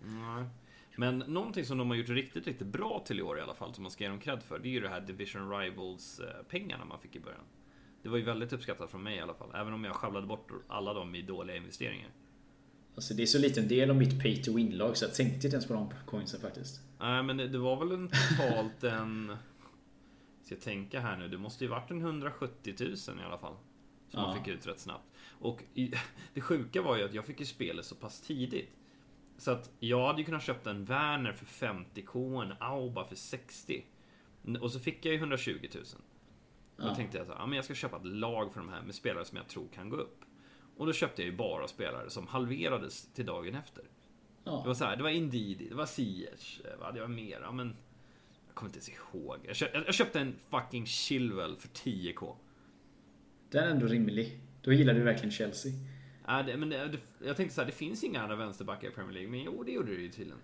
Nej. 0.00 0.44
Men 0.96 1.18
någonting 1.18 1.64
som 1.64 1.78
de 1.78 1.90
har 1.90 1.96
gjort 1.96 2.08
riktigt, 2.08 2.46
riktigt 2.46 2.66
bra 2.66 3.02
till 3.06 3.18
i 3.18 3.22
år 3.22 3.38
i 3.38 3.42
alla 3.42 3.54
fall, 3.54 3.74
som 3.74 3.82
man 3.82 3.90
ska 3.90 4.04
ge 4.04 4.10
dem 4.10 4.20
cred 4.20 4.42
för, 4.42 4.58
det 4.58 4.68
är 4.68 4.70
ju 4.70 4.80
det 4.80 4.88
här 4.88 5.00
Division 5.00 5.50
Rivals-pengarna 5.50 6.84
man 6.84 7.00
fick 7.00 7.16
i 7.16 7.20
början. 7.20 7.44
Det 8.02 8.08
var 8.08 8.18
ju 8.18 8.24
väldigt 8.24 8.52
uppskattat 8.52 8.90
från 8.90 9.02
mig 9.02 9.16
i 9.16 9.20
alla 9.20 9.34
fall, 9.34 9.50
även 9.54 9.72
om 9.72 9.84
jag 9.84 9.94
sjabblade 9.94 10.26
bort 10.26 10.50
alla 10.68 10.94
dem 10.94 11.14
i 11.14 11.22
dåliga 11.22 11.56
investeringar. 11.56 12.10
Alltså 12.94 13.14
det 13.14 13.22
är 13.22 13.26
så 13.26 13.38
liten 13.38 13.68
del 13.68 13.90
av 13.90 13.96
mitt 13.96 14.22
pay 14.22 14.42
to 14.42 14.52
win-lag 14.52 14.96
så 14.96 15.04
jag 15.04 15.14
tänkte 15.14 15.46
inte 15.46 15.48
ens 15.48 15.66
på 15.66 15.74
de 15.74 15.90
coinsen 16.06 16.40
faktiskt. 16.40 16.80
Nej 17.00 17.22
men 17.22 17.36
det, 17.36 17.58
var 17.58 17.76
väl 17.76 17.92
en 17.92 18.08
totalt 18.08 18.84
en... 18.84 19.36
Ska 20.42 20.54
jag 20.54 20.62
tänka 20.62 21.00
här 21.00 21.16
nu, 21.16 21.28
det 21.28 21.38
måste 21.38 21.64
ju 21.64 21.70
varit 21.70 21.90
en 21.90 22.00
170 22.00 22.74
000 22.78 23.20
i 23.20 23.22
alla 23.24 23.38
fall. 23.38 23.54
Som 24.08 24.20
ja. 24.20 24.26
man 24.26 24.38
fick 24.38 24.48
ut 24.48 24.66
rätt 24.66 24.80
snabbt. 24.80 25.04
Och 25.38 25.62
det 26.34 26.40
sjuka 26.40 26.82
var 26.82 26.96
ju 26.96 27.04
att 27.04 27.14
jag 27.14 27.24
fick 27.24 27.40
ju 27.40 27.46
spelet 27.46 27.84
så 27.84 27.94
pass 27.94 28.20
tidigt. 28.20 28.70
Så 29.38 29.50
att 29.50 29.70
jag 29.78 30.06
hade 30.06 30.18
ju 30.18 30.24
kunnat 30.24 30.42
köpa 30.42 30.70
en 30.70 30.84
Werner 30.84 31.32
för 31.32 31.46
50k, 31.46 32.42
en 32.42 32.54
Auba 32.60 33.06
för 33.06 33.16
60. 33.16 33.84
Och 34.60 34.72
så 34.72 34.80
fick 34.80 35.04
jag 35.04 35.12
ju 35.12 35.18
120 35.18 35.68
000. 35.74 35.84
Ja. 36.76 36.84
Då 36.84 36.94
tänkte 36.94 37.18
jag 37.18 37.26
så 37.26 37.32
här, 37.32 37.40
ja, 37.40 37.46
men 37.46 37.56
jag 37.56 37.64
ska 37.64 37.74
köpa 37.74 37.96
ett 37.96 38.06
lag 38.06 38.52
för 38.52 38.60
de 38.60 38.68
här 38.68 38.82
med 38.82 38.94
spelare 38.94 39.24
som 39.24 39.36
jag 39.36 39.48
tror 39.48 39.68
kan 39.74 39.88
gå 39.88 39.96
upp. 39.96 40.24
Och 40.76 40.86
då 40.86 40.92
köpte 40.92 41.22
jag 41.22 41.30
ju 41.30 41.36
bara 41.36 41.68
spelare 41.68 42.10
som 42.10 42.26
halverades 42.26 43.12
till 43.12 43.26
dagen 43.26 43.54
efter. 43.54 43.84
Ja. 44.44 44.60
Det 44.62 44.68
var 44.68 44.74
så 44.74 44.84
här, 44.84 44.96
det 44.96 45.02
var 45.02 45.10
Indeed, 45.10 45.58
det 45.68 45.74
var 45.74 45.86
Ziyech, 45.86 46.60
det 46.94 47.00
var 47.00 47.08
mer, 47.08 47.40
ja 47.40 47.52
men... 47.52 47.76
Jag 48.46 48.54
kommer 48.54 48.68
inte 48.68 48.78
ens 48.78 48.88
ihåg. 48.88 49.38
Jag 49.46 49.56
köpte, 49.56 49.82
jag 49.86 49.94
köpte 49.94 50.20
en 50.20 50.36
fucking 50.50 50.86
Chilwell 50.86 51.56
för 51.56 51.68
10k. 51.68 52.36
Den 53.56 53.64
är 53.64 53.70
ändå 53.70 53.86
rimlig. 53.86 54.40
Då 54.62 54.72
gillar 54.72 54.94
du 54.94 55.00
verkligen 55.00 55.30
Chelsea. 55.30 55.72
Ja, 56.26 56.42
det, 56.42 56.56
men 56.56 56.68
det, 56.68 56.98
jag 57.24 57.36
tänkte 57.36 57.54
så 57.54 57.60
här, 57.60 57.66
det 57.66 57.72
finns 57.72 58.04
inga 58.04 58.22
andra 58.22 58.36
vänsterbackar 58.36 58.88
i 58.88 58.90
Premier 58.90 59.12
League, 59.12 59.30
men 59.30 59.42
jo, 59.42 59.62
det 59.62 59.72
gjorde 59.72 59.96
det 59.96 60.02
ju 60.02 60.08
tydligen. 60.08 60.38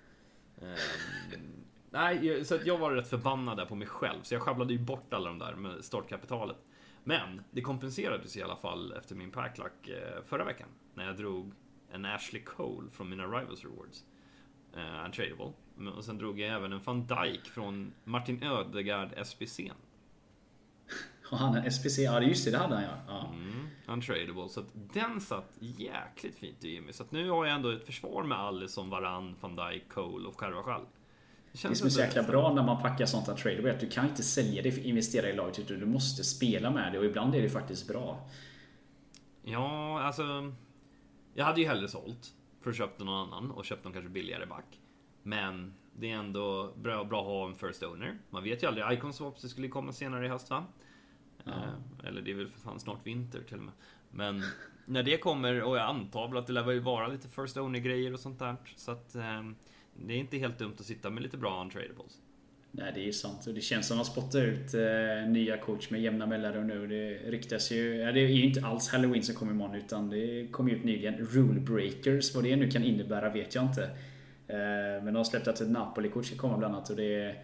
Um, 0.61 1.65
nej, 1.91 2.45
så 2.45 2.55
att 2.55 2.67
jag 2.67 2.79
var 2.79 2.93
rätt 2.93 3.09
förbannad 3.09 3.57
där 3.57 3.65
på 3.65 3.75
mig 3.75 3.89
själv, 3.89 4.23
så 4.23 4.35
jag 4.35 4.43
sjabblade 4.43 4.73
ju 4.73 4.79
bort 4.79 5.13
alla 5.13 5.29
de 5.29 5.39
där 5.39 5.55
med 5.55 5.85
startkapitalet. 5.85 6.57
Men 7.05 7.43
det 7.51 7.61
kompenserades 7.61 8.37
i 8.37 8.43
alla 8.43 8.57
fall 8.57 8.93
efter 8.93 9.15
min 9.15 9.31
packlack 9.31 9.89
eh, 9.89 10.23
förra 10.25 10.45
veckan, 10.45 10.69
när 10.95 11.07
jag 11.07 11.17
drog 11.17 11.53
en 11.91 12.05
Ashley 12.05 12.43
Cole 12.43 12.91
från 12.91 13.11
mina 13.11 13.25
Rivals 13.25 13.65
Rewards. 13.65 14.05
Uh, 14.77 15.05
untradeable. 15.05 15.53
Och 15.97 16.05
sen 16.05 16.19
drog 16.19 16.41
jag 16.41 16.57
även 16.57 16.73
en 16.73 16.81
van 16.85 17.07
Dijk 17.07 17.45
från 17.45 17.93
Martin 18.05 18.43
Ödegaard 18.43 19.09
SBC. 19.17 19.61
Och 21.33 21.39
han 21.39 21.55
en 21.55 21.73
SPC, 21.73 21.99
ja 21.99 22.21
just 22.21 22.45
det, 22.45 22.51
det 22.51 22.59
hade 22.59 22.75
han 22.75 22.85
ja. 22.85 22.91
ja. 23.09 23.29
Mm, 23.33 23.69
untradable. 23.87 24.49
Så 24.49 24.65
den 24.75 25.21
satt 25.21 25.57
jäkligt 25.61 26.39
fint 26.39 26.65
i 26.65 26.69
Jimmy. 26.69 26.93
Så 26.93 27.05
nu 27.11 27.31
har 27.31 27.47
jag 27.47 27.55
ändå 27.55 27.71
ett 27.71 27.87
försvar 27.87 28.23
med 28.23 28.39
Alisson, 28.39 28.91
Varan, 28.91 29.37
van 29.41 29.55
Dijk, 29.55 29.89
Cole 29.89 30.29
och 30.29 30.41
Carvajal. 30.41 30.81
Det, 31.53 31.69
det 31.69 31.75
som 31.75 31.87
är 31.87 31.91
så 31.91 32.01
jäkla 32.01 32.23
bra 32.23 32.55
när 32.55 32.63
man 32.63 32.83
packar 32.83 33.07
sånt 33.07 33.29
untradable 33.29 33.71
är 33.71 33.75
att 33.75 33.81
du 33.81 33.89
kan 33.89 34.09
inte 34.09 34.23
sälja 34.23 34.63
det 34.63 34.73
för 34.73 34.87
investera 34.87 35.29
i 35.29 35.37
laget. 35.37 35.69
Du 35.69 35.87
måste 35.87 36.25
spela 36.25 36.71
med 36.71 36.93
det 36.93 36.99
och 36.99 37.05
ibland 37.05 37.35
är 37.35 37.43
det 37.43 37.51
faktiskt 37.51 37.89
bra. 37.89 38.29
Ja, 39.43 40.01
alltså. 40.03 40.53
Jag 41.35 41.45
hade 41.45 41.61
ju 41.61 41.67
hellre 41.67 41.89
sålt 41.89 42.35
för 42.63 42.71
att 42.71 42.77
köpa 42.77 43.05
någon 43.05 43.29
annan 43.29 43.51
och 43.51 43.65
köpt 43.65 43.85
någon 43.85 43.93
kanske 43.93 44.11
billigare 44.11 44.47
back. 44.47 44.81
Men 45.23 45.75
det 45.97 46.11
är 46.11 46.17
ändå 46.17 46.73
bra, 46.77 47.05
bra 47.05 47.21
att 47.21 47.27
ha 47.27 47.49
en 47.49 47.55
first 47.55 47.83
owner. 47.83 48.19
Man 48.31 48.45
vet 48.45 48.63
ju 48.63 48.67
aldrig. 48.67 48.93
Icon 48.93 49.13
Swaps 49.13 49.43
det 49.43 49.49
skulle 49.49 49.69
komma 49.69 49.93
senare 49.93 50.27
i 50.27 50.29
höst 50.29 50.51
va? 50.51 50.65
Ja. 51.45 51.53
Eh, 51.53 52.09
eller 52.09 52.23
det 52.23 52.31
är 52.31 52.35
väl 52.35 52.49
för 52.49 52.61
fan 52.61 52.81
snart 52.81 53.07
vinter 53.07 53.43
till 53.49 53.59
och 53.59 53.65
med. 53.65 53.75
Men 54.11 54.43
när 54.87 55.03
det 55.03 55.17
kommer, 55.17 55.63
och 55.63 55.77
jag 55.77 55.85
antar 55.85 56.29
väl 56.29 56.37
att 56.37 56.47
det 56.47 56.53
lär 56.53 56.81
vara 56.81 57.09
lite 57.09 57.29
First 57.29 57.57
Owner-grejer 57.57 58.13
och 58.13 58.21
sånt 58.21 58.39
där. 58.39 58.57
Så 58.77 58.93
att 58.93 59.15
eh, 59.15 59.43
Det 59.97 60.13
är 60.15 60.19
inte 60.19 60.37
helt 60.37 60.59
dumt 60.59 60.75
att 60.79 60.87
sitta 60.87 61.11
med 61.11 61.23
lite 61.23 61.37
bra 61.37 61.61
untradables. 61.61 62.19
Nej, 62.75 62.93
det 62.95 63.01
är 63.01 63.05
ju 63.05 63.13
sant. 63.13 63.47
Och 63.47 63.55
det 63.55 63.61
känns 63.61 63.89
som 63.89 64.01
att 64.01 64.07
de 64.07 64.11
spottar 64.13 64.43
ut 64.43 64.75
eh, 64.75 65.31
nya 65.31 65.57
coach 65.57 65.91
med 65.91 66.03
jämna 66.03 66.27
mellanrum 66.27 66.67
nu. 66.67 66.87
Det 66.87 67.31
ryktas 67.31 67.73
ju... 67.73 67.97
Ja, 67.97 68.13
det 68.13 68.21
är 68.21 68.29
ju 68.29 68.45
inte 68.45 68.67
alls 68.67 68.89
Halloween 68.89 69.23
som 69.23 69.35
kommer 69.35 69.53
imorgon 69.53 69.75
utan 69.75 70.11
det 70.11 70.49
kom 70.53 70.69
ut 70.69 70.85
nyligen. 70.85 71.15
Rule 71.27 71.61
Breakers. 71.61 72.35
Vad 72.35 72.45
det 72.45 72.57
nu 72.57 72.71
kan 72.71 72.85
innebära 72.85 73.33
vet 73.33 73.55
jag 73.55 73.65
inte. 73.65 73.83
Eh, 74.49 75.03
men 75.03 75.05
de 75.05 75.17
har 75.17 75.25
släppt 75.25 75.49
att 75.49 75.61
ett 75.61 75.71
Napoli-kort 75.71 76.27
ska 76.27 76.37
komma 76.37 76.59
bland 76.59 76.75
annat. 76.75 76.91
Och 76.91 76.97
det, 76.97 77.37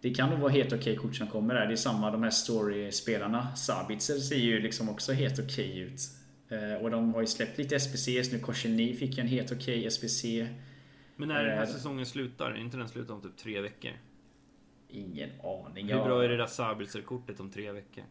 det 0.00 0.14
kan 0.14 0.30
nog 0.30 0.38
vara 0.38 0.52
helt 0.52 0.72
okej 0.72 0.78
okay 0.78 0.96
kort 0.96 1.16
som 1.16 1.26
kommer 1.26 1.54
där. 1.54 1.66
Det 1.66 1.74
är 1.74 1.76
samma 1.76 2.10
de 2.10 2.22
här 2.22 2.30
story-spelarna. 2.30 3.56
Sabitzer 3.56 4.18
ser 4.18 4.36
ju 4.36 4.60
liksom 4.60 4.88
också 4.88 5.12
helt 5.12 5.38
okej 5.38 5.70
okay 5.70 5.80
ut. 5.80 6.00
Eh, 6.48 6.82
och 6.82 6.90
de 6.90 7.14
har 7.14 7.20
ju 7.20 7.26
släppt 7.26 7.58
lite 7.58 7.80
SPCs 7.80 8.32
nu. 8.32 8.38
Korseny 8.38 8.94
fick 8.94 9.18
en 9.18 9.26
helt 9.26 9.52
okej 9.52 9.78
okay 9.78 9.90
SPC. 9.90 10.24
Men 11.16 11.28
när 11.28 11.44
den 11.44 11.58
här 11.58 11.66
säsongen 11.66 12.06
slutar? 12.06 12.50
Är 12.50 12.60
inte 12.60 12.76
den 12.76 12.88
slutar 12.88 13.14
om 13.14 13.20
typ 13.20 13.36
tre 13.36 13.60
veckor? 13.60 13.92
Ingen 14.88 15.30
aning. 15.42 15.86
Hur 15.86 16.04
bra 16.04 16.24
är 16.24 16.28
det 16.28 16.36
där 16.36 16.46
Sabitzer-kortet 16.46 17.40
om 17.40 17.50
tre 17.50 17.72
veckor? 17.72 18.04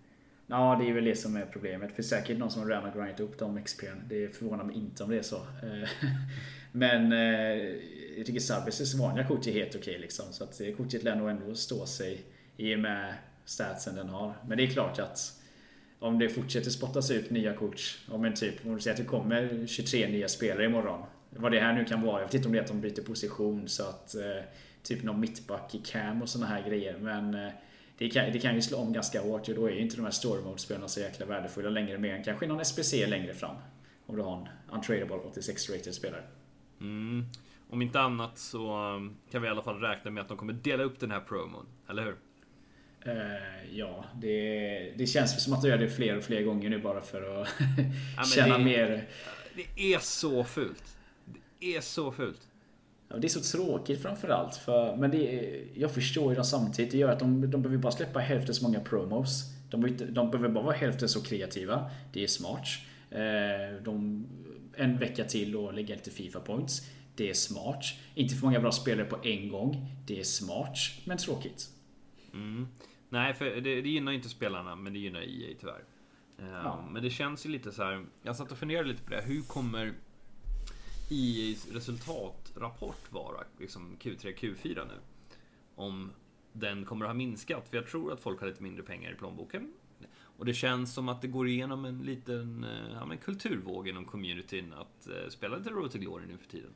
Ja, 0.48 0.78
det 0.82 0.90
är 0.90 0.94
väl 0.94 1.04
det 1.04 1.16
som 1.16 1.36
är 1.36 1.46
problemet. 1.46 1.96
För 1.96 2.04
säkert 2.04 2.38
någon 2.38 2.52
som 2.52 2.70
redan 2.70 2.84
har 2.84 2.92
grindat 2.92 3.20
upp 3.20 3.40
de 3.40 3.60
XP'n. 3.60 4.02
Det 4.10 4.36
förvånar 4.38 4.64
mig 4.64 4.76
inte 4.76 5.04
om 5.04 5.10
det 5.10 5.18
är 5.18 5.22
så. 5.22 5.36
Men 6.72 7.12
eh, 7.12 7.76
jag 8.18 8.26
tycker 8.26 8.40
Sabitzers 8.40 8.94
vanliga 8.94 9.28
kort 9.28 9.48
är 9.48 9.52
helt 9.52 9.76
okej 9.76 10.00
liksom. 10.00 10.26
Så 10.32 10.44
att 10.44 10.62
eh, 10.62 10.76
kortet 10.76 11.04
lär 11.04 11.16
nog 11.16 11.30
ändå 11.30 11.56
stå 11.56 11.86
sig 11.86 12.22
i 12.58 12.76
och 12.76 12.80
med 12.80 13.14
statsen 13.46 13.96
den 13.96 14.10
har. 14.10 14.34
Men 14.48 14.58
det 14.58 14.64
är 14.64 14.68
klart 14.68 15.00
att 15.00 15.40
om 16.00 16.20
det 16.20 16.30
fortsätter 16.30 16.70
spottas 16.70 17.12
ut 17.12 17.30
nya 17.30 17.54
kort. 17.54 18.00
Om 18.08 18.26
en 18.26 18.34
typ, 18.34 18.66
om 18.66 18.76
du 18.76 18.82
säger 18.82 18.94
att 18.94 19.02
det 19.02 19.08
kommer 19.08 19.68
23 19.68 20.08
nya 20.08 20.28
spelare 20.28 20.66
imorgon. 20.66 21.06
Vad 21.30 21.52
det 21.52 21.60
här 21.60 21.74
nu 21.74 21.86
kan 21.86 22.02
vara. 22.02 22.20
Jag 22.22 22.28
vet 22.28 22.34
inte 22.34 22.48
om 22.48 22.54
det 22.54 22.60
är 22.60 22.64
att 22.64 22.68
de 22.68 22.82
byter 22.82 23.02
position 23.02 23.68
så 23.68 23.84
att 23.84 24.16
eh, 24.16 24.44
typ 24.84 25.04
någon 25.04 25.20
mittback 25.20 25.76
i 25.76 25.78
cam 25.78 26.22
och 26.22 26.30
såna 26.30 26.46
här 26.46 26.68
grejer. 26.68 26.98
Men 26.98 27.34
eh, 27.34 27.52
det 27.98 28.10
kan, 28.10 28.32
det 28.32 28.40
kan 28.40 28.56
ju 28.56 28.62
slå 28.62 28.78
om 28.78 28.94
ganska 28.94 29.22
hårt 29.22 29.50
och 29.50 29.56
då 29.56 29.66
är 29.66 29.72
ju 29.72 29.80
inte 29.80 29.96
de 29.96 30.04
här 30.04 30.12
story 30.12 30.42
mode 30.42 30.58
spelarna 30.58 30.88
så 30.88 31.00
jäkla 31.00 31.26
värdefulla 31.26 31.70
längre 31.70 31.98
mer 31.98 32.14
än 32.14 32.24
kanske 32.24 32.48
någon 32.48 32.66
SPC 32.66 33.08
längre 33.08 33.34
fram. 33.34 33.56
Om 34.06 34.16
du 34.16 34.22
har 34.22 34.38
en 34.38 34.48
untradable 34.76 35.16
86 35.16 35.70
rated 35.70 35.94
spelare. 35.94 36.24
Mm. 36.82 37.26
Om 37.70 37.82
inte 37.82 38.00
annat 38.00 38.38
så 38.38 38.78
um, 38.96 39.16
kan 39.32 39.42
vi 39.42 39.48
i 39.48 39.52
alla 39.52 39.62
fall 39.62 39.80
räkna 39.80 40.12
med 40.12 40.22
att 40.22 40.28
de 40.28 40.38
kommer 40.38 40.54
dela 40.54 40.84
upp 40.84 41.00
den 41.00 41.12
här 41.12 41.20
promon, 41.20 41.66
eller 41.90 42.04
hur? 42.04 42.16
Uh, 43.08 43.78
ja, 43.78 44.06
det, 44.22 44.94
det 44.98 45.08
känns 45.08 45.44
som 45.44 45.54
att 45.54 45.62
de 45.62 45.68
gör 45.68 45.78
det 45.78 45.90
fler 45.90 46.18
och 46.18 46.24
fler 46.24 46.44
gånger 46.44 46.70
nu 46.70 46.80
bara 46.80 47.02
för 47.02 47.42
att 47.42 47.50
ja, 48.18 48.24
känna 48.24 48.58
det, 48.58 48.64
mer. 48.64 49.08
Det 49.56 49.94
är 49.94 50.00
så 50.00 50.44
fult. 50.44 50.98
Det 51.60 51.76
är 51.76 51.82
så 51.82 52.12
fult. 52.12 52.48
Ja, 53.10 53.18
det 53.18 53.28
är 53.28 53.30
så 53.30 53.58
tråkigt 53.58 54.02
framförallt. 54.02 54.56
För, 54.56 54.96
men 54.96 55.12
det, 55.12 55.54
jag 55.74 55.92
förstår 55.92 56.32
ju 56.32 56.36
dem 56.36 56.46
samtidigt. 56.46 56.92
Det 56.92 56.98
gör 56.98 57.12
att 57.12 57.20
de, 57.20 57.52
de 57.52 57.62
behöver 57.62 57.82
bara 57.82 57.92
släppa 57.92 58.20
hälften 58.20 58.56
så 58.56 58.64
många 58.64 58.80
promos. 58.80 59.44
De, 59.70 59.98
de 59.98 60.32
behöver 60.32 60.50
bara 60.50 60.64
vara 60.64 60.76
hälften 60.76 61.10
så 61.10 61.22
kreativa. 61.22 61.92
Det 62.14 62.24
är 62.24 62.28
smart. 62.28 62.68
Eh, 63.12 63.84
de, 63.84 64.28
en 64.76 64.98
vecka 64.98 65.24
till 65.24 65.56
och 65.56 65.74
lägga 65.74 65.96
lite 65.96 66.12
Fifa 66.12 66.40
points. 66.40 66.90
Det 67.16 67.30
är 67.30 67.34
smart. 67.34 67.86
Inte 68.16 68.36
för 68.36 68.46
många 68.46 68.60
bra 68.60 68.72
spelare 68.72 69.06
på 69.06 69.18
en 69.24 69.50
gång. 69.50 69.88
Det 70.08 70.20
är 70.20 70.24
smart, 70.24 70.78
men 71.06 71.18
tråkigt. 71.18 71.70
Mm. 72.34 72.68
Nej, 73.10 73.34
för 73.34 73.46
det, 73.46 73.82
det 73.82 73.90
gynnar 73.90 74.12
inte 74.12 74.30
spelarna, 74.30 74.76
men 74.76 74.94
det 74.94 75.00
gynnar 75.00 75.22
EA 75.22 75.56
tyvärr. 75.60 75.84
Eh, 76.40 76.62
ja. 76.64 76.88
Men 76.92 77.04
det 77.04 77.10
känns 77.10 77.46
ju 77.46 77.50
lite 77.50 77.72
så 77.72 77.84
här. 77.84 78.06
Jag 78.22 78.36
satt 78.36 78.52
och 78.52 78.58
funderade 78.58 78.88
lite 78.88 79.04
på 79.04 79.10
det. 79.10 79.22
Hur 79.22 79.42
kommer 79.42 79.94
EA's 81.10 81.74
resultatrapport 81.74 83.12
vara 83.12 83.44
liksom 83.60 83.98
Q3, 84.02 84.36
Q4 84.36 84.88
nu. 84.88 84.94
Om 85.76 86.12
den 86.54 86.86
kommer 86.86 87.06
att 87.06 87.10
ha 87.10 87.14
minskat. 87.14 87.70
För 87.70 87.78
jag 87.78 87.88
tror 87.88 88.14
att 88.14 88.20
folk 88.20 88.40
har 88.40 88.48
lite 88.48 88.64
mindre 88.64 88.84
pengar 88.84 89.12
i 89.12 89.16
plånboken. 89.16 89.74
Och 90.40 90.46
det 90.46 90.54
känns 90.54 90.94
som 90.94 91.10
att 91.10 91.22
det 91.22 91.28
går 91.28 91.48
igenom 91.48 91.86
en 91.86 91.98
liten 91.98 92.64
eh, 92.64 92.94
ja, 93.00 93.06
men 93.06 93.18
kulturvåg 93.18 93.88
inom 93.88 94.06
communityn 94.06 94.74
att 94.74 95.08
eh, 95.08 95.30
spela 95.30 95.58
lite 95.58 95.70
Road 95.70 95.92
to 95.92 95.98
Glory 95.98 96.26
nu 96.28 96.38
för 96.38 96.52
tiden. 96.52 96.70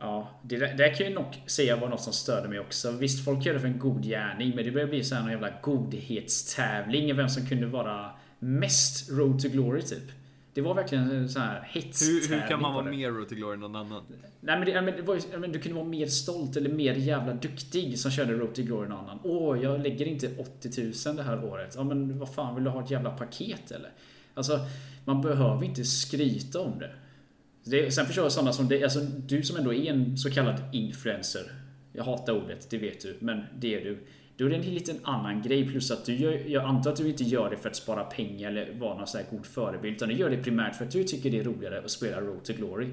Ja, 0.00 0.40
det 0.42 0.56
där 0.58 0.94
kan 0.94 1.06
jag 1.06 1.14
nog 1.14 1.42
säga 1.46 1.76
var 1.76 1.88
något 1.88 2.00
som 2.00 2.12
störde 2.12 2.48
mig 2.48 2.60
också. 2.60 2.92
Visst, 2.92 3.24
folk 3.24 3.46
gör 3.46 3.54
det 3.54 3.60
för 3.60 3.68
en 3.68 3.78
god 3.78 4.04
gärning, 4.04 4.52
men 4.56 4.64
det 4.64 4.70
börjar 4.70 4.86
bli 4.86 5.04
så 5.04 5.14
här 5.14 5.22
någon 5.22 5.30
jävla 5.30 5.52
godhetstävling. 5.62 7.16
Vem 7.16 7.28
som 7.28 7.46
kunde 7.46 7.66
vara 7.66 8.10
mest 8.38 9.10
Road 9.10 9.42
to 9.42 9.48
Glory, 9.48 9.82
typ. 9.82 10.12
Det 10.56 10.62
var 10.62 10.74
verkligen 10.74 11.28
så 11.28 11.38
här 11.38 11.68
hets 11.70 12.08
hur, 12.08 12.28
hur 12.28 12.48
kan 12.48 12.62
man 12.62 12.74
vara 12.74 12.84
mer 12.84 13.10
Road 13.10 13.28
to 13.28 13.34
Glory 13.34 13.54
än 13.54 13.60
någon 13.60 13.76
annan? 13.76 14.02
Nej 14.40 14.58
men, 14.58 14.66
det, 14.66 14.82
men, 14.82 14.96
det 14.96 15.02
var, 15.02 15.38
men 15.38 15.52
du 15.52 15.58
kunde 15.58 15.76
vara 15.76 15.88
mer 15.88 16.06
stolt 16.06 16.56
eller 16.56 16.70
mer 16.70 16.94
jävla 16.94 17.34
duktig 17.34 17.98
som 17.98 18.10
körde 18.10 18.32
Road 18.32 18.54
to 18.54 18.62
Glory 18.62 18.84
än 18.84 18.90
någon 18.90 19.00
annan. 19.00 19.20
Åh, 19.24 19.62
jag 19.62 19.80
lägger 19.80 20.06
inte 20.06 20.30
80 20.38 21.08
000 21.08 21.16
det 21.16 21.22
här 21.22 21.44
året. 21.44 21.74
Ja 21.76 21.84
men 21.84 22.18
vad 22.18 22.34
fan, 22.34 22.54
vill 22.54 22.64
du 22.64 22.70
ha 22.70 22.84
ett 22.84 22.90
jävla 22.90 23.10
paket 23.10 23.70
eller? 23.70 23.90
Alltså, 24.34 24.60
man 25.04 25.22
behöver 25.22 25.64
inte 25.64 25.84
skryta 25.84 26.60
om 26.60 26.78
det. 26.78 26.90
det 27.64 27.94
sen 27.94 28.06
förstår 28.06 28.24
jag 28.24 28.32
sådana 28.32 28.52
som 28.52 28.68
det, 28.68 28.82
alltså 28.82 29.00
du 29.00 29.42
som 29.42 29.56
ändå 29.56 29.74
är 29.74 29.92
en 29.92 30.18
så 30.18 30.30
kallad 30.30 30.62
influencer. 30.72 31.52
Jag 31.92 32.04
hatar 32.04 32.32
ordet, 32.32 32.70
det 32.70 32.78
vet 32.78 33.00
du, 33.00 33.16
men 33.20 33.42
det 33.58 33.74
är 33.74 33.84
du. 33.84 33.98
Då 34.36 34.44
är 34.44 34.50
det 34.50 34.56
en 34.56 34.62
liten 34.62 34.96
annan 35.02 35.42
grej. 35.42 35.68
Plus 35.68 35.90
att 35.90 36.04
du 36.04 36.14
gör, 36.14 36.42
jag 36.46 36.64
antar 36.64 36.90
att 36.90 36.96
du 36.96 37.08
inte 37.08 37.24
gör 37.24 37.50
det 37.50 37.56
för 37.56 37.68
att 37.68 37.76
spara 37.76 38.04
pengar 38.04 38.50
eller 38.50 38.72
vara 38.78 38.98
någon 38.98 39.06
sån 39.06 39.20
här 39.20 39.26
god 39.30 39.46
förebild. 39.46 39.96
Utan 39.96 40.08
du 40.08 40.14
gör 40.14 40.30
det 40.30 40.36
primärt 40.36 40.76
för 40.76 40.84
att 40.84 40.90
du 40.90 41.04
tycker 41.04 41.30
det 41.30 41.38
är 41.38 41.44
roligare 41.44 41.78
att 41.78 41.90
spela 41.90 42.20
Road 42.20 42.44
to 42.44 42.52
Glory. 42.52 42.88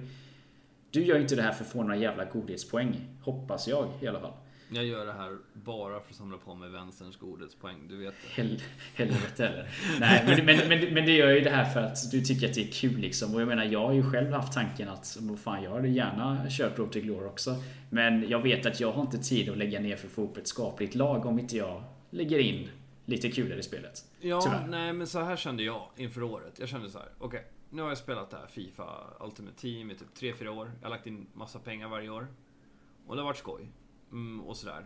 Du 0.91 1.03
gör 1.05 1.19
inte 1.19 1.35
det 1.35 1.41
här 1.41 1.51
för 1.51 1.63
att 1.63 1.71
få 1.71 1.81
några 1.81 1.95
jävla 1.95 2.25
godhetspoäng. 2.25 3.01
Hoppas 3.21 3.67
jag 3.67 3.87
i 4.01 4.07
alla 4.07 4.19
fall. 4.19 4.33
Jag 4.69 4.85
gör 4.85 5.05
det 5.05 5.13
här 5.13 5.37
bara 5.53 5.99
för 5.99 6.09
att 6.09 6.15
samla 6.15 6.37
på 6.37 6.55
mig 6.55 6.69
vänsterns 6.69 7.17
godhetspoäng, 7.17 7.87
du 7.89 7.97
vet 7.97 8.13
det. 8.21 8.41
Hel, 8.41 8.61
helvete 8.95 9.47
eller? 9.47 9.69
Nej, 9.99 10.23
men, 10.27 10.45
men, 10.45 10.67
men, 10.67 10.93
men 10.93 11.05
det 11.05 11.11
gör 11.11 11.29
ju 11.29 11.39
det 11.39 11.49
här 11.49 11.65
för 11.65 11.79
att 11.79 12.11
du 12.11 12.21
tycker 12.21 12.49
att 12.49 12.53
det 12.53 12.61
är 12.61 12.71
kul 12.71 12.97
liksom. 12.97 13.35
Och 13.35 13.41
jag 13.41 13.47
menar, 13.47 13.63
jag 13.63 13.85
har 13.85 13.93
ju 13.93 14.11
själv 14.11 14.31
haft 14.31 14.53
tanken 14.53 14.89
att, 14.89 15.17
fan, 15.43 15.63
jag 15.63 15.71
hade 15.71 15.87
gärna 15.87 16.45
kört 16.49 16.79
Road 16.79 16.91
to 16.91 16.99
Glory 16.99 17.27
också. 17.27 17.55
Men 17.89 18.29
jag 18.29 18.41
vet 18.41 18.65
att 18.65 18.79
jag 18.79 18.91
har 18.91 19.01
inte 19.01 19.17
tid 19.17 19.49
att 19.49 19.57
lägga 19.57 19.79
ner 19.79 19.95
för 19.95 20.07
att 20.07 20.13
få 20.13 20.23
upp 20.23 20.37
ett 20.37 20.47
skapligt 20.47 20.95
lag 20.95 21.25
om 21.25 21.39
inte 21.39 21.57
jag 21.57 21.83
lägger 22.09 22.39
in 22.39 22.69
lite 23.05 23.31
kulare 23.31 23.59
i 23.59 23.63
spelet. 23.63 24.05
Ja, 24.19 24.41
Tyvärr. 24.41 24.67
nej 24.67 24.93
men 24.93 25.07
så 25.07 25.19
här 25.19 25.35
kände 25.35 25.63
jag 25.63 25.87
inför 25.95 26.23
året. 26.23 26.59
Jag 26.59 26.69
kände 26.69 26.89
så 26.89 26.97
här, 26.97 27.07
okej. 27.17 27.27
Okay, 27.27 27.41
nu 27.69 27.81
har 27.81 27.89
jag 27.89 27.97
spelat 27.97 28.29
det 28.29 28.37
här 28.37 28.47
Fifa 28.47 28.83
Ultimate 29.19 29.57
Team 29.57 29.91
i 29.91 29.95
typ 29.95 30.37
3-4 30.39 30.47
år. 30.47 30.71
Jag 30.81 30.85
har 30.85 30.95
lagt 30.95 31.07
in 31.07 31.27
massa 31.33 31.59
pengar 31.59 31.87
varje 31.87 32.09
år. 32.09 32.27
Och 33.07 33.15
det 33.15 33.21
har 33.21 33.25
varit 33.25 33.37
skoj. 33.37 33.67
Mm, 34.13 34.41
och 34.41 34.57
sådär. 34.57 34.85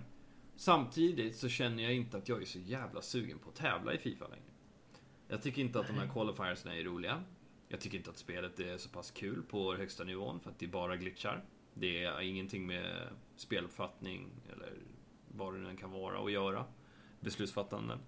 Samtidigt 0.56 1.36
så 1.36 1.50
känner 1.50 1.84
jag 1.84 1.94
inte 1.94 2.18
att 2.18 2.30
jag 2.30 2.42
är 2.42 2.46
så 2.46 2.60
jävla 2.60 3.02
sugen 3.02 3.40
på 3.40 3.50
att 3.50 3.56
tävla 3.56 3.94
i 3.94 3.98
Fifa 3.98 4.28
längre. 4.28 4.44
Jag 5.28 5.42
tycker 5.42 5.62
inte 5.62 5.80
att 5.80 5.88
de 5.88 5.94
här 5.94 6.08
qualifiersna 6.08 6.76
är 6.76 6.84
roliga. 6.84 7.24
Jag 7.68 7.80
tycker 7.80 7.98
inte 7.98 8.10
att 8.10 8.18
spelet 8.18 8.60
är 8.60 8.78
så 8.78 8.90
pass 8.90 9.12
kul 9.12 9.44
på 9.44 9.76
högsta 9.76 10.04
nivån 10.04 10.40
för 10.40 10.50
att 10.50 10.60
det 10.60 10.68
bara 10.68 10.98
glitchar. 10.98 11.44
Det 11.74 12.04
är 12.04 12.22
ingenting 12.22 12.68
med 12.68 13.10
speluppfattning 13.36 14.30
eller 14.54 14.74
vad 15.28 15.54
det 15.54 15.60
nu 15.60 15.76
kan 15.76 15.92
vara 15.92 16.26
att 16.26 16.32
göra. 16.32 16.66
Beslutsfattande. 17.20 18.00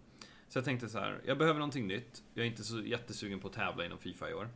Så 0.48 0.58
jag 0.58 0.66
tänkte 0.66 0.90
så 0.90 1.00
här, 1.00 1.22
jag 1.26 1.38
behöver 1.38 1.60
någonting 1.60 1.88
nytt. 1.88 2.24
Jag 2.34 2.46
är 2.46 2.50
inte 2.50 2.64
så 2.64 2.82
jättesugen 2.82 3.40
på 3.40 3.48
att 3.48 3.54
tävla 3.54 3.86
inom 3.86 3.98
Fifa 3.98 4.30
i 4.30 4.34
år. 4.34 4.50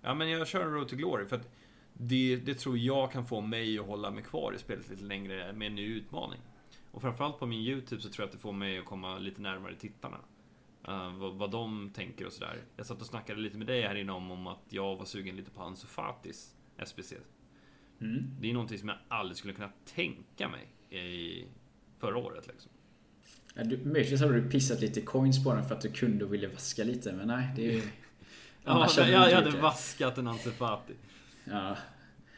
Ja, 0.00 0.14
men 0.14 0.28
jag 0.28 0.48
kör 0.48 0.66
Road 0.66 0.88
to 0.88 0.96
Glory 0.96 1.26
för 1.26 1.36
att 1.36 1.48
det, 2.02 2.36
det 2.36 2.54
tror 2.54 2.78
jag 2.78 3.12
kan 3.12 3.26
få 3.26 3.40
mig 3.40 3.78
att 3.78 3.86
hålla 3.86 4.10
mig 4.10 4.24
kvar 4.24 4.52
i 4.52 4.58
spelet 4.58 4.90
lite 4.90 5.04
längre 5.04 5.52
med 5.52 5.66
en 5.66 5.74
ny 5.74 5.86
utmaning. 5.86 6.40
Och 6.90 7.02
framförallt 7.02 7.38
på 7.38 7.46
min 7.46 7.60
YouTube 7.60 8.02
så 8.02 8.08
tror 8.08 8.22
jag 8.22 8.26
att 8.26 8.32
det 8.32 8.38
får 8.38 8.52
mig 8.52 8.78
att 8.78 8.84
komma 8.84 9.18
lite 9.18 9.40
närmare 9.40 9.74
tittarna. 9.74 10.18
Uh, 10.88 11.18
vad, 11.18 11.34
vad 11.34 11.50
de 11.50 11.90
tänker 11.94 12.26
och 12.26 12.32
sådär. 12.32 12.62
Jag 12.76 12.86
satt 12.86 13.00
och 13.00 13.06
snackade 13.06 13.40
lite 13.40 13.58
med 13.58 13.66
dig 13.66 13.82
här 13.82 13.94
innan 13.94 14.30
om 14.30 14.46
att 14.46 14.64
jag 14.68 14.96
var 14.96 15.04
sugen 15.04 15.36
lite 15.36 15.50
på 15.50 15.62
Ansu 15.62 15.86
Fatis 15.86 16.54
SPC. 16.86 17.12
Mm. 18.00 18.24
Det 18.40 18.50
är 18.50 18.52
någonting 18.52 18.78
som 18.78 18.88
jag 18.88 18.98
aldrig 19.08 19.36
skulle 19.36 19.54
kunna 19.54 19.70
tänka 19.94 20.48
mig 20.48 20.66
i 21.00 21.44
förra 21.98 22.16
året 22.16 22.46
liksom. 22.46 22.70
Ja, 23.54 23.64
du, 23.64 23.84
möjligtvis 23.84 24.20
har 24.20 24.32
du 24.32 24.50
pissat 24.50 24.80
lite 24.80 25.00
coins 25.00 25.44
på 25.44 25.54
den 25.54 25.68
för 25.68 25.74
att 25.74 25.80
du 25.80 25.92
kunde 25.92 26.24
och 26.24 26.34
ville 26.34 26.48
vaska 26.48 26.84
lite, 26.84 27.12
men 27.12 27.28
nej. 27.28 27.48
Det 27.56 27.76
är... 27.76 27.82
ja, 28.64 28.88
jag, 28.96 29.08
jag 29.08 29.42
hade 29.42 29.50
vaskat 29.50 30.18
en 30.18 30.26
Ansu 30.26 30.50
Fati. 30.50 30.94
Ja. 31.44 31.76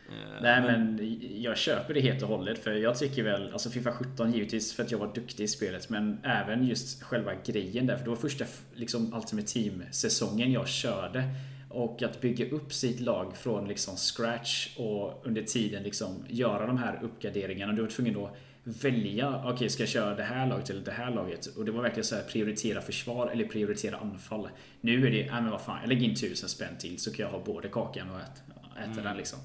Uh, 0.09 0.43
Nej 0.43 0.63
men 0.63 0.99
jag 1.43 1.57
köper 1.57 1.95
det 1.95 2.01
helt 2.01 2.23
och 2.23 2.29
hållet 2.29 2.59
för 2.59 2.73
jag 2.73 2.99
tycker 2.99 3.23
väl, 3.23 3.53
alltså 3.53 3.71
Fifa 3.71 3.93
17 3.93 4.33
givetvis 4.33 4.73
för 4.73 4.83
att 4.83 4.91
jag 4.91 4.99
var 4.99 5.15
duktig 5.15 5.45
i 5.45 5.49
spelet 5.49 5.89
men 5.89 6.19
även 6.23 6.67
just 6.67 7.03
själva 7.03 7.33
grejen 7.47 7.87
där 7.87 7.97
för 7.97 8.05
det 8.05 8.11
var 8.11 8.17
första 8.17 8.45
liksom 8.75 9.15
Ultimate 9.15 9.49
Team 9.49 9.83
säsongen 9.91 10.53
jag 10.53 10.69
körde. 10.69 11.25
Och 11.73 12.03
att 12.03 12.21
bygga 12.21 12.51
upp 12.51 12.73
sitt 12.73 13.01
lag 13.01 13.37
från 13.37 13.69
liksom 13.69 13.97
scratch 13.97 14.77
och 14.77 15.23
under 15.27 15.43
tiden 15.43 15.83
liksom 15.83 16.25
göra 16.29 16.67
de 16.67 16.79
här 16.79 17.01
uppgraderingarna. 17.03 17.73
Du 17.73 17.83
var 17.83 17.89
tvungen 17.89 18.25
att 18.25 18.37
välja, 18.65 19.39
okej 19.39 19.53
okay, 19.53 19.69
ska 19.69 19.83
jag 19.83 19.91
köra 19.91 20.15
det 20.15 20.23
här 20.23 20.47
laget 20.47 20.71
eller 20.71 20.81
det 20.81 20.93
här 20.93 21.11
laget? 21.11 21.47
Och 21.47 21.65
det 21.65 21.73
var 21.73 21.83
verkligen 21.83 22.05
så 22.05 22.15
här 22.15 22.23
prioritera 22.23 22.81
försvar 22.81 23.29
eller 23.29 23.45
prioritera 23.45 23.97
anfall. 23.97 24.49
Nu 24.81 25.07
är 25.07 25.11
det, 25.11 25.31
nej 25.33 25.43
men 25.43 25.51
vad 25.51 25.61
fan, 25.61 25.79
jag 25.81 25.89
lägger 25.89 26.09
in 26.09 26.15
tusen 26.15 26.49
spänn 26.49 26.79
till 26.79 26.99
så 26.99 27.13
kan 27.13 27.25
jag 27.25 27.33
ha 27.33 27.45
både 27.45 27.69
kakan 27.69 28.11
och 28.11 28.21
äta, 28.21 28.52
äta 28.77 28.91
mm. 28.93 29.05
den 29.05 29.17
liksom. 29.17 29.39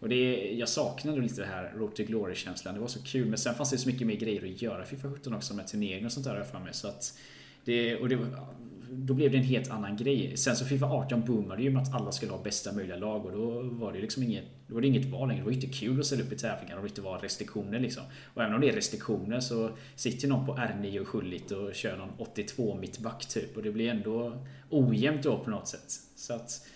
Och 0.00 0.08
det, 0.08 0.52
jag 0.52 0.68
saknade 0.68 1.20
lite 1.20 1.40
det 1.40 1.46
här 1.46 1.72
Road 1.76 1.94
to 1.94 2.02
Glory-känslan. 2.02 2.74
Det 2.74 2.80
var 2.80 2.88
så 2.88 3.02
kul. 3.02 3.26
Men 3.26 3.38
sen 3.38 3.54
fanns 3.54 3.70
det 3.70 3.78
så 3.78 3.88
mycket 3.88 4.06
mer 4.06 4.16
grejer 4.16 4.44
att 4.44 4.62
göra 4.62 4.84
Fifa 4.84 5.10
17 5.10 5.34
också 5.34 5.54
med 5.54 5.66
turneringar 5.66 6.06
och 6.06 6.12
sånt 6.12 6.26
där 6.26 6.42
för 6.42 6.58
mig. 6.58 6.74
Så 6.74 6.88
att 6.88 7.18
det, 7.64 7.96
och 7.96 8.08
det, 8.08 8.18
då 8.90 9.14
blev 9.14 9.30
det 9.30 9.38
en 9.38 9.44
helt 9.44 9.70
annan 9.70 9.96
grej. 9.96 10.36
Sen 10.36 10.56
så 10.56 10.64
Fifa 10.64 10.86
18 10.86 11.24
boomade 11.24 11.62
ju 11.62 11.70
med 11.70 11.82
att 11.82 11.94
alla 11.94 12.12
skulle 12.12 12.32
ha 12.32 12.42
bästa 12.42 12.72
möjliga 12.72 12.96
lag 12.96 13.26
och 13.26 13.32
då 13.32 13.62
var 13.62 13.92
det 13.92 14.00
liksom 14.00 14.22
inget, 14.22 14.44
då 14.66 14.74
var 14.74 14.80
det 14.80 14.86
inget 14.86 15.06
val 15.06 15.28
längre. 15.28 15.40
Det 15.40 15.44
var 15.44 15.52
inte 15.52 15.66
kul 15.66 16.00
att 16.00 16.06
ställa 16.06 16.22
upp 16.22 16.32
i 16.32 16.36
tävlingar 16.36 16.76
och 16.76 16.82
det 16.82 16.88
inte 16.88 17.00
var 17.00 17.18
restriktioner 17.18 17.80
liksom. 17.80 18.02
Och 18.34 18.42
även 18.42 18.54
om 18.54 18.60
det 18.60 18.68
är 18.68 18.72
restriktioner 18.72 19.40
så 19.40 19.70
sitter 19.96 20.28
någon 20.28 20.46
på 20.46 20.54
R9 20.54 20.98
och 20.98 21.08
Schullit 21.08 21.50
och 21.50 21.74
kör 21.74 21.96
någon 21.96 22.10
82 22.18 22.76
mittback 22.80 23.26
typ 23.26 23.56
och 23.56 23.62
det 23.62 23.70
blir 23.70 23.90
ändå 23.90 24.46
ojämnt 24.70 25.22
då 25.22 25.38
på 25.38 25.50
något 25.50 25.68
sätt. 25.68 25.92
Så 26.16 26.34
att 26.34 26.66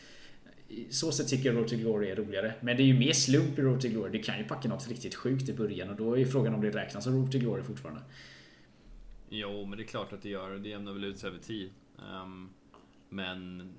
så 0.90 1.12
sätt 1.12 1.28
tycker 1.28 1.48
jag 1.48 1.56
Road 1.56 1.68
to 1.68 1.76
Glory 1.76 2.10
är 2.10 2.16
roligare. 2.16 2.54
Men 2.60 2.76
det 2.76 2.82
är 2.82 2.86
ju 2.86 2.98
mer 2.98 3.12
slump 3.12 3.58
i 3.58 3.62
Road 3.62 3.80
to 3.80 3.88
Glory. 3.88 4.18
Du 4.18 4.22
kan 4.22 4.38
ju 4.38 4.44
packa 4.44 4.68
något 4.68 4.88
riktigt 4.88 5.14
sjukt 5.14 5.48
i 5.48 5.52
början 5.52 5.90
och 5.90 5.96
då 5.96 6.18
är 6.18 6.24
frågan 6.24 6.54
om 6.54 6.60
det 6.60 6.70
räknas 6.70 7.04
som 7.04 7.12
Road 7.14 7.32
to 7.32 7.38
Glory 7.38 7.62
fortfarande. 7.62 8.02
Jo, 9.28 9.64
men 9.66 9.78
det 9.78 9.84
är 9.84 9.86
klart 9.86 10.12
att 10.12 10.22
det 10.22 10.28
gör. 10.28 10.50
Det 10.50 10.68
jämnar 10.68 10.92
väl 10.92 11.04
ut 11.04 11.18
sig 11.18 11.28
över 11.28 11.38
tid. 11.38 11.70
Um, 12.24 12.50
men 13.08 13.72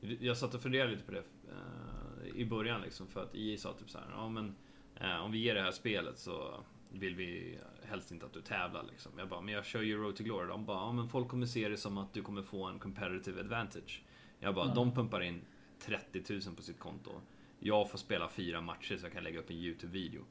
jag 0.00 0.36
satt 0.36 0.54
och 0.54 0.62
funderade 0.62 0.90
lite 0.90 1.04
på 1.04 1.12
det 1.12 1.18
uh, 1.18 2.36
i 2.36 2.46
början 2.46 2.80
liksom 2.80 3.06
för 3.06 3.22
att 3.22 3.34
EA 3.34 3.58
sa 3.58 3.72
typ 3.72 3.90
så 3.90 3.98
här, 3.98 4.06
ja 4.10 4.28
men 4.28 4.54
uh, 5.00 5.24
om 5.24 5.32
vi 5.32 5.38
ger 5.38 5.54
det 5.54 5.62
här 5.62 5.70
spelet 5.70 6.18
så 6.18 6.64
vill 6.92 7.14
vi 7.14 7.58
helst 7.82 8.12
inte 8.12 8.26
att 8.26 8.32
du 8.32 8.40
tävlar 8.40 8.84
liksom. 8.90 9.12
Jag 9.18 9.28
bara, 9.28 9.40
men 9.40 9.54
jag 9.54 9.64
kör 9.64 9.82
ju 9.82 9.96
Road 9.96 10.16
to 10.16 10.22
Glory. 10.22 10.48
De 10.48 10.64
bara, 10.64 10.78
ja 10.78 10.92
men 10.92 11.08
folk 11.08 11.28
kommer 11.28 11.46
se 11.46 11.68
det 11.68 11.76
som 11.76 11.98
att 11.98 12.12
du 12.12 12.22
kommer 12.22 12.42
få 12.42 12.64
en 12.64 12.78
competitive 12.78 13.40
advantage. 13.40 14.02
Jag 14.40 14.54
bara, 14.54 14.64
mm. 14.64 14.76
de 14.76 14.94
pumpar 14.94 15.20
in 15.20 15.40
30 15.86 16.22
000 16.32 16.40
på 16.56 16.62
sitt 16.62 16.78
konto. 16.78 17.10
Jag 17.58 17.90
får 17.90 17.98
spela 17.98 18.28
fyra 18.28 18.60
matcher 18.60 18.96
så 18.96 19.06
jag 19.06 19.12
kan 19.12 19.24
lägga 19.24 19.38
upp 19.38 19.50
en 19.50 19.56
YouTube-video. 19.56 20.22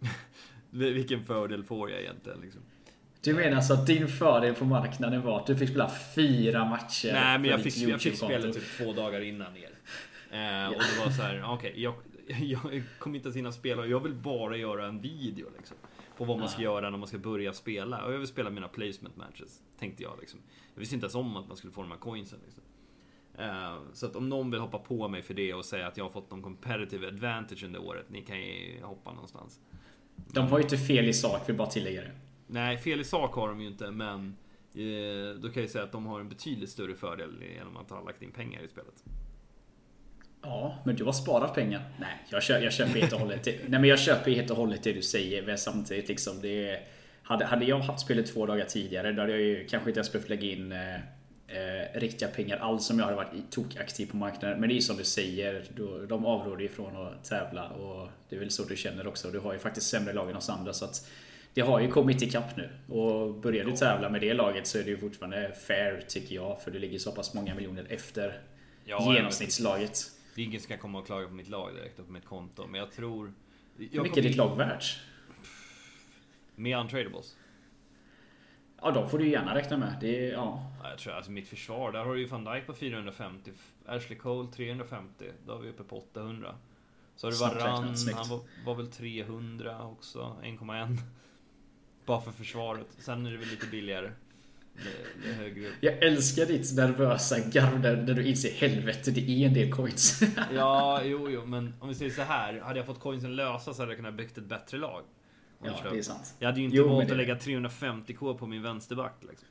Vilken 0.70 1.24
fördel 1.24 1.64
får 1.64 1.90
jag 1.90 2.00
egentligen 2.00 2.40
liksom? 2.40 2.62
Du 3.20 3.34
menar 3.34 3.60
så 3.60 3.74
att 3.74 3.86
din 3.86 4.08
fördel 4.08 4.54
på 4.54 4.64
marknaden 4.64 5.22
var 5.22 5.40
att 5.40 5.46
du 5.46 5.56
fick 5.56 5.68
spela 5.68 5.90
fyra 6.14 6.64
matcher? 6.64 7.12
Nej, 7.12 7.38
men 7.38 7.50
jag 7.50 7.62
fick, 7.62 7.76
jag 7.76 8.00
fick 8.00 8.16
spela 8.16 8.52
typ 8.52 8.76
två 8.78 8.92
dagar 8.92 9.20
innan 9.20 9.56
er. 9.56 9.70
Eh, 10.30 10.68
och 10.68 10.74
det 10.74 11.04
var 11.04 11.10
så 11.10 11.22
här, 11.22 11.44
okej, 11.46 11.70
okay, 11.70 11.82
jag, 11.82 11.94
jag 12.72 12.82
kommer 12.98 13.16
inte 13.16 13.26
ens 13.26 13.36
hinna 13.36 13.52
spela 13.52 13.82
och 13.82 13.88
jag 13.88 14.00
vill 14.00 14.14
bara 14.14 14.56
göra 14.56 14.86
en 14.86 15.00
video 15.00 15.46
liksom. 15.56 15.76
På 16.16 16.24
vad 16.24 16.38
man 16.38 16.48
ska 16.48 16.62
göra 16.62 16.90
när 16.90 16.98
man 16.98 17.08
ska 17.08 17.18
börja 17.18 17.52
spela. 17.52 18.04
Och 18.04 18.12
jag 18.12 18.18
vill 18.18 18.26
spela 18.26 18.50
mina 18.50 18.68
placement 18.68 19.16
matches, 19.16 19.62
tänkte 19.78 20.02
jag 20.02 20.16
liksom. 20.20 20.40
Jag 20.74 20.80
visste 20.80 20.94
inte 20.94 21.04
ens 21.04 21.14
om 21.14 21.36
att 21.36 21.48
man 21.48 21.56
skulle 21.56 21.72
få 21.72 21.82
de 21.82 21.90
här 21.90 21.98
coinsen 21.98 22.38
liksom. 22.44 22.62
Eh, 23.38 23.76
så 23.92 24.06
att 24.06 24.16
om 24.16 24.28
någon 24.28 24.50
vill 24.50 24.60
hoppa 24.60 24.78
på 24.78 25.08
mig 25.08 25.22
för 25.22 25.34
det 25.34 25.54
och 25.54 25.64
säga 25.64 25.86
att 25.86 25.96
jag 25.96 26.04
har 26.04 26.10
fått 26.10 26.30
någon 26.30 26.42
competitive 26.42 27.08
advantage 27.08 27.64
under 27.64 27.80
året, 27.80 28.06
ni 28.08 28.22
kan 28.22 28.40
ju 28.40 28.82
hoppa 28.82 29.12
någonstans. 29.12 29.60
De 30.16 30.46
har 30.48 30.58
ju 30.58 30.62
inte 30.62 30.78
fel 30.78 31.08
i 31.08 31.14
sak, 31.14 31.48
vill 31.48 31.56
bara 31.56 31.70
tillägga 31.70 32.00
det. 32.00 32.12
Nej, 32.46 32.78
fel 32.78 33.00
i 33.00 33.04
sak 33.04 33.34
har 33.34 33.48
de 33.48 33.60
ju 33.60 33.66
inte, 33.66 33.90
men 33.90 34.36
eh, 34.74 35.40
då 35.40 35.48
kan 35.48 35.62
jag 35.62 35.70
säga 35.70 35.84
att 35.84 35.92
de 35.92 36.06
har 36.06 36.20
en 36.20 36.28
betydligt 36.28 36.70
större 36.70 36.94
fördel 36.94 37.44
genom 37.56 37.76
att 37.76 37.90
ha 37.90 38.04
lagt 38.04 38.22
in 38.22 38.32
pengar 38.32 38.62
i 38.62 38.68
spelet. 38.68 39.04
Ja, 40.42 40.78
men 40.84 40.96
du 40.96 41.04
har 41.04 41.12
sparat 41.12 41.54
pengar. 41.54 41.82
Nej, 42.00 42.24
jag, 42.30 42.42
köper, 42.42 42.64
jag 42.64 42.72
köper 42.72 43.00
helt 43.00 43.12
och 43.12 43.20
hållet 43.20 43.44
det. 43.44 43.58
Nej, 43.68 43.80
men 43.80 43.84
jag 43.84 43.98
köper 43.98 44.30
helt 44.30 44.50
och 44.50 44.56
hållet 44.56 44.82
det 44.82 44.92
du 44.92 45.02
säger. 45.02 45.46
Men 45.46 45.58
samtidigt 45.58 46.08
liksom 46.08 46.40
det... 46.40 46.82
Hade, 47.22 47.44
hade 47.44 47.64
jag 47.64 47.78
haft 47.78 48.00
spelet 48.00 48.26
två 48.34 48.46
dagar 48.46 48.64
tidigare, 48.64 49.12
då 49.12 49.20
hade 49.20 49.32
jag 49.32 49.40
ju 49.40 49.66
kanske 49.66 49.90
inte 49.90 49.98
ens 49.98 50.12
behövt 50.12 50.28
lägga 50.28 50.48
in 50.48 50.74
eh, 51.48 52.00
riktiga 52.00 52.28
pengar 52.28 52.56
alls 52.56 52.90
om 52.90 52.98
jag 52.98 53.04
hade 53.04 53.16
varit 53.16 53.50
tokaktiv 53.50 54.06
på 54.06 54.16
marknaden. 54.16 54.60
Men 54.60 54.68
det 54.68 54.76
är 54.76 54.80
som 54.80 54.96
du 54.96 55.04
säger, 55.04 55.64
då, 55.76 55.98
de 55.98 56.26
avråder 56.26 56.64
ifrån 56.64 57.06
att 57.06 57.24
tävla 57.24 57.68
och 57.68 58.08
det 58.28 58.36
är 58.36 58.40
väl 58.40 58.50
så 58.50 58.64
du 58.64 58.76
känner 58.76 59.06
också. 59.06 59.30
Du 59.30 59.38
har 59.38 59.52
ju 59.52 59.58
faktiskt 59.58 59.86
sämre 59.86 60.12
lag 60.12 60.30
än 60.30 60.36
oss 60.36 60.48
andra 60.48 60.72
så 60.72 60.84
att 60.84 61.10
det 61.54 61.60
har 61.60 61.80
ju 61.80 61.88
kommit 61.88 62.22
ikapp 62.22 62.56
nu. 62.56 62.70
Och 62.94 63.34
börjar 63.34 63.64
du 63.64 63.72
tävla 63.72 64.10
med 64.10 64.20
det 64.20 64.34
laget 64.34 64.66
så 64.66 64.78
är 64.78 64.82
det 64.82 64.90
ju 64.90 64.98
fortfarande 64.98 65.52
fair 65.66 66.04
tycker 66.08 66.34
jag. 66.34 66.62
För 66.62 66.70
du 66.70 66.78
ligger 66.78 66.98
så 66.98 67.12
pass 67.12 67.34
många 67.34 67.54
miljoner 67.54 67.86
efter 67.88 68.40
ja, 68.84 69.14
genomsnittslaget. 69.14 69.98
Det 70.34 70.40
är 70.40 70.44
ingen 70.44 70.60
som 70.60 70.64
ska 70.64 70.76
komma 70.76 70.98
och 70.98 71.06
klaga 71.06 71.28
på 71.28 71.34
mitt 71.34 71.48
lag 71.48 71.74
direkt 71.74 71.98
och 71.98 72.06
på 72.06 72.12
mitt 72.12 72.24
konto. 72.24 72.66
Men 72.66 72.80
jag 72.80 72.92
tror... 72.92 73.32
Jag 73.76 73.88
Hur 73.92 74.02
mycket 74.02 74.18
är 74.18 74.22
ditt 74.22 74.36
lag 74.36 74.56
värt? 74.56 74.98
Med 76.54 76.78
untradables. 76.78 77.36
Ja, 78.86 78.92
de 78.92 79.10
får 79.10 79.18
du 79.18 79.28
gärna 79.28 79.54
räkna 79.54 79.76
med. 79.76 79.96
Det 80.00 80.28
ja. 80.28 80.72
Jag 80.82 80.98
tror 80.98 81.12
alltså 81.12 81.30
mitt 81.30 81.48
försvar, 81.48 81.92
där 81.92 82.04
har 82.04 82.14
du 82.14 82.20
ju 82.20 82.26
van 82.26 82.44
Dijk 82.44 82.66
på 82.66 82.74
450. 82.74 83.52
Ashley 83.86 84.18
Cole 84.18 84.48
350. 84.52 85.24
Då 85.46 85.54
är 85.54 85.58
vi 85.58 85.68
uppe 85.68 85.82
på 85.82 85.98
800. 85.98 86.54
Så 87.16 87.26
har 87.26 87.32
du 87.32 87.38
Varann, 87.38 87.94
han 88.14 88.28
var, 88.28 88.40
var 88.66 88.74
väl 88.74 88.86
300 88.86 89.86
också. 89.86 90.36
1,1. 90.42 90.98
Bara 92.06 92.20
för 92.20 92.32
försvaret. 92.32 92.86
Sen 92.98 93.26
är 93.26 93.30
det 93.30 93.36
väl 93.36 93.48
lite 93.48 93.66
billigare. 93.66 94.10
Det, 94.74 95.28
det 95.28 95.34
högre 95.34 95.68
upp. 95.68 95.74
Jag 95.80 96.02
älskar 96.02 96.46
ditt 96.46 96.76
nervösa 96.76 97.36
garv 97.38 97.80
där, 97.80 97.96
där 97.96 98.14
du 98.14 98.28
inser 98.28 98.50
helvete, 98.50 99.10
det 99.10 99.20
är 99.20 99.46
en 99.46 99.54
del 99.54 99.72
coins. 99.72 100.22
ja, 100.54 101.02
jo, 101.04 101.30
jo, 101.30 101.46
men 101.46 101.74
om 101.80 101.88
vi 101.88 101.94
säger 101.94 102.10
så 102.10 102.22
här. 102.22 102.60
Hade 102.60 102.78
jag 102.78 102.86
fått 102.86 103.00
coinsen 103.00 103.36
lösa 103.36 103.74
så 103.74 103.82
hade 103.82 103.92
jag 103.92 103.98
kunnat 103.98 104.14
byggt 104.14 104.38
ett 104.38 104.44
bättre 104.44 104.78
lag. 104.78 105.02
Ja, 105.62 105.90
det 105.90 105.98
är 105.98 106.02
sant. 106.02 106.34
Jag 106.38 106.48
hade 106.48 106.58
ju 106.60 106.64
inte 106.64 106.76
jo, 106.76 106.88
valt 106.88 107.10
att 107.10 107.16
lägga 107.16 107.34
350k 107.34 108.38
på 108.38 108.46
min 108.46 108.62
vänsterback. 108.62 109.14
Liksom. 109.28 109.48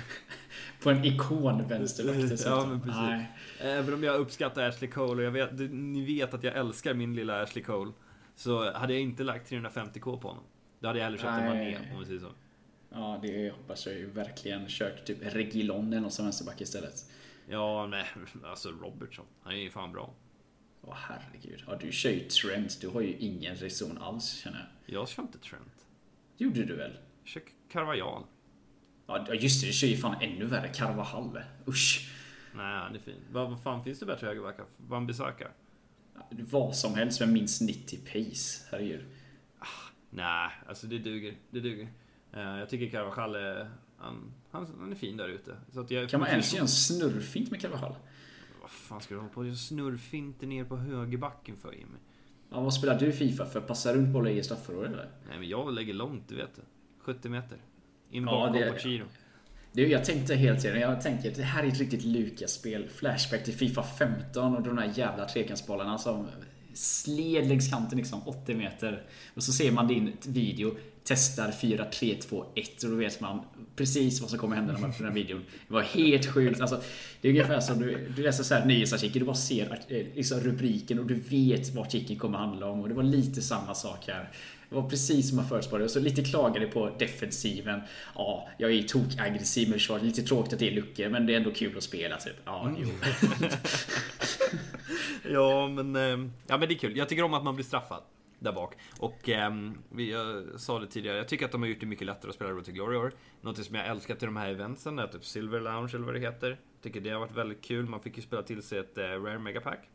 på 0.82 0.90
en 0.90 1.04
ikon 1.04 1.68
vänsterback 1.68 2.40
Ja, 2.44 2.66
men 2.66 2.80
precis. 2.80 2.96
Nej. 2.96 3.32
Även 3.60 3.94
om 3.94 4.04
jag 4.04 4.20
uppskattar 4.20 4.68
Ashley 4.68 4.90
Cole 4.90 5.20
och 5.20 5.22
jag 5.22 5.30
vet, 5.30 5.70
ni 5.70 6.04
vet 6.04 6.34
att 6.34 6.44
jag 6.44 6.56
älskar 6.56 6.94
min 6.94 7.14
lilla 7.14 7.42
Ashley 7.42 7.64
Cole. 7.64 7.92
Så 8.34 8.72
hade 8.72 8.92
jag 8.92 9.02
inte 9.02 9.22
lagt 9.22 9.50
350k 9.50 10.20
på 10.20 10.28
honom. 10.28 10.44
Då 10.80 10.86
hade 10.86 10.98
jag 10.98 11.04
hellre 11.04 11.18
köpt 11.18 11.32
en 11.32 11.46
Mané 11.46 11.78
om 11.94 12.00
vi 12.00 12.06
säger 12.06 12.20
så. 12.20 12.30
Ja, 12.90 13.18
det 13.22 13.50
hoppas 13.50 13.86
jag 13.86 13.94
ju 13.94 14.10
verkligen. 14.10 14.68
Kört 14.68 15.04
typ 15.04 15.18
Regilon 15.20 15.86
eller 15.86 16.00
någon 16.00 16.10
som 16.10 16.24
vänsterback 16.24 16.60
istället. 16.60 16.94
Ja, 17.48 17.86
nej, 17.86 18.04
alltså 18.44 18.68
Robertson. 18.68 19.24
Han 19.42 19.52
är 19.52 19.58
ju 19.58 19.70
fan 19.70 19.92
bra. 19.92 20.10
Åh 20.82 20.94
herregud. 20.96 21.64
Ja, 21.66 21.76
du 21.80 21.92
kör 21.92 22.10
ju 22.10 22.20
Trent. 22.20 22.80
Du 22.80 22.88
har 22.88 23.00
ju 23.00 23.16
ingen 23.16 23.56
reson 23.56 23.98
alls 23.98 24.32
känner 24.32 24.70
jag. 24.86 25.00
Jag 25.00 25.08
kör 25.08 25.22
inte 25.22 25.38
Trent. 25.38 25.86
gjorde 26.36 26.64
du 26.64 26.76
väl? 26.76 26.98
Jag 27.22 27.28
kör 27.28 27.42
Carvajal. 27.68 28.22
Ja 29.06 29.34
just 29.34 29.60
det, 29.60 29.66
du 29.66 29.72
kör 29.72 29.86
ju 29.86 29.96
fan 29.96 30.16
ännu 30.20 30.44
värre. 30.44 30.68
Carvajal. 30.68 31.40
Usch. 31.68 32.10
Nej, 32.54 32.80
han 32.80 32.94
är 32.94 32.98
fin. 32.98 33.20
Vad, 33.32 33.50
vad 33.50 33.62
fan 33.62 33.84
finns 33.84 33.98
det 33.98 34.06
bättre 34.06 34.26
högerbackar? 34.26 34.66
Wan-Bissaka? 34.76 35.48
Vad 36.30 36.76
som 36.76 36.94
helst 36.94 37.20
med 37.20 37.28
minst 37.28 37.62
90 37.62 37.98
pace. 37.98 38.66
Herregud. 38.70 39.04
Nej, 40.10 40.50
alltså 40.68 40.86
det 40.86 40.98
duger. 40.98 41.34
Det 41.50 41.60
duger. 41.60 41.88
Uh, 42.34 42.58
jag 42.58 42.68
tycker 42.68 42.90
Carvajal 42.90 43.34
är... 43.34 43.70
Han, 43.98 44.32
han, 44.50 44.66
han 44.78 44.92
är 44.92 44.96
fin 44.96 45.16
där 45.16 45.28
ute. 45.28 45.56
Kan 46.08 46.20
man 46.20 46.28
ens 46.28 46.52
göra 46.52 46.62
en 46.62 46.68
snurrfint 46.68 47.50
med 47.50 47.60
Carvajal? 47.60 47.94
Vad 48.68 48.72
fan 48.72 49.00
ska 49.00 49.14
du 49.14 49.20
hålla 49.20 49.32
på 49.32 49.40
och 49.40 49.56
snurrfinter 49.56 50.46
ner 50.46 50.64
på 50.64 50.76
högerbacken 50.76 51.56
för 51.56 51.72
Jimmy? 51.72 51.98
Ja, 52.50 52.60
vad 52.60 52.74
spelar 52.74 52.98
du 52.98 53.12
Fifa 53.12 53.46
för? 53.46 53.60
Passar 53.60 53.94
runt 53.94 54.08
bollar 54.08 54.30
i 54.30 54.42
straffområdet 54.42 54.92
eller? 54.92 55.10
Nej, 55.28 55.38
men 55.38 55.48
jag 55.48 55.72
lägger 55.72 55.94
långt, 55.94 56.28
du 56.28 56.36
vet 56.36 56.56
det. 56.56 56.62
70 56.98 57.28
meter. 57.28 57.58
In 58.10 58.24
bakom 58.24 58.60
ja, 58.60 58.72
på 58.72 58.78
Chiro. 58.78 59.04
Du, 59.72 59.88
jag 59.88 60.04
tänkte 60.04 60.34
hela 60.34 60.60
tiden, 60.60 60.80
jag 60.80 61.00
tänker 61.00 61.30
att 61.30 61.36
det 61.36 61.42
här 61.42 61.64
är 61.64 61.68
ett 61.68 61.78
riktigt 61.78 62.04
Lukas-spel. 62.04 62.88
Flashback 62.88 63.44
till 63.44 63.54
Fifa 63.54 63.82
15 63.82 64.56
och 64.56 64.62
de 64.62 64.76
där 64.76 64.92
jävla 64.94 65.28
trekantsbollarna 65.28 65.98
som 65.98 66.26
sled 66.74 67.48
längs 67.48 67.70
kanten 67.70 67.98
liksom 67.98 68.28
80 68.28 68.54
meter. 68.54 69.02
Och 69.34 69.42
så 69.42 69.52
ser 69.52 69.72
man 69.72 69.88
din 69.88 70.16
video 70.26 70.76
testar 71.08 71.50
4, 71.50 71.84
3, 71.84 72.14
2, 72.14 72.44
1 72.54 72.82
och 72.82 72.90
då 72.90 72.96
vet 72.96 73.20
man 73.20 73.40
precis 73.76 74.20
vad 74.20 74.30
som 74.30 74.38
kommer 74.38 74.56
hända 74.56 74.72
när 74.72 74.80
man 74.80 74.90
öppnar 74.90 75.06
den 75.06 75.16
här 75.16 75.22
videon. 75.22 75.44
Det 75.68 75.74
var 75.74 75.82
helt 75.82 76.26
sjukt. 76.26 76.60
Alltså, 76.60 76.82
det 77.20 77.28
är 77.28 77.32
ungefär 77.32 77.60
som 77.60 77.78
du, 77.78 78.08
du 78.16 78.22
läser 78.22 78.44
så 78.44 78.54
här 78.54 78.64
nyhetsartikel, 78.64 79.20
du 79.20 79.26
bara 79.26 79.36
ser 79.36 79.80
eh, 79.88 80.06
liksom 80.14 80.40
rubriken 80.40 80.98
och 80.98 81.06
du 81.06 81.14
vet 81.14 81.74
vad 81.74 81.86
artikeln 81.86 82.18
kommer 82.18 82.38
handla 82.38 82.66
om. 82.66 82.80
Och 82.80 82.88
det 82.88 82.94
var 82.94 83.02
lite 83.02 83.42
samma 83.42 83.74
sak 83.74 84.04
här. 84.06 84.30
Det 84.68 84.74
var 84.74 84.90
precis 84.90 85.28
som 85.28 85.36
man 85.36 85.48
förutspådde. 85.48 85.84
Och 85.84 85.90
så 85.90 86.00
lite 86.00 86.24
klagade 86.24 86.66
på 86.66 86.90
defensiven. 86.98 87.80
Ja, 88.14 88.48
jag 88.58 88.72
är 88.72 88.82
tokaggressiv 88.82 89.68
med 89.68 89.78
försvaret. 89.78 90.02
Lite 90.02 90.22
tråkigt 90.22 90.52
att 90.52 90.58
det 90.58 90.68
är 90.68 90.74
luckor, 90.74 91.08
men 91.08 91.26
det 91.26 91.32
är 91.32 91.36
ändå 91.36 91.50
kul 91.50 91.76
att 91.76 91.82
spela. 91.82 92.16
Typ. 92.16 92.36
Ja, 92.44 92.68
mm. 92.68 92.82
jo. 92.82 92.88
ja, 95.32 95.68
men, 95.68 95.96
eh, 95.96 96.30
ja, 96.46 96.58
men 96.58 96.68
det 96.68 96.74
är 96.74 96.78
kul. 96.78 96.96
Jag 96.96 97.08
tycker 97.08 97.22
om 97.22 97.34
att 97.34 97.44
man 97.44 97.54
blir 97.54 97.64
straffad 97.64 98.02
där 98.38 98.52
bak. 98.52 98.74
Och 98.98 99.28
eh, 99.28 99.52
jag 99.96 100.44
sa 100.60 100.78
det 100.78 100.86
tidigare, 100.86 101.16
jag 101.16 101.28
tycker 101.28 101.44
att 101.44 101.52
de 101.52 101.62
har 101.62 101.68
gjort 101.68 101.80
det 101.80 101.86
mycket 101.86 102.06
lättare 102.06 102.28
att 102.28 102.34
spela 102.34 102.50
Road 102.50 102.64
to 102.64 102.72
Glory 102.72 102.96
år. 102.96 103.12
Något 103.40 103.64
som 103.64 103.74
jag 103.74 103.86
älskat 103.86 104.22
i 104.22 104.26
de 104.26 104.36
här 104.36 104.48
eventsen 104.48 104.98
är 104.98 105.06
typ 105.06 105.24
Silver 105.24 105.60
Lounge 105.60 105.90
eller 105.94 106.04
vad 106.04 106.14
det 106.14 106.20
heter. 106.20 106.60
Tycker 106.82 107.00
det 107.00 107.10
har 107.10 107.20
varit 107.20 107.36
väldigt 107.36 107.64
kul. 107.64 107.86
Man 107.86 108.00
fick 108.00 108.16
ju 108.16 108.22
spela 108.22 108.42
till 108.42 108.62
sig 108.62 108.78
ett 108.78 108.98
eh, 108.98 109.02
Rare 109.02 109.38
Megapack. 109.38 109.88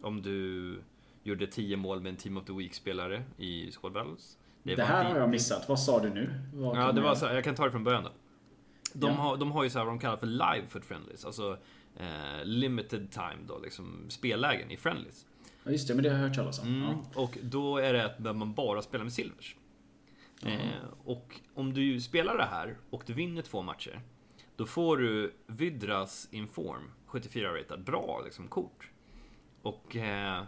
Om 0.00 0.22
du 0.22 0.78
gjorde 1.22 1.46
10 1.46 1.76
mål 1.76 2.00
med 2.00 2.10
en 2.10 2.16
Team 2.16 2.36
of 2.36 2.44
the 2.44 2.52
Week-spelare 2.52 3.22
i 3.36 3.72
Squad 3.72 3.92
Battles. 3.92 4.38
Det, 4.62 4.74
det 4.74 4.84
här 4.84 5.04
har 5.04 5.18
jag 5.18 5.30
missat. 5.30 5.68
Vad 5.68 5.80
sa 5.80 6.00
du 6.00 6.10
nu? 6.10 6.34
Vad 6.54 6.76
ja, 6.76 6.92
det 6.92 7.00
var 7.00 7.14
så, 7.14 7.26
jag 7.26 7.44
kan 7.44 7.54
ta 7.54 7.64
det 7.64 7.70
från 7.70 7.84
början 7.84 8.04
då. 8.04 8.10
De, 8.92 9.06
ja. 9.06 9.12
har, 9.12 9.36
de 9.36 9.52
har 9.52 9.64
ju 9.64 9.70
så 9.70 9.78
här 9.78 9.84
vad 9.86 9.94
de 9.94 9.98
kallar 9.98 10.16
för 10.16 10.26
live 10.26 10.66
foot 10.68 10.84
friendlies. 10.84 11.24
Alltså 11.24 11.58
eh, 11.96 12.44
limited 12.44 13.10
time 13.10 13.38
då, 13.46 13.58
liksom 13.58 14.06
spellägen 14.08 14.70
i 14.70 14.76
friendlies. 14.76 15.26
Ja, 15.68 15.72
just 15.72 15.88
det, 15.88 15.94
men 15.94 16.02
det 16.04 16.10
har 16.10 16.16
jag 16.16 16.24
hört 16.24 16.34
talas 16.36 16.58
om. 16.58 16.68
Mm. 16.68 16.82
Ja. 16.82 17.04
Och 17.14 17.38
då 17.42 17.78
är 17.78 17.92
det 17.92 18.04
att 18.04 18.36
man 18.36 18.54
bara 18.54 18.82
spelar 18.82 19.04
med 19.04 19.12
silvers. 19.12 19.56
Jaha. 20.40 20.52
Eh, 20.52 20.88
och 21.04 21.40
om 21.54 21.72
du 21.74 22.00
spelar 22.00 22.36
det 22.36 22.44
här 22.44 22.76
och 22.90 23.02
du 23.06 23.12
vinner 23.12 23.42
två 23.42 23.62
matcher, 23.62 24.00
då 24.56 24.66
får 24.66 24.96
du 24.96 25.34
Vydras 25.46 26.28
Inform 26.30 26.90
74-ratad. 27.06 27.84
Bra 27.84 28.22
liksom, 28.24 28.48
kort. 28.48 28.90
Och... 29.62 29.96
Eh, 29.96 30.38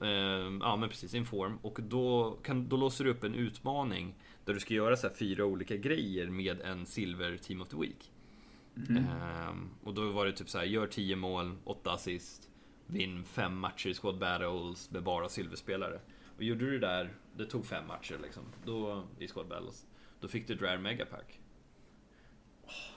eh, 0.00 0.58
ja, 0.60 0.76
men 0.76 0.88
precis. 0.88 1.14
Inform. 1.14 1.58
Och 1.62 1.78
då, 1.82 2.38
kan, 2.42 2.68
då 2.68 2.76
låser 2.76 3.04
du 3.04 3.10
upp 3.10 3.24
en 3.24 3.34
utmaning 3.34 4.14
där 4.44 4.54
du 4.54 4.60
ska 4.60 4.74
göra 4.74 4.96
så 4.96 5.06
här 5.08 5.14
fyra 5.14 5.44
olika 5.44 5.76
grejer 5.76 6.26
med 6.26 6.60
en 6.60 6.86
silver 6.86 7.36
Team 7.36 7.60
of 7.60 7.68
the 7.68 7.76
Week. 7.76 8.12
Mhm. 8.74 8.96
Ehm, 8.96 9.70
och 9.84 9.94
då 9.94 10.10
var 10.10 10.26
det 10.26 10.32
typ 10.32 10.50
så 10.50 10.58
här, 10.58 10.64
gör 10.64 10.86
10 10.86 11.16
mål, 11.16 11.56
8 11.64 11.92
assist, 11.92 12.50
vinn 12.86 13.24
fem 13.24 13.58
matcher 13.58 13.88
i 13.88 13.94
squad 13.94 14.18
battles 14.18 14.90
med 14.90 15.02
bara 15.02 15.28
silverspelare. 15.28 16.00
Och 16.36 16.42
gjorde 16.42 16.64
du 16.64 16.78
det 16.78 16.86
där, 16.86 17.14
det 17.36 17.46
tog 17.46 17.66
fem 17.66 17.86
matcher 17.86 18.18
liksom, 18.22 18.42
då, 18.64 19.04
i 19.18 19.28
squad 19.28 19.48
battles, 19.48 19.86
då 20.20 20.28
fick 20.28 20.48
du 20.48 20.54
Drare 20.54 20.78
Megapack. 20.78 21.38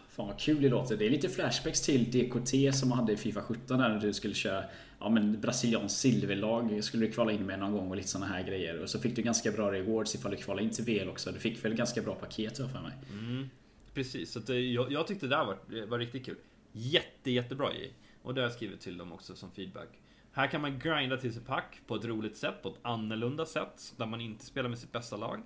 Fan 0.09 0.27
vad 0.27 0.39
kul 0.39 0.61
det 0.61 0.69
låter. 0.69 0.97
Det 0.97 1.05
är 1.05 1.09
lite 1.09 1.29
flashbacks 1.29 1.81
till 1.81 2.11
DKT 2.11 2.71
som 2.73 2.89
man 2.89 2.97
hade 2.99 3.13
i 3.13 3.17
Fifa 3.17 3.41
17 3.41 3.79
där 3.79 3.89
när 3.89 3.99
du 3.99 4.13
skulle 4.13 4.33
köra 4.33 4.63
ja, 4.99 5.09
men 5.09 5.41
brasilianskt 5.41 5.99
silverlag. 5.99 6.83
Skulle 6.83 7.05
du 7.05 7.11
kvala 7.11 7.31
in 7.31 7.45
med 7.45 7.59
någon 7.59 7.71
gång 7.71 7.89
och 7.89 7.95
lite 7.95 8.07
såna 8.07 8.25
här 8.25 8.43
grejer. 8.43 8.81
Och 8.81 8.89
så 8.89 8.99
fick 8.99 9.15
du 9.15 9.21
ganska 9.21 9.51
bra 9.51 9.71
rewards 9.71 10.15
ifall 10.15 10.31
du 10.31 10.37
kvalade 10.37 10.63
in 10.67 10.69
till 10.73 10.83
VL 10.85 11.09
också. 11.09 11.31
Du 11.31 11.39
fick 11.39 11.65
väl 11.65 11.73
ganska 11.73 12.01
bra 12.01 12.15
paket 12.15 12.59
jag 12.59 12.71
för 12.71 12.81
mig. 12.81 12.91
Mm, 13.11 13.49
precis, 13.93 14.31
så 14.31 14.39
det- 14.39 14.59
jag, 14.59 14.91
jag 14.91 15.07
tyckte 15.07 15.25
det 15.27 15.35
där 15.35 15.45
var, 15.45 15.85
var 15.85 15.99
riktigt 15.99 16.25
kul. 16.25 16.37
Jätte, 16.71 17.31
jättebra 17.31 17.73
i. 17.73 17.91
Och 18.27 18.33
det 18.33 18.41
har 18.41 18.45
jag 18.45 18.53
skrivit 18.53 18.81
till 18.81 18.97
dem 18.97 19.11
också 19.11 19.35
som 19.35 19.51
feedback. 19.51 19.89
Här 20.31 20.47
kan 20.47 20.61
man 20.61 20.79
grinda 20.79 21.17
till 21.17 21.33
sig 21.33 21.43
pack 21.43 21.81
på 21.87 21.95
ett 21.95 22.05
roligt 22.05 22.37
sätt, 22.37 22.61
på 22.63 22.69
ett 22.69 22.79
annorlunda 22.81 23.45
sätt, 23.45 23.93
där 23.97 24.05
man 24.05 24.21
inte 24.21 24.45
spelar 24.45 24.69
med 24.69 24.79
sitt 24.79 24.91
bästa 24.91 25.17
lag. 25.17 25.41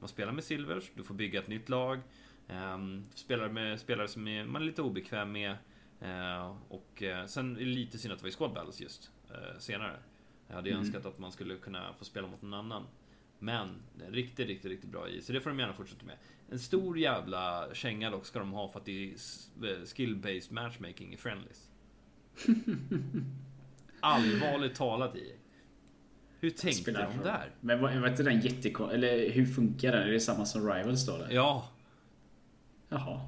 Man 0.00 0.08
spelar 0.08 0.32
med 0.32 0.44
silvers, 0.44 0.90
du 0.94 1.02
får 1.02 1.14
bygga 1.14 1.40
ett 1.40 1.48
nytt 1.48 1.68
lag. 1.68 2.00
Um, 2.48 3.06
spelar 3.14 3.48
med 3.48 3.80
spelare 3.80 4.08
som 4.08 4.28
är, 4.28 4.44
man 4.44 4.62
är 4.62 4.66
lite 4.66 4.82
obekväm 4.82 5.32
med. 5.32 5.56
Eh, 6.00 6.56
och 6.68 7.02
eh, 7.02 7.26
sen 7.26 7.56
är 7.56 7.60
det 7.60 7.66
lite 7.66 7.98
synd 7.98 8.12
att 8.12 8.18
det 8.18 8.22
var 8.24 8.28
i 8.28 8.32
squad 8.32 8.52
battles 8.52 8.80
just 8.80 9.10
eh, 9.30 9.58
senare. 9.58 9.96
Jag 10.48 10.54
hade 10.54 10.70
Mm. 10.70 10.80
önskat 10.80 11.06
att 11.06 11.18
man 11.18 11.32
skulle 11.32 11.56
kunna 11.56 11.92
få 11.98 12.04
spela 12.04 12.26
mot 12.26 12.42
någon 12.42 12.54
annan. 12.54 12.86
Men 13.38 13.82
riktigt, 14.08 14.46
riktigt, 14.46 14.70
riktigt 14.70 14.90
bra 14.90 15.08
i. 15.08 15.22
Så 15.22 15.32
det 15.32 15.40
får 15.40 15.50
de 15.50 15.58
gärna 15.58 15.72
fortsätta 15.72 16.06
med. 16.06 16.16
En 16.50 16.58
stor 16.58 16.98
jävla 16.98 17.68
känga 17.74 18.10
dock 18.10 18.26
ska 18.26 18.38
de 18.38 18.52
ha 18.52 18.68
för 18.68 18.78
att 18.80 18.84
det 18.86 19.12
är 19.12 19.14
skill-based 19.84 20.52
matchmaking 20.52 21.14
i 21.14 21.16
friendlies. 21.16 21.65
Allvarligt 24.00 24.74
talat 24.74 25.16
i. 25.16 25.32
Hur 26.40 26.50
tänkte 26.50 26.92
de 26.92 27.24
där? 27.24 27.50
Men 27.60 27.80
var, 27.80 27.96
var 28.00 28.08
inte 28.08 28.22
den 28.22 28.40
jättekon... 28.40 28.90
Eller 28.90 29.30
hur 29.30 29.46
funkar 29.46 29.92
den? 29.92 30.02
Är 30.02 30.12
det 30.12 30.20
samma 30.20 30.46
som 30.46 30.72
Rivals 30.72 31.06
då? 31.06 31.14
Eller? 31.14 31.30
Ja, 31.30 31.68
Jaha. 32.88 33.20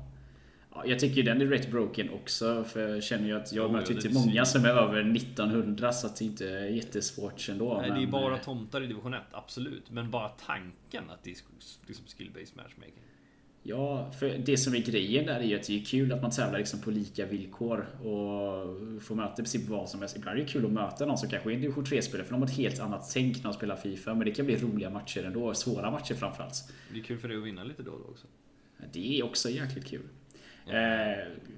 Ja, 0.74 0.86
jag 0.86 0.98
tycker 0.98 1.16
ju 1.16 1.22
den 1.22 1.40
är 1.40 1.46
rätt 1.46 1.70
broken 1.70 2.10
också. 2.10 2.64
För 2.64 2.88
jag 2.88 3.02
känner 3.02 3.26
ju 3.26 3.36
att 3.36 3.52
jag 3.52 3.72
mött 3.72 3.90
jo, 3.90 3.96
inte 3.96 4.08
många 4.08 4.44
som 4.44 4.64
är 4.64 4.68
över 4.68 5.16
1900 5.16 5.92
så 5.92 6.08
det 6.08 6.24
inte 6.24 6.48
är 6.48 6.68
jättesvårt 6.68 7.48
ändå. 7.48 7.78
nej, 7.80 7.90
det 7.90 7.96
är 7.96 8.00
men, 8.00 8.10
bara 8.10 8.38
tomtar 8.38 8.82
i 8.82 8.86
division 8.86 9.14
1, 9.14 9.22
absolut. 9.32 9.90
Men 9.90 10.10
bara 10.10 10.28
tanken 10.28 11.10
att 11.10 11.22
det 11.22 11.30
är 11.30 11.36
liksom 11.86 12.06
skill-based 12.06 12.56
matchmaking. 12.56 13.02
Ja, 13.68 14.10
för 14.18 14.38
det 14.44 14.56
som 14.56 14.74
är 14.74 14.78
grejen 14.78 15.26
där 15.26 15.40
är 15.40 15.44
ju 15.44 15.56
att 15.56 15.66
det 15.66 15.80
är 15.80 15.84
kul 15.84 16.12
att 16.12 16.22
man 16.22 16.30
tävlar 16.30 16.58
liksom 16.58 16.80
på 16.80 16.90
lika 16.90 17.26
villkor 17.26 17.86
och 17.98 19.02
får 19.02 19.14
möta 19.14 19.32
i 19.32 19.36
princip 19.36 19.68
vad 19.68 19.88
som 19.88 20.00
helst. 20.00 20.16
Ibland 20.16 20.38
är 20.38 20.42
det 20.42 20.48
kul 20.48 20.64
att 20.64 20.72
möta 20.72 21.06
någon 21.06 21.18
som 21.18 21.28
kanske 21.28 21.50
är 21.50 21.54
en 21.54 21.60
division 21.60 21.84
3-spelare 21.84 22.26
för 22.26 22.32
de 22.32 22.42
har 22.42 22.48
ett 22.48 22.56
helt 22.56 22.80
annat 22.80 23.10
tänk 23.14 23.36
när 23.36 23.42
de 23.42 23.52
spelar 23.52 23.76
Fifa. 23.76 24.14
Men 24.14 24.24
det 24.24 24.30
kan 24.30 24.46
bli 24.46 24.56
roliga 24.56 24.90
matcher 24.90 25.24
ändå, 25.24 25.54
svåra 25.54 25.90
matcher 25.90 26.14
framförallt. 26.14 26.72
Det 26.92 26.98
är 26.98 27.02
kul 27.02 27.18
för 27.18 27.28
dig 27.28 27.36
att 27.36 27.44
vinna 27.44 27.64
lite 27.64 27.82
då 27.82 27.90
och 27.90 27.98
då 27.98 28.10
också. 28.10 28.26
Det 28.92 29.18
är 29.18 29.24
också 29.24 29.50
jäkligt 29.50 29.86
kul. 29.86 30.02
Ja. 30.66 30.72
Eh, 30.72 30.78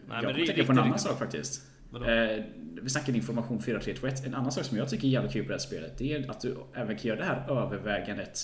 men 0.07 0.23
jag 0.23 0.23
kommer 0.23 0.47
tänka 0.47 0.65
på 0.65 0.73
en 0.73 0.79
annan 0.79 0.99
sak 0.99 1.19
faktiskt. 1.19 1.63
Eh, 1.95 2.45
vi 2.83 2.91
snackade 2.91 3.19
information 3.19 3.63
4321. 3.63 4.27
En 4.27 4.35
annan 4.35 4.53
sak 4.53 4.65
som 4.65 4.79
jag 4.79 4.91
tycker 4.91 5.09
är 5.09 5.13
jävligt 5.13 5.33
kul 5.33 5.43
på 5.43 5.49
det 5.49 5.55
här 5.55 5.59
spelet 5.59 5.99
det 5.99 6.13
är 6.13 6.31
att 6.31 6.41
du 6.41 6.57
även 6.75 6.97
kan 6.97 7.09
göra 7.09 7.19
det 7.19 7.25
här 7.25 7.51
övervägandet. 7.51 8.39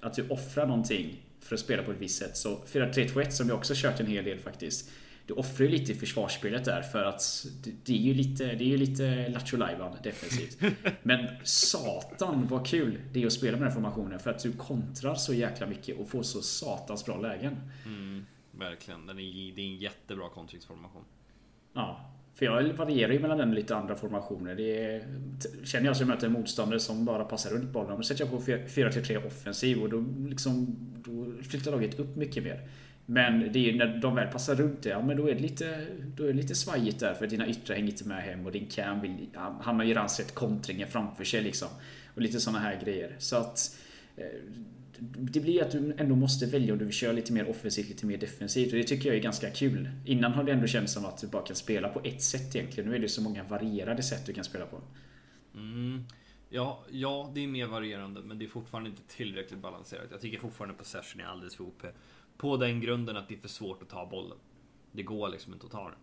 Att 0.00 0.14
du 0.14 0.28
offrar 0.28 0.66
någonting 0.66 1.25
för 1.46 1.54
att 1.54 1.60
spela 1.60 1.82
på 1.82 1.90
ett 1.90 2.00
visst 2.00 2.18
sätt. 2.18 2.36
Så 2.36 2.56
4321 2.66 3.34
som 3.34 3.48
jag 3.48 3.58
också 3.58 3.72
kört 3.76 4.00
en 4.00 4.06
hel 4.06 4.24
del 4.24 4.38
faktiskt. 4.38 4.90
Du 5.26 5.34
offrar 5.34 5.66
ju 5.66 5.72
lite 5.72 5.92
i 5.92 5.94
försvarsspelet 5.94 6.64
där 6.64 6.82
för 6.82 7.04
att 7.04 7.46
det, 7.84 7.92
är 7.92 8.00
ju 8.00 8.14
lite, 8.14 8.44
det 8.44 8.64
är 8.64 8.68
ju 8.68 8.76
lite 8.76 9.28
Lattjo 9.28 9.58
defensivt. 10.02 10.58
Men 11.02 11.26
satan 11.44 12.46
vad 12.46 12.66
kul 12.66 13.00
det 13.12 13.22
är 13.22 13.26
att 13.26 13.32
spela 13.32 13.56
med 13.56 13.66
den 13.66 13.74
formationen 13.74 14.18
för 14.18 14.30
att 14.30 14.42
du 14.42 14.52
kontrar 14.52 15.14
så 15.14 15.34
jäkla 15.34 15.66
mycket 15.66 15.98
och 15.98 16.08
får 16.08 16.22
så 16.22 16.42
satans 16.42 17.04
bra 17.04 17.20
lägen. 17.20 17.56
Mm, 17.84 18.26
verkligen. 18.50 19.06
Den 19.06 19.18
är, 19.18 19.54
det 19.54 19.62
är 19.62 19.66
en 19.66 19.76
jättebra 19.76 20.28
kontringsformation. 20.28 21.04
Ja, 21.72 22.15
för 22.36 22.46
jag 22.46 22.72
varierar 22.72 23.12
ju 23.12 23.18
mellan 23.18 23.38
den 23.38 23.48
och 23.48 23.54
lite 23.54 23.76
andra 23.76 23.96
formationer. 23.96 24.54
Det 24.54 24.84
är, 24.84 25.02
känner 25.64 25.86
jag 25.86 25.96
som 25.96 26.08
möter 26.08 26.26
en 26.26 26.32
motståndare 26.32 26.80
som 26.80 27.04
bara 27.04 27.24
passar 27.24 27.50
runt 27.50 27.72
bollen. 27.72 27.96
Då 27.96 28.02
sätter 28.02 28.24
jag 28.24 28.30
på 28.30 28.40
4-3 28.40 29.26
offensiv 29.26 29.82
och 29.82 29.88
då, 29.88 30.04
liksom, 30.28 30.76
då 31.04 31.42
flyttar 31.42 31.70
laget 31.70 32.00
upp 32.00 32.16
mycket 32.16 32.44
mer. 32.44 32.60
Men 33.06 33.52
det 33.52 33.58
är 33.58 33.72
ju 33.72 33.78
när 33.78 33.98
de 33.98 34.14
väl 34.14 34.26
passar 34.26 34.54
runt 34.54 34.82
det, 34.82 34.88
ja 34.88 35.02
men 35.02 35.16
då 35.16 35.28
är 35.28 35.34
det 35.34 35.40
lite, 35.40 35.86
då 36.16 36.24
är 36.24 36.26
det 36.26 36.32
lite 36.32 36.54
svajigt 36.54 37.00
där 37.00 37.14
för 37.14 37.26
dina 37.26 37.48
yttre 37.48 37.74
hänger 37.74 37.90
inte 37.90 38.08
med 38.08 38.22
hem 38.22 38.46
och 38.46 38.52
din 38.52 38.66
cam 38.66 39.00
vill, 39.00 39.28
han, 39.34 39.56
han 39.60 39.76
har 39.76 39.84
ju 39.84 39.90
redan 39.90 40.08
sett 40.08 40.34
kontringen 40.34 40.88
framför 40.88 41.24
sig 41.24 41.42
liksom. 41.42 41.68
Och 42.14 42.22
lite 42.22 42.40
sådana 42.40 42.58
här 42.58 42.80
grejer. 42.84 43.16
Så 43.18 43.36
att 43.36 43.78
eh, 44.16 44.24
det 45.00 45.40
blir 45.40 45.62
att 45.62 45.70
du 45.70 45.94
ändå 45.98 46.16
måste 46.16 46.46
välja 46.46 46.72
om 46.72 46.78
du 46.78 46.84
vill 46.84 46.94
köra 46.94 47.12
lite 47.12 47.32
mer 47.32 47.50
offensivt, 47.50 47.88
lite 47.88 48.06
mer 48.06 48.18
defensivt. 48.18 48.72
Och 48.72 48.78
det 48.78 48.84
tycker 48.84 49.08
jag 49.08 49.16
är 49.16 49.22
ganska 49.22 49.50
kul. 49.50 49.90
Innan 50.04 50.32
har 50.32 50.44
det 50.44 50.52
ändå 50.52 50.66
känts 50.66 50.92
som 50.92 51.04
att 51.04 51.18
du 51.18 51.26
bara 51.26 51.42
kan 51.42 51.56
spela 51.56 51.88
på 51.88 52.00
ett 52.04 52.22
sätt 52.22 52.56
egentligen. 52.56 52.90
Nu 52.90 52.96
är 52.96 53.00
det 53.00 53.08
så 53.08 53.22
många 53.22 53.44
varierade 53.44 54.02
sätt 54.02 54.26
du 54.26 54.32
kan 54.32 54.44
spela 54.44 54.66
på. 54.66 54.80
Mm. 55.54 56.04
Ja, 56.48 56.84
ja, 56.90 57.32
det 57.34 57.44
är 57.44 57.48
mer 57.48 57.66
varierande, 57.66 58.20
men 58.20 58.38
det 58.38 58.44
är 58.44 58.48
fortfarande 58.48 58.90
inte 58.90 59.02
tillräckligt 59.08 59.60
balanserat. 59.60 60.06
Jag 60.10 60.20
tycker 60.20 60.38
fortfarande 60.38 60.74
possession 60.74 61.20
är 61.20 61.24
alldeles 61.24 61.56
för 61.56 61.64
OP. 61.64 61.82
På 62.36 62.56
den 62.56 62.80
grunden 62.80 63.16
att 63.16 63.28
det 63.28 63.34
är 63.34 63.38
för 63.38 63.48
svårt 63.48 63.82
att 63.82 63.88
ta 63.88 64.06
bollen. 64.06 64.38
Det 64.92 65.02
går 65.02 65.28
liksom 65.28 65.52
inte 65.52 65.66
att 65.66 65.72
ta 65.72 65.84
den. 65.90 65.98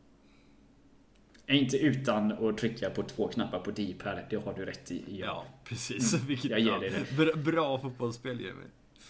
Inte 1.47 1.77
utan 1.77 2.31
att 2.31 2.57
trycka 2.57 2.89
på 2.89 3.03
två 3.03 3.27
knappar 3.27 3.59
på 3.59 3.71
D-pad. 3.71 4.19
Det 4.29 4.35
har 4.35 4.53
du 4.53 4.65
rätt 4.65 4.91
i. 4.91 5.03
Ja, 5.07 5.45
precis. 5.63 6.13
Vilket, 6.27 6.51
jag 6.51 6.59
ger 6.59 6.71
ja, 6.71 6.79
dig 6.79 6.89
det. 6.89 7.17
Bra, 7.17 7.35
bra 7.35 7.79
fotbollsspel 7.79 8.41
Jimmy. 8.41 8.65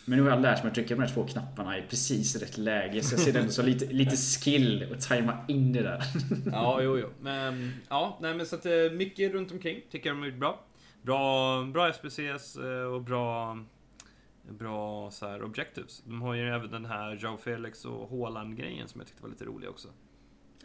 Men 0.05 0.17
nu 0.17 0.23
har 0.23 0.29
jag 0.29 0.41
lärt 0.41 0.63
mig 0.63 0.69
att 0.69 0.75
trycka 0.75 0.95
på 0.95 1.01
de 1.01 1.07
här 1.07 1.13
två 1.13 1.27
knapparna 1.27 1.77
i 1.77 1.81
precis 1.81 2.35
rätt 2.35 2.57
läge. 2.57 3.03
Så 3.03 3.13
jag 3.13 3.19
ser 3.19 3.33
det 3.33 3.39
ändå 3.39 3.51
som 3.51 3.65
lite, 3.73 3.85
lite 3.85 4.15
skill 4.15 4.87
och 4.91 5.01
tajma 5.01 5.37
in 5.47 5.73
det 5.73 5.81
där. 5.81 6.03
Ja, 6.51 6.81
jo, 6.81 6.97
jo. 6.97 7.09
Men, 7.21 7.73
ja, 7.89 8.17
nej, 8.21 8.35
men 8.35 8.45
så 8.45 8.55
att 8.55 8.65
eh, 8.65 8.71
mycket 8.91 9.33
runt 9.33 9.51
omkring 9.51 9.81
tycker 9.91 10.09
jag 10.09 10.17
de 10.17 10.19
har 10.21 10.27
gjort 10.27 10.39
bra. 10.39 10.63
Bra, 11.01 11.63
bra 11.63 11.93
SPCs 11.93 12.55
eh, 12.55 12.93
och 12.93 13.01
bra, 13.01 13.57
bra 14.49 15.11
så 15.11 15.27
här, 15.27 15.43
objectives. 15.43 16.03
De 16.05 16.21
har 16.21 16.33
ju 16.33 16.49
även 16.49 16.71
den 16.71 16.85
här 16.85 17.15
Joe 17.15 17.37
Felix 17.37 17.85
och 17.85 18.09
Haaland-grejen 18.09 18.87
som 18.87 19.01
jag 19.01 19.07
tyckte 19.07 19.23
var 19.23 19.29
lite 19.29 19.45
rolig 19.45 19.69
också. 19.69 19.87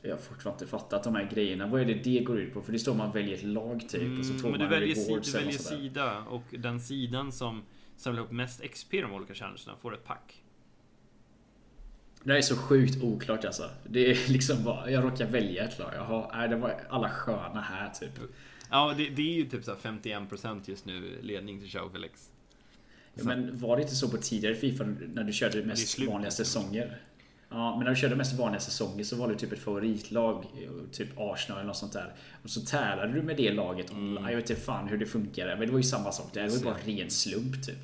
Jag 0.03 0.11
har 0.11 0.18
fortfarande 0.18 0.64
inte 0.64 0.70
fattat 0.70 1.05
de 1.05 1.14
här 1.14 1.31
grejerna. 1.35 1.66
Vad 1.66 1.81
är 1.81 1.85
det 1.85 1.95
det 1.95 2.20
går 2.20 2.39
ut 2.39 2.55
på? 2.55 2.62
För 2.62 2.72
det 2.72 2.79
står 2.79 2.95
man 2.95 3.12
väljer 3.12 3.35
ett 3.35 3.45
lag 3.45 3.89
typ. 3.89 4.18
och 4.18 4.26
så 4.26 4.35
får 4.35 4.49
Mm, 4.49 4.51
men 4.51 4.53
du 4.53 4.59
man 4.59 4.70
väljer, 4.70 4.95
si, 4.95 5.11
rewards 5.11 5.33
du 5.33 5.39
väljer 5.39 5.59
sida 5.59 6.24
och 6.29 6.43
den 6.51 6.81
sidan 6.81 7.33
som 7.33 7.62
samlar 7.99 8.22
upp 8.22 8.30
mest 8.30 8.62
XP 8.70 8.94
i 8.94 9.01
de 9.01 9.12
olika 9.12 9.34
challengerna 9.34 9.76
får 9.76 9.94
ett 9.94 10.05
pack. 10.05 10.42
Det 12.22 12.30
här 12.30 12.38
är 12.38 12.42
så 12.42 12.57
sjukt 12.57 13.03
oklart 13.03 13.44
alltså. 13.44 13.70
Det 13.86 14.11
är 14.11 14.32
liksom 14.32 14.64
bara, 14.64 14.90
jag 14.90 15.05
råkar 15.05 15.26
välja 15.26 15.64
ett 15.64 15.78
lag. 15.78 15.92
Jaha, 15.94 16.46
det 16.46 16.57
var 16.57 16.80
alla 16.88 17.11
sköna 17.11 17.61
här 17.61 17.90
typ. 17.90 18.20
Ja, 18.70 18.94
det, 18.96 19.09
det 19.09 19.22
är 19.22 19.34
ju 19.34 19.44
typ 19.49 19.64
så 19.64 19.70
här 19.70 19.78
51% 19.78 20.61
just 20.64 20.84
nu 20.84 21.18
ledning 21.22 21.61
till 21.61 21.74
Joe 21.74 21.90
Felix. 21.90 22.30
Ja, 23.14 23.24
men 23.24 23.59
var 23.59 23.76
det 23.76 23.82
inte 23.82 23.94
så 23.94 24.09
på 24.09 24.16
tidigare 24.16 24.55
Fifa 24.55 24.84
när 24.84 25.24
du 25.24 25.32
körde 25.32 25.64
mest 25.64 25.99
vanliga 25.99 26.30
säsonger? 26.30 26.99
Ja, 27.51 27.76
men 27.76 27.84
när 27.84 27.90
du 27.90 27.96
körde 27.96 28.16
mest 28.16 28.38
vanliga 28.38 28.61
säsonger 28.61 29.05
så 29.05 29.16
var 29.16 29.28
det 29.28 29.34
typ 29.34 29.53
ett 29.53 29.59
favoritlag, 29.59 30.44
typ 30.92 31.09
Arsenal 31.16 31.59
eller 31.59 31.66
något 31.66 31.76
sånt 31.76 31.92
där. 31.92 32.14
Och 32.42 32.51
så 32.51 32.61
tävlade 32.61 33.12
du 33.12 33.22
med 33.22 33.36
det 33.36 33.53
laget 33.53 33.90
Mm. 33.90 34.03
online. 34.09 34.24
Jag 34.30 34.36
vet 34.36 34.51
inte 34.51 34.62
fan 34.62 34.88
hur 34.88 34.99
det 34.99 35.07
funkade. 35.07 35.57
Men 35.57 35.66
det 35.66 35.72
var 35.72 35.78
ju 35.78 35.82
samma 35.84 36.12
sak. 36.12 36.26
Det 36.32 36.49
var 36.49 36.57
ju 36.57 36.64
bara 36.64 36.74
ren 36.84 37.11
slump 37.11 37.66
typ. 37.66 37.78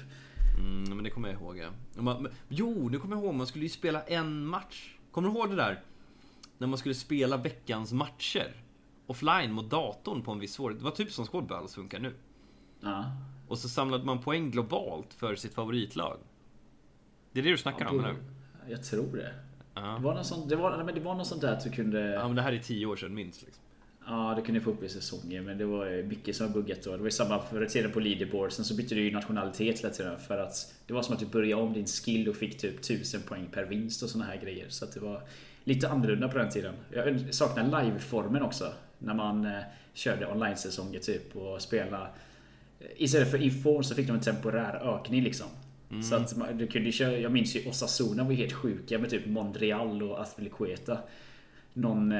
Mm, 0.58 0.82
men 0.96 1.04
det 1.04 1.10
kommer 1.10 1.28
jag 1.28 1.40
ihåg 1.40 1.58
ja. 1.58 1.70
Man, 2.02 2.28
Jo, 2.48 2.88
nu 2.88 2.98
kommer 2.98 3.16
jag 3.16 3.24
ihåg. 3.24 3.34
Man 3.34 3.46
skulle 3.46 3.64
ju 3.64 3.68
spela 3.68 4.02
en 4.02 4.46
match. 4.46 4.94
Kommer 5.12 5.28
du 5.28 5.34
ihåg 5.34 5.50
det 5.50 5.56
där? 5.56 5.82
När 6.58 6.66
man 6.66 6.78
skulle 6.78 6.94
spela 6.94 7.36
veckans 7.36 7.92
matcher. 7.92 8.52
Offline 9.06 9.52
mot 9.52 9.70
datorn 9.70 10.22
på 10.22 10.32
en 10.32 10.38
viss 10.38 10.52
svårighet. 10.52 10.80
Det 10.80 10.84
var 10.84 10.90
typ 10.96 11.12
som 11.12 11.26
Squad 11.26 11.46
Battles 11.46 11.74
funkar 11.74 11.98
nu. 12.00 12.12
Ja. 12.80 13.04
Och 13.48 13.58
så 13.58 13.68
samlade 13.68 14.04
man 14.04 14.18
poäng 14.22 14.50
globalt 14.50 15.14
för 15.14 15.36
sitt 15.36 15.54
favoritlag. 15.54 16.18
Det 17.32 17.40
är 17.40 17.44
det 17.44 17.50
du 17.50 17.58
snackar 17.58 17.84
Ja, 17.84 17.90
om 17.90 17.98
eller? 18.00 18.14
Jag 18.68 18.84
tror 18.84 19.16
det. 19.16 19.34
Det 19.74 20.02
var 20.02 20.14
något 20.14 20.26
sånt, 20.26 20.48
det 20.48 20.56
var, 20.56 20.84
men 20.84 20.94
det 20.94 21.00
var 21.00 21.14
något 21.14 21.26
sånt 21.26 21.40
där 21.40 21.52
att 21.52 21.64
du 21.64 21.70
kunde... 21.70 22.00
ja, 22.00 22.26
men 22.26 22.36
det 22.36 22.42
här 22.42 22.52
är 22.52 22.58
tio 22.58 22.86
år 22.86 22.96
sedan 22.96 23.14
minst. 23.14 23.42
Liksom. 23.42 23.62
Ja, 24.06 24.34
det 24.36 24.42
kunde 24.42 24.60
få 24.60 24.70
upp 24.70 24.82
i 24.82 24.88
säsongen 24.88 25.44
men 25.44 25.58
det 25.58 25.64
var 25.64 26.02
mycket 26.02 26.36
som 26.36 26.46
var 26.46 26.54
buggat 26.54 26.82
då. 26.82 26.90
Det 26.90 26.98
var 26.98 27.04
ju 27.04 27.10
samma 27.10 27.38
förr 27.38 27.64
i 27.64 27.68
tiden 27.68 27.92
på 27.92 28.00
leaderboard. 28.00 28.52
Sen 28.52 28.64
så 28.64 28.74
bytte 28.74 28.94
du 28.94 29.02
ju 29.02 29.10
nationalitet 29.10 29.80
hela 29.80 29.90
tiden 29.90 30.18
för 30.18 30.38
att 30.38 30.74
det 30.86 30.94
var 30.94 31.02
som 31.02 31.14
att 31.14 31.20
du 31.20 31.26
började 31.26 31.62
om 31.62 31.72
din 31.72 31.86
skill 31.86 32.28
och 32.28 32.36
fick 32.36 32.58
typ 32.58 32.78
1000 32.78 33.22
poäng 33.22 33.46
per 33.52 33.64
vinst 33.64 34.02
och 34.02 34.10
såna 34.10 34.24
här 34.24 34.36
grejer. 34.36 34.66
Så 34.68 34.84
att 34.84 34.92
det 34.92 35.00
var 35.00 35.22
lite 35.64 35.88
annorlunda 35.88 36.28
på 36.28 36.38
den 36.38 36.50
tiden. 36.50 36.74
Jag 36.90 37.34
saknar 37.34 37.82
live-formen 37.82 38.42
också. 38.42 38.72
När 38.98 39.14
man 39.14 39.44
eh, 39.44 39.60
körde 39.94 40.26
online-säsonger 40.26 41.00
typ 41.00 41.36
och 41.36 41.62
spelade. 41.62 42.08
Istället 42.96 43.30
för 43.30 43.42
info 43.42 43.82
så 43.82 43.94
fick 43.94 44.06
de 44.06 44.12
en 44.12 44.20
temporär 44.20 44.96
ökning 44.96 45.22
liksom. 45.22 45.46
Mm. 45.90 46.02
Så 46.02 46.14
att 46.14 46.36
man, 46.36 46.58
du 46.58 46.66
kunde 46.66 46.92
köra, 46.92 47.18
jag 47.18 47.32
minns 47.32 47.56
ju 47.56 47.68
Osasuna 47.68 48.24
var 48.24 48.32
helt 48.32 48.52
sjuka 48.52 48.98
med 48.98 49.10
typ 49.10 49.26
Montreal 49.26 50.02
och 50.02 50.20
Aspilicueta. 50.20 50.98
Någon, 51.72 52.12
eh, 52.12 52.18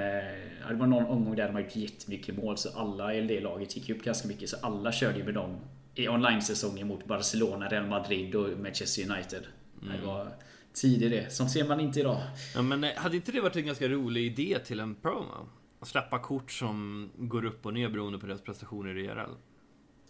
det 0.68 0.74
var 0.74 0.86
någon 0.86 1.06
omgång 1.06 1.36
där 1.36 1.46
de 1.46 1.52
hade 1.54 1.64
gjort 1.64 1.76
jättemycket 1.76 2.36
mål 2.36 2.56
så 2.56 2.78
alla 2.78 3.14
i 3.14 3.20
det 3.20 3.40
laget 3.40 3.76
gick 3.76 3.90
upp 3.90 4.02
ganska 4.02 4.28
mycket 4.28 4.48
så 4.48 4.56
alla 4.62 4.92
körde 4.92 5.18
ju 5.18 5.24
med 5.24 5.34
dem 5.34 5.56
i 5.94 6.08
online-säsongen 6.08 6.88
mot 6.88 7.06
Barcelona, 7.06 7.68
Real 7.68 7.86
Madrid 7.86 8.34
och 8.34 8.58
Manchester 8.58 9.10
United. 9.10 9.42
Mm. 9.82 9.96
Det 9.96 10.06
var 10.06 10.28
tidigt 10.72 11.10
det. 11.10 11.32
Som 11.32 11.48
ser 11.48 11.68
man 11.68 11.80
inte 11.80 12.00
idag. 12.00 12.20
Ja, 12.54 12.62
men 12.62 12.84
eh, 12.84 12.90
hade 12.96 13.16
inte 13.16 13.32
det 13.32 13.40
varit 13.40 13.56
en 13.56 13.66
ganska 13.66 13.88
rolig 13.88 14.26
idé 14.26 14.58
till 14.64 14.80
en 14.80 14.94
promo? 14.94 15.48
Att 15.80 15.88
släppa 15.88 16.18
kort 16.18 16.50
som 16.50 17.10
går 17.16 17.44
upp 17.44 17.66
och 17.66 17.74
ner 17.74 17.88
beroende 17.88 18.18
på 18.18 18.26
deras 18.26 18.40
prestationer 18.40 18.98
i 18.98 19.04
IRL? 19.04 19.34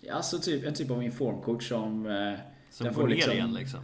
Ja, 0.01 0.15
alltså 0.15 0.39
typ, 0.39 0.65
en 0.65 0.75
typ 0.75 0.91
av 0.91 1.03
informkort 1.03 1.63
som... 1.63 2.07
Eh, 2.07 2.35
som 2.75 2.93
går 2.93 3.09
ner 3.09 3.15
liksom, 3.15 3.33
igen 3.33 3.55
liksom? 3.55 3.81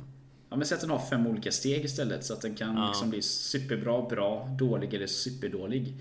Ja 0.51 0.57
men 0.57 0.67
säg 0.67 0.75
att 0.75 0.81
den 0.81 0.91
har 0.91 1.07
fem 1.11 1.27
olika 1.27 1.53
steg 1.53 1.85
istället 1.85 2.25
så 2.25 2.33
att 2.33 2.41
den 2.41 2.55
kan 2.55 2.77
ja. 2.77 2.87
liksom 2.87 3.11
bli 3.11 3.23
superbra, 3.23 4.03
bra, 4.03 4.57
dålig 4.59 4.95
eller 4.95 5.07
superdålig. 5.07 5.95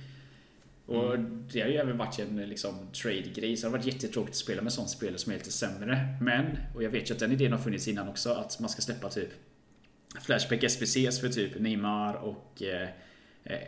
Och 0.85 1.15
mm. 1.15 1.47
det 1.51 1.61
har 1.61 1.67
ju 1.67 1.75
även 1.75 1.97
varit 1.97 2.19
en 2.19 2.37
liksom, 2.37 2.75
trade-grej. 3.03 3.57
Så 3.57 3.67
det 3.67 3.71
har 3.71 3.77
varit 3.77 3.87
jättetråkigt 3.87 4.31
att 4.31 4.35
spela 4.35 4.61
med 4.61 4.73
sånt 4.73 4.89
spel 4.89 5.17
som 5.17 5.31
är 5.31 5.37
lite 5.37 5.51
sämre. 5.51 6.17
Men, 6.21 6.45
och 6.75 6.83
jag 6.83 6.89
vet 6.89 7.09
ju 7.09 7.13
att 7.13 7.19
den 7.19 7.31
idén 7.31 7.51
har 7.51 7.59
funnits 7.59 7.87
innan 7.87 8.07
också, 8.07 8.29
att 8.29 8.59
man 8.59 8.69
ska 8.69 8.81
släppa 8.81 9.09
typ 9.09 9.29
Flashback 10.21 10.71
SPCs 10.71 11.19
för 11.19 11.29
typ 11.29 11.59
Neymar 11.59 12.13
och 12.13 12.63
eh, 12.63 12.89
eh 13.43 13.59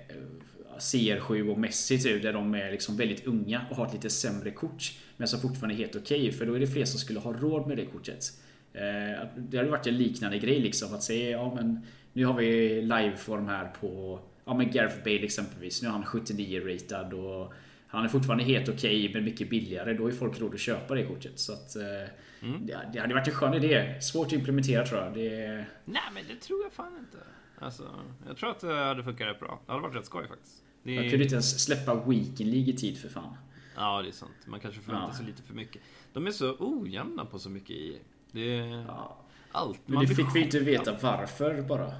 CR7 0.78 1.52
och 1.52 1.60
Messi 1.60 2.00
typ, 2.00 2.24
där 2.24 2.34
de 2.34 2.56
är 2.56 2.72
liksom 2.72 2.98
väldigt 2.98 3.26
unga 3.26 3.66
och 3.70 3.76
har 3.76 3.86
ett 3.88 3.94
lite 3.94 4.10
sämre 4.10 4.52
kort. 4.52 4.94
Men 5.18 5.28
som 5.28 5.42
fortfarande 5.42 5.76
är 5.76 5.78
helt 5.78 5.96
okej, 5.96 6.20
okay, 6.20 6.32
för 6.32 6.46
då 6.46 6.54
är 6.54 6.60
det 6.60 6.68
fler 6.68 6.86
som 6.86 7.00
skulle 7.00 7.20
ha 7.20 7.34
råd 7.34 7.68
med 7.68 7.78
det 7.78 7.86
kortet. 7.86 8.32
Eh, 8.74 9.28
det 9.38 9.58
hade 9.58 9.70
varit 9.70 9.88
en 9.88 9.98
liknande 9.98 10.38
grej 10.38 10.60
liksom. 10.60 10.94
Att 10.94 11.04
säga 11.04 11.30
ja 11.30 11.54
men 11.56 11.86
nu 12.14 12.26
har 12.26 12.34
vi 12.34 12.82
liveform 12.82 13.48
här 13.48 13.72
på 13.82 14.20
Ja 14.46 14.54
men 14.54 14.72
Gareth 14.72 15.04
Bale 15.04 15.24
exempelvis. 15.24 15.82
Nu 15.82 15.88
är 15.88 15.92
han 15.92 16.06
79 16.06 16.60
ratad 16.60 17.14
och 17.14 17.54
han 17.88 18.06
är 18.06 18.08
fortfarande 18.08 18.44
helt 18.44 18.70
okej 18.70 19.00
okay, 19.00 19.14
men 19.14 19.24
mycket 19.24 19.50
billigare. 19.50 19.94
Då 19.94 20.08
är 20.08 20.12
folk 20.12 20.40
råd 20.40 20.54
att 20.54 20.60
köpa 20.60 20.96
det 20.96 21.06
kortet. 21.06 21.40
Så 21.40 21.54
att, 21.54 21.76
eh, 21.76 22.48
mm. 22.50 22.66
det, 22.66 22.90
det 22.94 23.00
hade 23.00 23.14
varit 23.14 23.28
en 23.28 23.34
skön 23.34 23.54
idé. 23.54 24.02
Svårt 24.02 24.28
att 24.28 24.34
implementera 24.34 24.86
tror 24.86 25.02
jag. 25.02 25.14
Det... 25.14 25.66
Nej 25.86 26.02
men 26.14 26.24
det 26.28 26.36
tror 26.36 26.64
jag 26.64 26.74
fan 26.74 26.98
inte. 27.00 27.18
Alltså, 27.60 27.84
jag 28.28 28.38
tror 28.38 28.52
att 28.52 28.60
det 28.60 28.74
hade 28.74 29.04
funkat 29.04 29.28
rätt 29.28 29.40
bra. 29.40 29.62
Det 29.66 29.72
hade 29.72 29.84
varit 29.84 29.96
rätt 29.96 30.06
skoj 30.06 30.28
faktiskt. 30.28 30.64
Det... 30.84 30.94
Jag 30.94 31.10
kunde 31.10 31.24
inte 31.24 31.36
ens 31.36 31.64
släppa 31.64 31.96
Weekend 31.96 32.50
League 32.50 32.74
i 32.74 32.78
tid 32.78 32.98
för 32.98 33.10
fan. 33.10 33.38
Ja, 33.76 34.02
det 34.02 34.08
är 34.08 34.12
sant. 34.12 34.32
Man 34.46 34.60
kanske 34.60 34.82
förväntar 34.82 35.08
ja. 35.08 35.14
sig 35.14 35.26
lite 35.26 35.42
för 35.44 35.54
mycket. 35.54 35.82
De 36.14 36.28
är 36.28 36.32
så 36.32 36.56
ojämna 36.60 37.26
på 37.26 37.40
så 37.40 37.50
mycket 37.50 37.76
i 37.76 38.00
det 38.32 38.58
är 38.60 38.84
ja. 38.88 39.18
allt. 39.52 39.80
Men 39.86 40.06
det 40.06 40.16
fick 40.16 40.36
vi 40.36 40.40
inte 40.40 40.60
veta 40.60 40.98
varför 41.02 41.62
bara. 41.62 41.94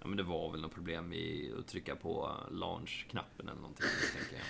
Ja, 0.00 0.06
men 0.06 0.16
det 0.16 0.22
var 0.22 0.52
väl 0.52 0.60
något 0.60 0.74
problem 0.74 1.12
i 1.12 1.52
att 1.58 1.66
trycka 1.66 1.96
på 1.96 2.30
launch-knappen 2.50 3.48
eller 3.48 3.60
någonting, 3.60 3.86
tänker 4.18 4.36
jag. 4.36 4.44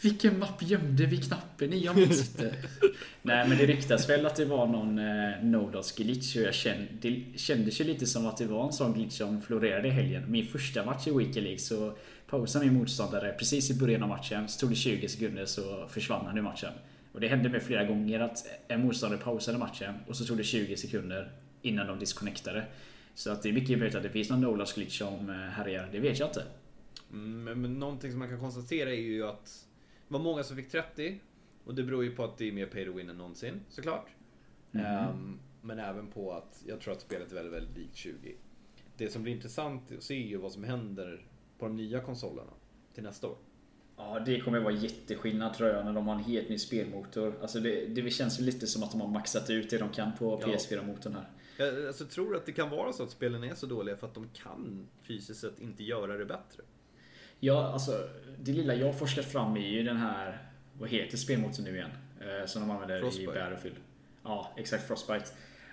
Vilken 0.00 0.38
mapp 0.38 0.62
gömde 0.62 1.06
vi 1.06 1.16
knappen 1.16 1.72
i? 1.72 1.84
Jag 1.84 1.96
minns 1.96 2.28
inte. 2.28 2.54
Nej, 3.22 3.48
men 3.48 3.58
det 3.58 3.66
ryktas 3.66 4.08
väl 4.08 4.26
att 4.26 4.36
det 4.36 4.44
var 4.44 4.66
någon 4.66 4.98
eh, 4.98 5.42
Nodos 5.42 5.92
glitch 5.92 6.36
och 6.36 6.42
jag 6.42 6.54
kände, 6.54 6.88
det 7.00 7.24
kändes 7.36 7.80
ju 7.80 7.84
lite 7.84 8.06
som 8.06 8.26
att 8.26 8.36
det 8.36 8.46
var 8.46 8.66
en 8.66 8.72
sån 8.72 8.92
glitch 8.92 9.16
som 9.16 9.42
florerade 9.42 9.88
i 9.88 9.90
helgen. 9.90 10.30
Min 10.30 10.46
första 10.46 10.84
match 10.84 11.06
i 11.06 11.10
Weekend 11.10 11.44
League 11.44 11.58
så 11.58 11.96
pausade 12.26 12.64
min 12.64 12.74
motståndare 12.74 13.32
precis 13.32 13.70
i 13.70 13.74
början 13.74 14.02
av 14.02 14.08
matchen. 14.08 14.48
Så 14.48 14.60
tog 14.60 14.70
det 14.70 14.76
20 14.76 15.08
sekunder 15.08 15.46
så 15.46 15.88
försvann 15.88 16.26
han 16.26 16.38
ur 16.38 16.42
matchen. 16.42 16.72
Och 17.18 17.22
det 17.22 17.28
hände 17.28 17.48
mig 17.48 17.60
flera 17.60 17.84
gånger 17.84 18.20
att 18.20 18.46
en 18.68 18.80
motståndare 18.80 19.20
pausade 19.20 19.58
matchen 19.58 19.94
och 20.06 20.16
så 20.16 20.24
tog 20.24 20.36
det 20.36 20.44
20 20.44 20.76
sekunder 20.76 21.32
innan 21.62 21.86
de 21.86 21.98
disconnectade. 21.98 22.66
Så 23.14 23.30
att 23.30 23.42
det 23.42 23.48
är 23.48 23.52
mycket 23.52 23.78
möjligt 23.78 23.94
att 23.94 24.02
det 24.02 24.10
finns 24.10 24.30
någon 24.30 24.40
Nolas 24.40 24.72
glitch 24.72 24.98
som 24.98 25.30
eh, 25.30 25.36
härjar. 25.36 25.88
Det 25.92 26.00
vet 26.00 26.18
jag 26.18 26.28
inte. 26.28 26.44
Mm, 27.12 27.60
men 27.60 27.78
någonting 27.78 28.10
som 28.10 28.18
man 28.18 28.28
kan 28.28 28.40
konstatera 28.40 28.90
är 28.90 29.00
ju 29.00 29.26
att 29.26 29.66
det 30.08 30.12
var 30.12 30.20
många 30.20 30.42
som 30.42 30.56
fick 30.56 30.70
30. 30.70 31.20
Och 31.64 31.74
det 31.74 31.82
beror 31.82 32.04
ju 32.04 32.16
på 32.16 32.24
att 32.24 32.38
det 32.38 32.48
är 32.48 32.52
mer 32.52 32.66
pay 32.66 32.84
to 32.84 32.92
win 32.92 33.10
än 33.10 33.18
någonsin 33.18 33.60
såklart. 33.68 34.06
Mm. 34.72 35.08
Um, 35.08 35.38
men 35.62 35.78
även 35.78 36.06
på 36.06 36.32
att 36.32 36.62
jag 36.66 36.80
tror 36.80 36.92
att 36.92 37.00
spelet 37.00 37.30
är 37.30 37.34
väldigt, 37.34 37.54
väldigt 37.54 37.76
likt 37.76 37.96
20. 37.96 38.34
Det 38.96 39.08
som 39.12 39.22
blir 39.22 39.32
intressant 39.32 39.92
att 39.92 40.02
se 40.02 40.14
är 40.14 40.26
ju 40.28 40.36
vad 40.36 40.52
som 40.52 40.64
händer 40.64 41.26
på 41.58 41.66
de 41.66 41.76
nya 41.76 42.00
konsolerna 42.00 42.52
till 42.94 43.02
nästa 43.02 43.26
år. 43.26 43.36
Ja, 43.98 44.22
det 44.26 44.40
kommer 44.40 44.58
vara 44.58 44.74
jätteskillnad 44.74 45.54
tror 45.54 45.68
jag 45.68 45.84
när 45.84 45.92
de 45.92 46.08
har 46.08 46.14
en 46.14 46.24
helt 46.24 46.48
ny 46.48 46.58
spelmotor. 46.58 47.34
Alltså 47.42 47.60
det, 47.60 47.86
det 47.86 48.10
känns 48.10 48.40
ju 48.40 48.44
lite 48.44 48.66
som 48.66 48.82
att 48.82 48.90
de 48.90 49.00
har 49.00 49.08
maxat 49.08 49.50
ut 49.50 49.70
det 49.70 49.78
de 49.78 49.88
kan 49.88 50.12
på 50.18 50.40
PS4-motorn 50.40 51.14
här. 51.14 51.28
Jag 51.58 51.86
alltså, 51.86 52.04
tror 52.04 52.36
att 52.36 52.46
det 52.46 52.52
kan 52.52 52.70
vara 52.70 52.92
så 52.92 53.02
att 53.02 53.10
spelen 53.10 53.44
är 53.44 53.54
så 53.54 53.66
dåliga 53.66 53.96
för 53.96 54.06
att 54.06 54.14
de 54.14 54.28
kan 54.28 54.86
fysiskt 55.02 55.40
sett 55.40 55.60
inte 55.60 55.84
göra 55.84 56.18
det 56.18 56.24
bättre. 56.24 56.62
Ja, 57.40 57.72
alltså 57.72 58.08
det 58.38 58.52
lilla 58.52 58.74
jag 58.74 58.86
har 58.86 58.92
forskat 58.92 59.24
fram 59.24 59.56
är 59.56 59.68
ju 59.68 59.82
den 59.82 59.96
här, 59.96 60.48
vad 60.78 60.88
heter 60.88 61.16
spelmotorn 61.16 61.64
nu 61.64 61.74
igen? 61.76 61.90
Eh, 62.20 62.46
som 62.46 62.62
de 62.62 62.70
använder 62.70 63.00
Frostbite. 63.00 63.32
i 63.32 63.34
Battlefield. 63.34 63.76
Ja, 64.22 64.52
exakt 64.56 64.86
Frostbite. 64.86 65.26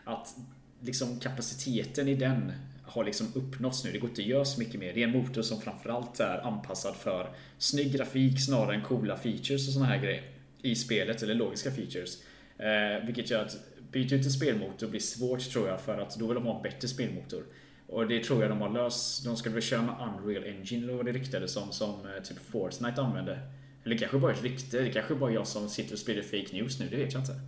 Att 0.03 0.35
liksom 0.79 1.19
kapaciteten 1.19 2.07
i 2.07 2.15
den 2.15 2.51
har 2.87 3.03
liksom 3.03 3.27
uppnåtts 3.35 3.83
nu. 3.83 3.91
Det 3.91 3.97
går 3.97 4.09
inte 4.09 4.21
att 4.21 4.27
göra 4.27 4.45
så 4.45 4.59
mycket 4.59 4.79
mer. 4.79 4.93
Det 4.93 5.03
är 5.03 5.07
en 5.07 5.17
motor 5.17 5.41
som 5.41 5.61
framförallt 5.61 6.19
är 6.19 6.47
anpassad 6.47 6.95
för 6.95 7.29
snygg 7.57 7.93
grafik 7.93 8.45
snarare 8.45 8.75
än 8.75 8.81
coola 8.81 9.17
features 9.17 9.67
och 9.67 9.73
såna 9.73 9.85
här 9.85 9.97
grejer. 9.97 10.23
I 10.61 10.75
spelet, 10.75 11.23
eller 11.23 11.35
logiska 11.35 11.71
features. 11.71 12.17
Eh, 12.57 13.05
vilket 13.05 13.29
gör 13.29 13.45
att 13.45 13.57
byta 13.91 14.15
ut 14.15 14.25
en 14.25 14.31
spelmotor 14.31 14.87
blir 14.87 14.99
svårt 14.99 15.39
tror 15.51 15.67
jag 15.67 15.81
för 15.81 15.97
att 15.97 16.15
då 16.15 16.27
vill 16.27 16.35
de 16.35 16.45
ha 16.45 16.55
en 16.55 16.63
bättre 16.63 16.87
spelmotor. 16.87 17.43
Och 17.87 18.07
det 18.07 18.23
tror 18.23 18.41
jag 18.41 18.51
de 18.51 18.61
har 18.61 18.69
löst. 18.69 19.25
De 19.25 19.37
ska 19.37 19.49
väl 19.49 19.61
köra 19.61 19.81
med 19.81 19.95
Unreal 19.99 20.43
Engine 20.43 20.83
eller 20.83 20.93
vad 20.93 21.05
det 21.05 21.11
ryktades 21.11 21.53
som, 21.53 21.71
som 21.71 21.89
eh, 21.89 22.23
typ 22.23 22.37
Fortnite 22.37 23.01
använde. 23.01 23.39
Eller 23.85 23.97
kanske 23.97 24.17
bara 24.17 24.31
ett 24.31 24.43
rykte. 24.43 24.81
Det 24.81 24.89
kanske 24.89 25.15
bara 25.15 25.31
jag 25.31 25.47
som 25.47 25.69
sitter 25.69 25.93
och 25.93 25.99
sprider 25.99 26.21
fake 26.21 26.53
news 26.53 26.79
nu, 26.79 26.87
det 26.89 26.97
vet 26.97 27.13
jag 27.13 27.21
inte. 27.21 27.39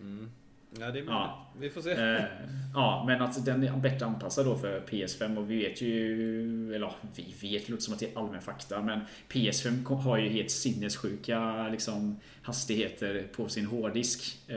Mm. 0.00 0.30
Ja, 0.78 0.90
det 0.90 0.98
är 0.98 1.04
ja. 1.04 1.46
Vi 1.58 1.70
får 1.70 1.80
se. 1.80 1.90
Eh, 1.90 2.24
ja, 2.74 3.04
men 3.06 3.22
att 3.22 3.44
den 3.44 3.62
är 3.62 3.76
bättre 3.76 4.06
anpassad 4.06 4.46
då 4.46 4.58
för 4.58 4.80
PS5 4.80 5.38
och 5.38 5.50
vi 5.50 5.56
vet 5.56 5.82
ju... 5.82 6.74
Eller 6.74 6.92
vi 7.16 7.34
vet, 7.40 7.68
låter 7.68 7.82
som 7.82 7.94
att 7.94 8.00
det 8.00 8.12
är 8.12 8.18
allmän 8.18 8.42
fakta, 8.42 8.82
men 8.82 9.00
PS5 9.28 9.94
har 9.94 10.18
ju 10.18 10.28
helt 10.28 10.50
sinnessjuka 10.50 11.68
liksom, 11.68 12.20
hastigheter 12.42 13.26
på 13.36 13.48
sin 13.48 13.66
hårddisk. 13.66 14.38
Eh, 14.48 14.56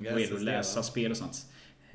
det 0.00 0.32
att 0.32 0.42
läsa 0.42 0.82
spel 0.82 1.10
och 1.10 1.16
sånt. 1.16 1.46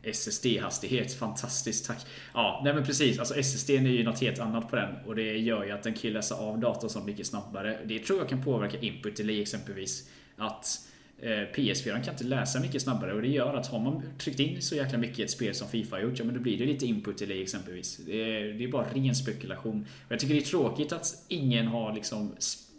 SSD-hastighet, 0.04 1.14
fantastiskt 1.14 1.88
tack. 1.88 2.06
Ja, 2.34 2.62
nej 2.64 2.74
men 2.74 2.86
precis. 2.86 3.20
Alltså 3.20 3.36
SSD 3.36 3.70
är 3.70 3.82
ju 3.82 4.04
något 4.04 4.22
helt 4.22 4.40
annat 4.40 4.70
på 4.70 4.76
den 4.76 4.96
och 5.06 5.16
det 5.16 5.38
gör 5.38 5.66
ju 5.66 5.72
att 5.72 5.84
den 5.84 5.94
kan 5.94 6.12
läsa 6.12 6.36
av 6.36 6.60
datorn 6.60 6.90
så 6.90 7.00
mycket 7.00 7.28
snabbare. 7.28 7.80
Det 7.86 8.00
tror 8.00 8.20
jag 8.20 8.30
kan 8.30 8.44
påverka 8.44 8.78
input 8.80 9.18
delay 9.18 9.42
exempelvis. 9.42 10.10
Att 10.38 10.80
Eh, 11.22 11.28
PS4 11.30 12.04
kan 12.04 12.14
inte 12.14 12.24
läsa 12.24 12.60
mycket 12.60 12.82
snabbare 12.82 13.14
och 13.14 13.22
det 13.22 13.28
gör 13.28 13.54
att 13.54 13.68
har 13.68 13.80
man 13.80 14.04
tryckt 14.18 14.40
in 14.40 14.62
så 14.62 14.76
jäkla 14.76 14.98
mycket 14.98 15.20
i 15.20 15.24
ett 15.24 15.32
spel 15.32 15.56
som 15.56 15.68
Fifa 15.68 15.96
har 15.96 16.04
gjort, 16.04 16.20
ja 16.20 16.26
men 16.26 16.34
då 16.34 16.40
blir 16.40 16.58
det 16.58 16.66
lite 16.66 16.86
input 16.86 17.18
delay 17.18 17.42
exempelvis. 17.42 17.98
Det 17.98 18.22
är, 18.22 18.54
det 18.54 18.64
är 18.64 18.68
bara 18.68 18.88
ren 18.94 19.16
spekulation. 19.16 19.86
Och 20.06 20.12
jag 20.12 20.20
tycker 20.20 20.34
det 20.34 20.40
är 20.40 20.46
tråkigt 20.46 20.92
att 20.92 21.26
ingen 21.28 21.68
har 21.68 21.94
liksom 21.94 22.36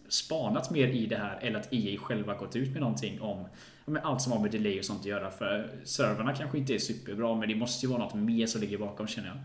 spanat 0.09 0.71
mer 0.71 0.89
i 0.89 1.07
det 1.07 1.17
här 1.17 1.39
eller 1.43 1.59
att 1.59 1.73
EA 1.73 1.99
själva 1.99 2.35
gått 2.35 2.57
ut 2.57 2.71
med 2.71 2.81
någonting 2.81 3.21
om 3.21 3.47
med 3.85 4.05
allt 4.05 4.23
som 4.23 4.33
har 4.33 4.41
med 4.41 4.51
delay 4.51 4.79
och 4.79 4.85
sånt 4.85 5.01
att 5.01 5.07
göra. 5.07 5.31
För 5.31 5.71
servrarna 5.85 6.35
kanske 6.35 6.59
inte 6.59 6.75
är 6.75 6.79
superbra 6.79 7.35
men 7.35 7.49
det 7.49 7.55
måste 7.55 7.87
ju 7.87 7.93
vara 7.93 8.05
något 8.05 8.15
mer 8.15 8.47
som 8.47 8.61
ligger 8.61 8.79
bakom 8.79 9.07
känner 9.07 9.29
jag. 9.29 9.39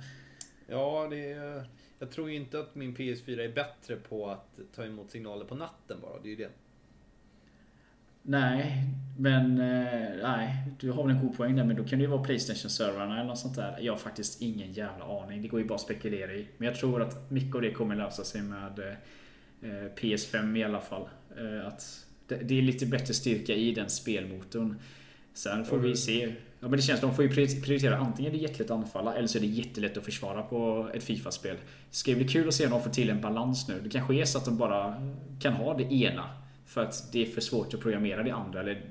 Ja, 0.78 1.08
det 1.10 1.32
är, 1.32 1.66
jag 2.00 2.12
tror 2.12 2.30
inte 2.30 2.60
att 2.60 2.76
min 2.76 2.96
PS4 2.96 3.40
är 3.40 3.54
bättre 3.54 3.96
på 3.96 4.30
att 4.30 4.60
ta 4.76 4.86
emot 4.86 5.12
signaler 5.12 5.46
på 5.46 5.56
natten 5.56 5.98
bara. 6.02 6.20
Det 6.22 6.28
är 6.28 6.30
ju 6.30 6.36
det. 6.36 6.50
Nej, 8.30 8.84
men 9.18 9.60
eh, 9.60 10.10
nej, 10.24 10.56
du 10.80 10.92
har 10.92 11.04
väl 11.04 11.16
en 11.16 11.22
god 11.22 11.38
poäng 11.38 11.56
där. 11.56 11.64
Men 11.64 11.76
då 11.76 11.84
kan 11.84 12.00
det 12.00 12.04
ju 12.04 12.10
vara 12.10 12.24
Playstation-servrarna 12.24 13.16
eller 13.16 13.28
något 13.28 13.40
sånt 13.40 13.56
där. 13.56 13.78
Jag 13.82 13.94
har 13.94 13.98
faktiskt 13.98 14.42
ingen 14.42 14.74
jävla 14.74 15.06
aning. 15.22 15.42
Det 15.42 15.48
går 15.48 15.60
ju 15.60 15.68
bara 15.68 15.76
att 15.76 15.82
spekulera 15.82 16.34
i. 16.34 16.48
Men 16.58 16.68
jag 16.68 16.78
tror 16.78 17.02
att 17.02 17.32
mycket 17.32 17.56
av 17.56 17.62
det 17.62 17.72
kommer 17.72 17.96
lösa 17.96 18.24
sig 18.24 18.42
med 18.42 18.80
eh, 19.62 19.96
PS5 19.96 20.58
i 20.58 20.64
alla 20.64 20.82
fall. 20.82 21.10
Eh, 21.38 21.68
att 21.68 22.06
det, 22.28 22.36
det, 22.36 22.58
är 22.58 22.62
lite 22.62 22.86
bättre 22.86 23.14
styrka 23.14 23.54
i 23.54 23.74
den 23.74 23.90
spelmotorn. 23.90 24.80
Sen 25.34 25.66
får 25.66 25.78
mm. 25.78 25.90
vi 25.90 25.96
se. 25.96 26.34
Ja, 26.60 26.68
men 26.68 26.72
det 26.72 26.82
känns 26.82 27.00
som 27.00 27.10
att 27.10 27.18
de 27.18 27.30
får 27.30 27.38
ju 27.38 27.62
prioritera 27.62 27.98
antingen 27.98 28.32
det 28.32 28.38
är 28.38 28.42
jättelätt 28.42 28.72
att 28.72 28.78
anfalla 28.78 29.16
eller 29.16 29.28
så 29.28 29.38
är 29.38 29.42
det 29.42 29.48
jättelätt 29.48 29.98
att 29.98 30.06
försvara 30.06 30.42
på 30.42 30.90
ett 30.94 31.04
Fifa-spel. 31.04 31.56
Det 31.90 31.96
ska 31.96 32.12
ju 32.12 32.18
bli 32.18 32.28
kul 32.28 32.48
att 32.48 32.54
se 32.54 32.66
om 32.66 32.72
de 32.72 32.84
får 32.84 32.90
till 32.90 33.10
en 33.10 33.22
balans 33.22 33.68
nu. 33.68 33.82
Det 33.84 33.90
kanske 33.90 34.16
är 34.16 34.26
så 34.26 34.38
att 34.38 34.46
de 34.46 34.58
bara 34.58 35.12
kan 35.40 35.54
ha 35.54 35.78
det 35.78 35.94
ena 35.94 36.30
För 36.68 36.84
att 36.84 37.12
det 37.12 37.22
är 37.22 37.26
för 37.26 37.42
svårt 37.42 37.74
att 37.74 37.80
programmera 37.80 38.24
det 38.24 38.32
andra. 38.32 38.60
Eller, 38.60 38.90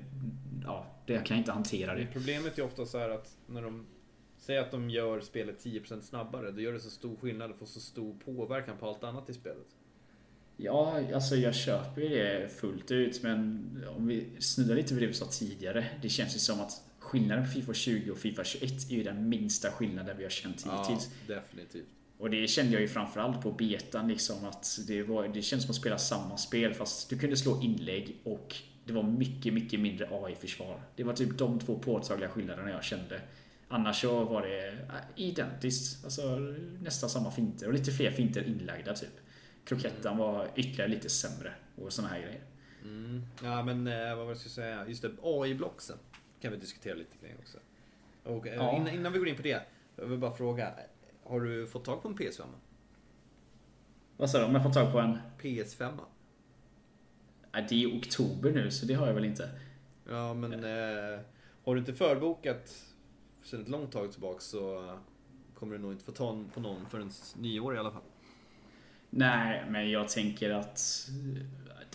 ja, 0.64 0.86
det 1.06 1.12
jag 1.12 1.26
kan 1.26 1.36
inte 1.36 1.52
hantera 1.52 1.94
det. 1.94 2.06
Problemet 2.12 2.58
är 2.58 2.62
ofta 2.62 2.86
så 2.86 2.98
här 2.98 3.10
att 3.10 3.36
när 3.46 3.62
de 3.62 3.86
säger 4.38 4.60
att 4.60 4.70
de 4.70 4.90
gör 4.90 5.20
spelet 5.20 5.64
10% 5.64 6.00
snabbare, 6.00 6.50
då 6.50 6.60
gör 6.60 6.72
det 6.72 6.80
så 6.80 6.90
stor 6.90 7.16
skillnad 7.16 7.50
och 7.50 7.58
får 7.58 7.66
så 7.66 7.80
stor 7.80 8.14
påverkan 8.24 8.76
på 8.78 8.88
allt 8.88 9.04
annat 9.04 9.30
i 9.30 9.34
spelet. 9.34 9.66
Ja, 10.56 11.02
alltså 11.14 11.36
jag 11.36 11.54
köper 11.54 12.00
ju 12.00 12.08
det 12.08 12.48
fullt 12.48 12.90
ut. 12.90 13.22
Men 13.22 13.64
om 13.96 14.06
vi 14.06 14.26
snuddar 14.38 14.74
lite 14.74 14.94
vid 14.94 15.02
det 15.02 15.06
vi 15.06 15.14
sa 15.14 15.26
tidigare. 15.26 15.86
Det 16.02 16.08
känns 16.08 16.34
ju 16.36 16.38
som 16.38 16.60
att 16.60 16.82
skillnaden 16.98 17.44
på 17.44 17.50
Fifa 17.50 17.74
20 17.74 18.10
och 18.10 18.18
Fifa 18.18 18.44
21 18.44 18.90
är 18.90 18.94
ju 18.94 19.02
den 19.02 19.28
minsta 19.28 19.70
skillnaden 19.70 20.16
vi 20.16 20.22
har 20.22 20.30
känt 20.30 20.56
hittills. 20.56 21.10
Ja, 21.28 21.34
definitivt. 21.34 21.86
Och 22.18 22.30
det 22.30 22.48
kände 22.48 22.72
jag 22.72 22.82
ju 22.82 22.88
framförallt 22.88 23.42
på 23.42 23.52
betan 23.52 24.08
liksom 24.08 24.44
att 24.44 24.78
det, 24.86 25.02
var, 25.02 25.28
det 25.28 25.42
känns 25.42 25.62
som 25.62 25.70
att 25.70 25.76
spela 25.76 25.98
samma 25.98 26.36
spel 26.36 26.74
fast 26.74 27.10
du 27.10 27.18
kunde 27.18 27.36
slå 27.36 27.62
inlägg 27.62 28.16
och 28.24 28.56
det 28.84 28.92
var 28.92 29.02
mycket, 29.02 29.54
mycket 29.54 29.80
mindre 29.80 30.08
AI-försvar. 30.10 30.80
Det 30.96 31.04
var 31.04 31.12
typ 31.12 31.38
de 31.38 31.58
två 31.60 31.78
påtagliga 31.78 32.28
skillnaderna 32.28 32.70
jag 32.70 32.84
kände. 32.84 33.20
Annars 33.68 34.00
så 34.00 34.24
var 34.24 34.42
det 34.42 34.68
äh, 34.68 34.76
identiskt. 35.16 36.04
Alltså 36.04 36.38
nästan 36.82 37.10
samma 37.10 37.30
finter 37.30 37.66
och 37.66 37.72
lite 37.72 37.92
fler 37.92 38.10
finter 38.10 38.42
inlagda 38.42 38.94
typ. 38.94 39.20
Krokettan 39.64 40.16
var 40.16 40.48
ytterligare 40.56 40.88
lite 40.90 41.08
sämre 41.08 41.52
och 41.76 41.92
såna 41.92 42.08
här 42.08 42.20
grejer. 42.20 42.40
Mm. 42.82 43.22
Ja, 43.44 43.62
men 43.62 43.86
eh, 43.86 44.08
vad 44.08 44.16
var 44.16 44.24
det 44.24 44.30
jag 44.30 44.38
skulle 44.38 44.52
säga? 44.52 44.88
Just 44.88 45.02
det, 45.02 45.10
AI-blocksen 45.22 45.96
kan 46.40 46.52
vi 46.52 46.58
diskutera 46.58 46.94
lite 46.94 47.16
kring 47.16 47.32
också. 47.38 47.58
Och, 48.24 48.46
eh, 48.46 48.54
Ja. 48.54 48.76
innan, 48.76 48.94
innan 48.94 49.12
vi 49.12 49.18
går 49.18 49.28
in 49.28 49.36
på 49.36 49.42
det, 49.42 49.62
jag 49.96 50.06
vill 50.06 50.18
bara 50.18 50.32
fråga. 50.32 50.72
Har 51.28 51.40
du 51.40 51.66
fått 51.66 51.84
tag 51.84 52.02
på 52.02 52.08
en 52.08 52.16
PS5? 52.16 52.42
Vad 54.16 54.30
sa 54.30 54.38
du? 54.38 54.44
Om 54.44 54.54
jag 54.54 54.62
får 54.62 54.70
tag 54.70 54.92
på 54.92 54.98
en? 54.98 55.18
PS5? 55.40 55.98
Nej, 57.52 57.66
det 57.68 57.82
är 57.82 57.98
oktober 57.98 58.52
nu 58.52 58.70
så 58.70 58.86
det 58.86 58.94
har 58.94 59.06
jag 59.06 59.14
väl 59.14 59.24
inte. 59.24 59.50
Ja, 60.08 60.34
men 60.34 60.52
eh, 60.52 61.20
har 61.64 61.74
du 61.74 61.78
inte 61.78 61.94
förbokat 61.94 62.84
sedan 63.42 63.62
ett 63.62 63.68
långt 63.68 63.92
tag 63.92 64.12
tillbaka 64.12 64.40
så 64.40 64.92
kommer 65.54 65.76
du 65.76 65.82
nog 65.82 65.92
inte 65.92 66.04
få 66.04 66.12
ta 66.12 66.44
på 66.54 66.60
någon 66.60 66.86
förrän 66.86 67.10
nyår 67.36 67.74
i 67.74 67.78
alla 67.78 67.90
fall. 67.90 68.02
Nej, 69.10 69.64
men 69.70 69.90
jag 69.90 70.08
tänker 70.08 70.50
att 70.50 71.08
eh, 71.08 71.42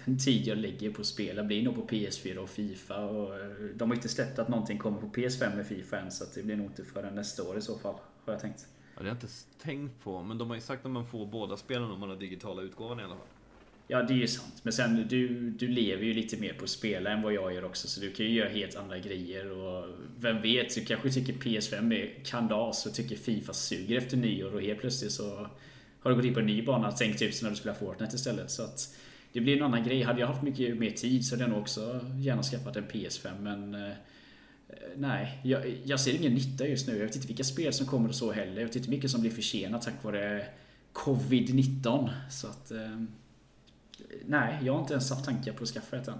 den 0.05 0.17
tid 0.17 0.47
jag 0.47 0.57
lägger 0.57 0.91
på 0.91 1.01
att 1.01 1.07
spela 1.07 1.43
blir 1.43 1.63
nog 1.63 1.75
på 1.75 1.87
PS4 1.87 2.37
och 2.37 2.49
Fifa. 2.49 3.05
Och 3.05 3.39
eh, 3.39 3.49
de 3.75 3.89
har 3.89 3.95
inte 3.95 4.09
släppt 4.09 4.39
att 4.39 4.47
någonting 4.47 4.77
kommer 4.77 5.01
på 5.01 5.07
PS5 5.07 5.55
med 5.55 5.67
Fifa 5.67 5.99
än 5.99 6.11
så 6.11 6.25
det 6.35 6.43
blir 6.43 6.55
nog 6.55 6.65
inte 6.65 6.83
förrän 6.83 7.15
nästa 7.15 7.43
år 7.43 7.57
i 7.57 7.61
så 7.61 7.77
fall. 7.77 7.95
Har 8.25 8.33
jag 8.33 8.41
tänkt. 8.41 8.67
Ja, 8.95 9.03
det 9.03 9.09
har 9.09 9.15
jag 9.15 9.15
inte 9.15 9.27
tänkt 9.63 10.03
på, 10.03 10.23
men 10.23 10.37
de 10.37 10.49
har 10.49 10.55
ju 10.55 10.61
sagt 10.61 10.85
att 10.85 10.91
man 10.91 11.05
får 11.05 11.25
båda 11.25 11.57
spelen 11.57 11.91
om 11.91 11.99
man 11.99 12.09
har 12.09 12.15
digitala 12.15 12.61
utgåvan 12.61 12.99
i 12.99 13.03
alla 13.03 13.15
fall. 13.15 13.27
Ja, 13.87 14.01
det 14.01 14.13
är 14.13 14.17
ju 14.17 14.27
sant. 14.27 14.59
Men 14.63 14.73
sen 14.73 15.07
du, 15.09 15.49
du 15.49 15.67
lever 15.67 16.03
ju 16.03 16.13
lite 16.13 16.37
mer 16.37 16.53
på 16.53 16.63
att 16.63 16.69
spela 16.69 17.09
än 17.09 17.21
vad 17.21 17.33
jag 17.33 17.53
gör 17.53 17.65
också. 17.65 17.87
Så 17.87 18.01
du 18.01 18.11
kan 18.11 18.25
ju 18.25 18.31
göra 18.31 18.49
helt 18.49 18.75
andra 18.75 18.99
grejer. 18.99 19.51
Och 19.51 19.85
vem 20.19 20.41
vet, 20.41 20.75
du 20.75 20.85
kanske 20.85 21.11
tycker 21.11 21.33
PS5 21.33 21.93
är 21.93 22.23
kandas 22.25 22.85
och 22.85 22.93
tycker 22.93 23.15
Fifa 23.15 23.53
suger 23.53 23.97
efter 23.97 24.17
nyår. 24.17 24.55
Och 24.55 24.61
helt 24.61 24.79
plötsligt 24.79 25.11
så 25.11 25.47
har 26.01 26.11
du 26.11 26.15
gått 26.15 26.25
in 26.25 26.33
på 26.33 26.39
en 26.39 26.45
ny 26.45 26.61
bana. 26.61 26.91
tänkt 26.91 27.19
typ 27.19 27.33
som 27.33 27.45
när 27.45 27.51
du 27.51 27.55
spelar 27.55 27.75
Fortnite 27.75 28.15
istället. 28.15 28.51
Så 28.51 28.63
att 28.63 28.95
det 29.33 29.41
blir 29.41 29.57
en 29.57 29.63
annan 29.63 29.83
grej. 29.83 30.01
Hade 30.01 30.19
jag 30.19 30.27
haft 30.27 30.41
mycket 30.41 30.77
mer 30.77 30.91
tid 30.91 31.25
så 31.25 31.35
hade 31.35 31.43
jag 31.43 31.49
nog 31.49 31.61
också 31.61 31.99
gärna 32.19 32.43
skaffat 32.43 32.75
en 32.75 32.87
PS5. 32.87 33.41
Men 33.41 33.75
eh, 33.75 33.93
nej, 34.95 35.39
jag, 35.43 35.77
jag 35.83 35.99
ser 35.99 36.15
ingen 36.15 36.33
nytta 36.33 36.67
just 36.67 36.87
nu. 36.87 36.97
Jag 36.97 37.05
vet 37.05 37.15
inte 37.15 37.27
vilka 37.27 37.43
spel 37.43 37.73
som 37.73 37.85
kommer 37.87 38.09
och 38.09 38.15
så 38.15 38.31
heller. 38.31 38.61
Jag 38.61 38.67
vet 38.67 38.75
inte 38.75 38.89
mycket 38.89 39.11
som 39.11 39.21
blir 39.21 39.31
försenat 39.31 39.81
tack 39.81 40.03
vare 40.03 40.45
Covid-19. 40.93 42.09
Så 42.29 42.47
att... 42.47 42.71
Eh, 42.71 43.01
Nej, 44.25 44.59
jag 44.63 44.73
har 44.73 44.81
inte 44.81 44.93
ens 44.93 45.09
haft 45.09 45.25
tankar 45.25 45.53
på 45.53 45.63
att 45.63 45.69
skaffa 45.69 45.97
ett 45.97 46.07
än. 46.07 46.17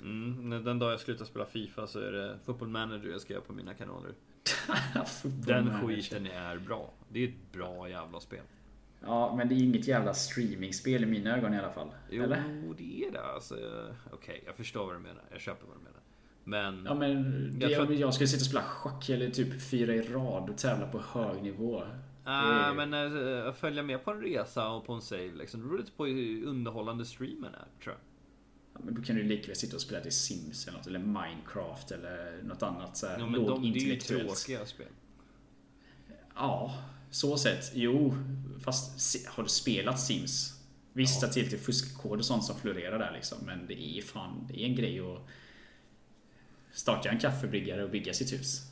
Mm, 0.00 0.64
den 0.64 0.78
dag 0.78 0.92
jag 0.92 1.00
slutar 1.00 1.24
spela 1.24 1.46
Fifa 1.46 1.86
så 1.86 1.98
är 1.98 2.12
det 2.12 2.38
Football 2.44 2.68
Manager 2.68 3.10
jag 3.10 3.20
ska 3.20 3.32
göra 3.32 3.44
på 3.44 3.52
mina 3.52 3.74
kanaler. 3.74 4.14
Den 5.22 5.80
skiten 5.80 6.26
är 6.26 6.58
bra. 6.58 6.92
Det 7.08 7.24
är 7.24 7.28
ett 7.28 7.52
bra 7.52 7.88
jävla 7.88 8.20
spel. 8.20 8.42
Ja, 9.00 9.34
men 9.36 9.48
det 9.48 9.54
är 9.54 9.56
inget 9.62 9.86
jävla 9.86 10.14
streamingspel 10.14 11.02
i 11.02 11.06
mina 11.06 11.36
ögon 11.36 11.54
i 11.54 11.58
alla 11.58 11.72
fall. 11.72 11.88
Jo, 12.10 12.22
Eller? 12.22 12.42
det 12.78 13.04
är 13.04 13.12
det. 13.12 13.22
Alltså, 13.22 13.54
Okej, 14.12 14.42
jag 14.46 14.54
förstår 14.56 14.86
vad 14.86 14.94
du 14.94 14.98
menar. 14.98 15.22
Jag 15.30 15.40
köper 15.40 15.66
vad 15.66 15.76
du 15.76 15.80
menar. 15.82 15.99
Men... 16.50 16.82
Ja, 16.84 16.94
men 16.94 17.22
det, 17.58 17.64
Jag 17.64 17.70
jag, 17.70 17.86
tror 17.86 17.98
jag 17.98 18.14
skulle 18.14 18.28
sitta 18.28 18.40
och 18.42 18.46
spela 18.46 18.62
schack 18.62 19.08
eller 19.08 19.30
typ 19.30 19.62
fyra 19.62 19.94
i 19.94 20.02
rad 20.02 20.50
och 20.50 20.58
tävla 20.58 20.86
på 20.86 21.00
hög 21.00 21.42
nivå. 21.42 21.82
Ah, 22.24 22.68
Det- 22.68 22.86
men 22.86 23.46
äh, 23.46 23.52
följa 23.52 23.82
med 23.82 24.04
på 24.04 24.10
en 24.10 24.20
resa 24.20 24.68
och 24.68 24.86
på 24.86 24.92
en 24.92 25.00
save 25.00 25.30
liksom. 25.38 25.60
Det 25.60 25.66
beror 25.66 25.78
lite 25.78 25.92
på 25.92 26.06
hur 26.06 26.44
underhållande 26.44 27.04
streamen 27.04 27.54
är, 27.54 27.82
tror 27.82 27.94
jag. 27.94 28.00
Ja, 28.74 28.80
men 28.84 28.94
då 28.94 29.02
kan 29.02 29.16
du 29.16 29.22
lika 29.22 29.46
väl 29.46 29.56
sitta 29.56 29.76
och 29.76 29.82
spela 29.82 30.00
till 30.00 30.12
Sims 30.12 30.66
eller 30.68 30.78
något, 30.78 30.86
eller 30.86 30.98
Minecraft 30.98 31.90
eller 31.90 32.42
något 32.42 32.62
annat 32.62 32.96
så 32.96 33.06
här 33.06 33.18
Ja, 33.18 33.26
men 33.26 33.46
de, 33.46 33.72
det 33.72 33.78
är 33.78 33.82
ju 33.82 33.96
tråkiga 33.96 34.66
spel. 34.66 34.86
Ja, 36.34 36.74
så 37.10 37.36
sett. 37.36 37.72
Jo, 37.74 38.14
fast 38.64 39.26
har 39.28 39.42
du 39.42 39.48
spelat 39.48 40.00
Sims? 40.00 40.56
Visst 40.92 41.22
Ja. 41.22 41.28
det 41.34 41.40
är 41.40 41.44
lite 41.44 41.58
fuskkod 41.58 42.18
och 42.18 42.24
sånt 42.24 42.44
som 42.44 42.56
florerar 42.56 42.98
där 42.98 43.12
liksom. 43.12 43.38
Men 43.46 43.66
det 43.66 43.98
är 43.98 44.02
fan, 44.02 44.46
det 44.48 44.60
är 44.62 44.66
en 44.66 44.74
grej 44.74 45.00
att 45.00 45.22
starta 46.72 47.08
en 47.08 47.18
kaffebryggare 47.18 47.84
och 47.84 47.90
bygga 47.90 48.12
sitt 48.14 48.32
hus. 48.32 48.62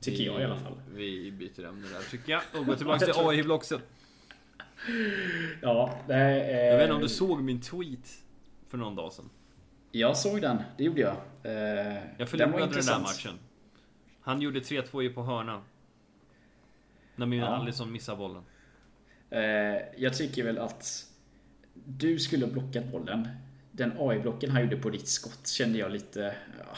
Tycker 0.00 0.18
vi, 0.18 0.26
jag 0.26 0.40
i 0.40 0.44
alla 0.44 0.56
fall. 0.58 0.80
Vi 0.94 1.30
byter 1.32 1.64
ämne 1.64 1.88
där 1.88 2.10
tycker 2.10 2.32
jag. 2.32 2.42
Och 2.54 2.66
går 2.66 2.76
tillbaka 2.76 3.04
till 3.06 3.14
AI-blocksen. 3.16 3.80
Ja, 5.62 5.98
det 6.08 6.14
är, 6.14 6.70
Jag 6.70 6.76
vet 6.76 6.82
inte 6.82 6.94
om 6.94 7.00
du 7.02 7.08
såg 7.08 7.42
min 7.42 7.60
tweet 7.60 8.18
för 8.68 8.78
någon 8.78 8.94
dag 8.96 9.12
sedan. 9.12 9.30
Jag 9.92 10.16
såg 10.16 10.40
den, 10.40 10.62
det 10.76 10.84
gjorde 10.84 11.00
jag. 11.00 11.16
Eh, 11.42 11.98
Jag 12.18 12.28
förlorade 12.28 12.52
den 12.52 12.60
där 12.60 12.66
intressant. 12.66 13.02
matchen. 13.02 13.38
Han 14.20 14.40
gjorde 14.40 14.60
3-2 14.60 15.02
ju 15.02 15.12
på 15.12 15.22
hörna. 15.22 15.62
När 17.16 17.26
min 17.26 17.38
Ja. 17.38 17.46
Alisson 17.46 17.92
missade 17.92 18.18
bollen. 18.18 18.42
Eh, 19.30 19.40
jag 19.96 20.14
tycker 20.14 20.44
väl 20.44 20.58
att 20.58 21.06
du 21.84 22.18
skulle 22.18 22.44
ha 22.46 22.52
blockat 22.52 22.84
bollen. 22.92 23.28
Den 23.72 23.92
AI-blocken 23.98 24.50
han 24.50 24.62
gjorde 24.62 24.76
på 24.76 24.90
ditt 24.90 25.08
skott 25.08 25.48
kände 25.48 25.78
jag 25.78 25.92
lite... 25.92 26.34
Ja, 26.58 26.76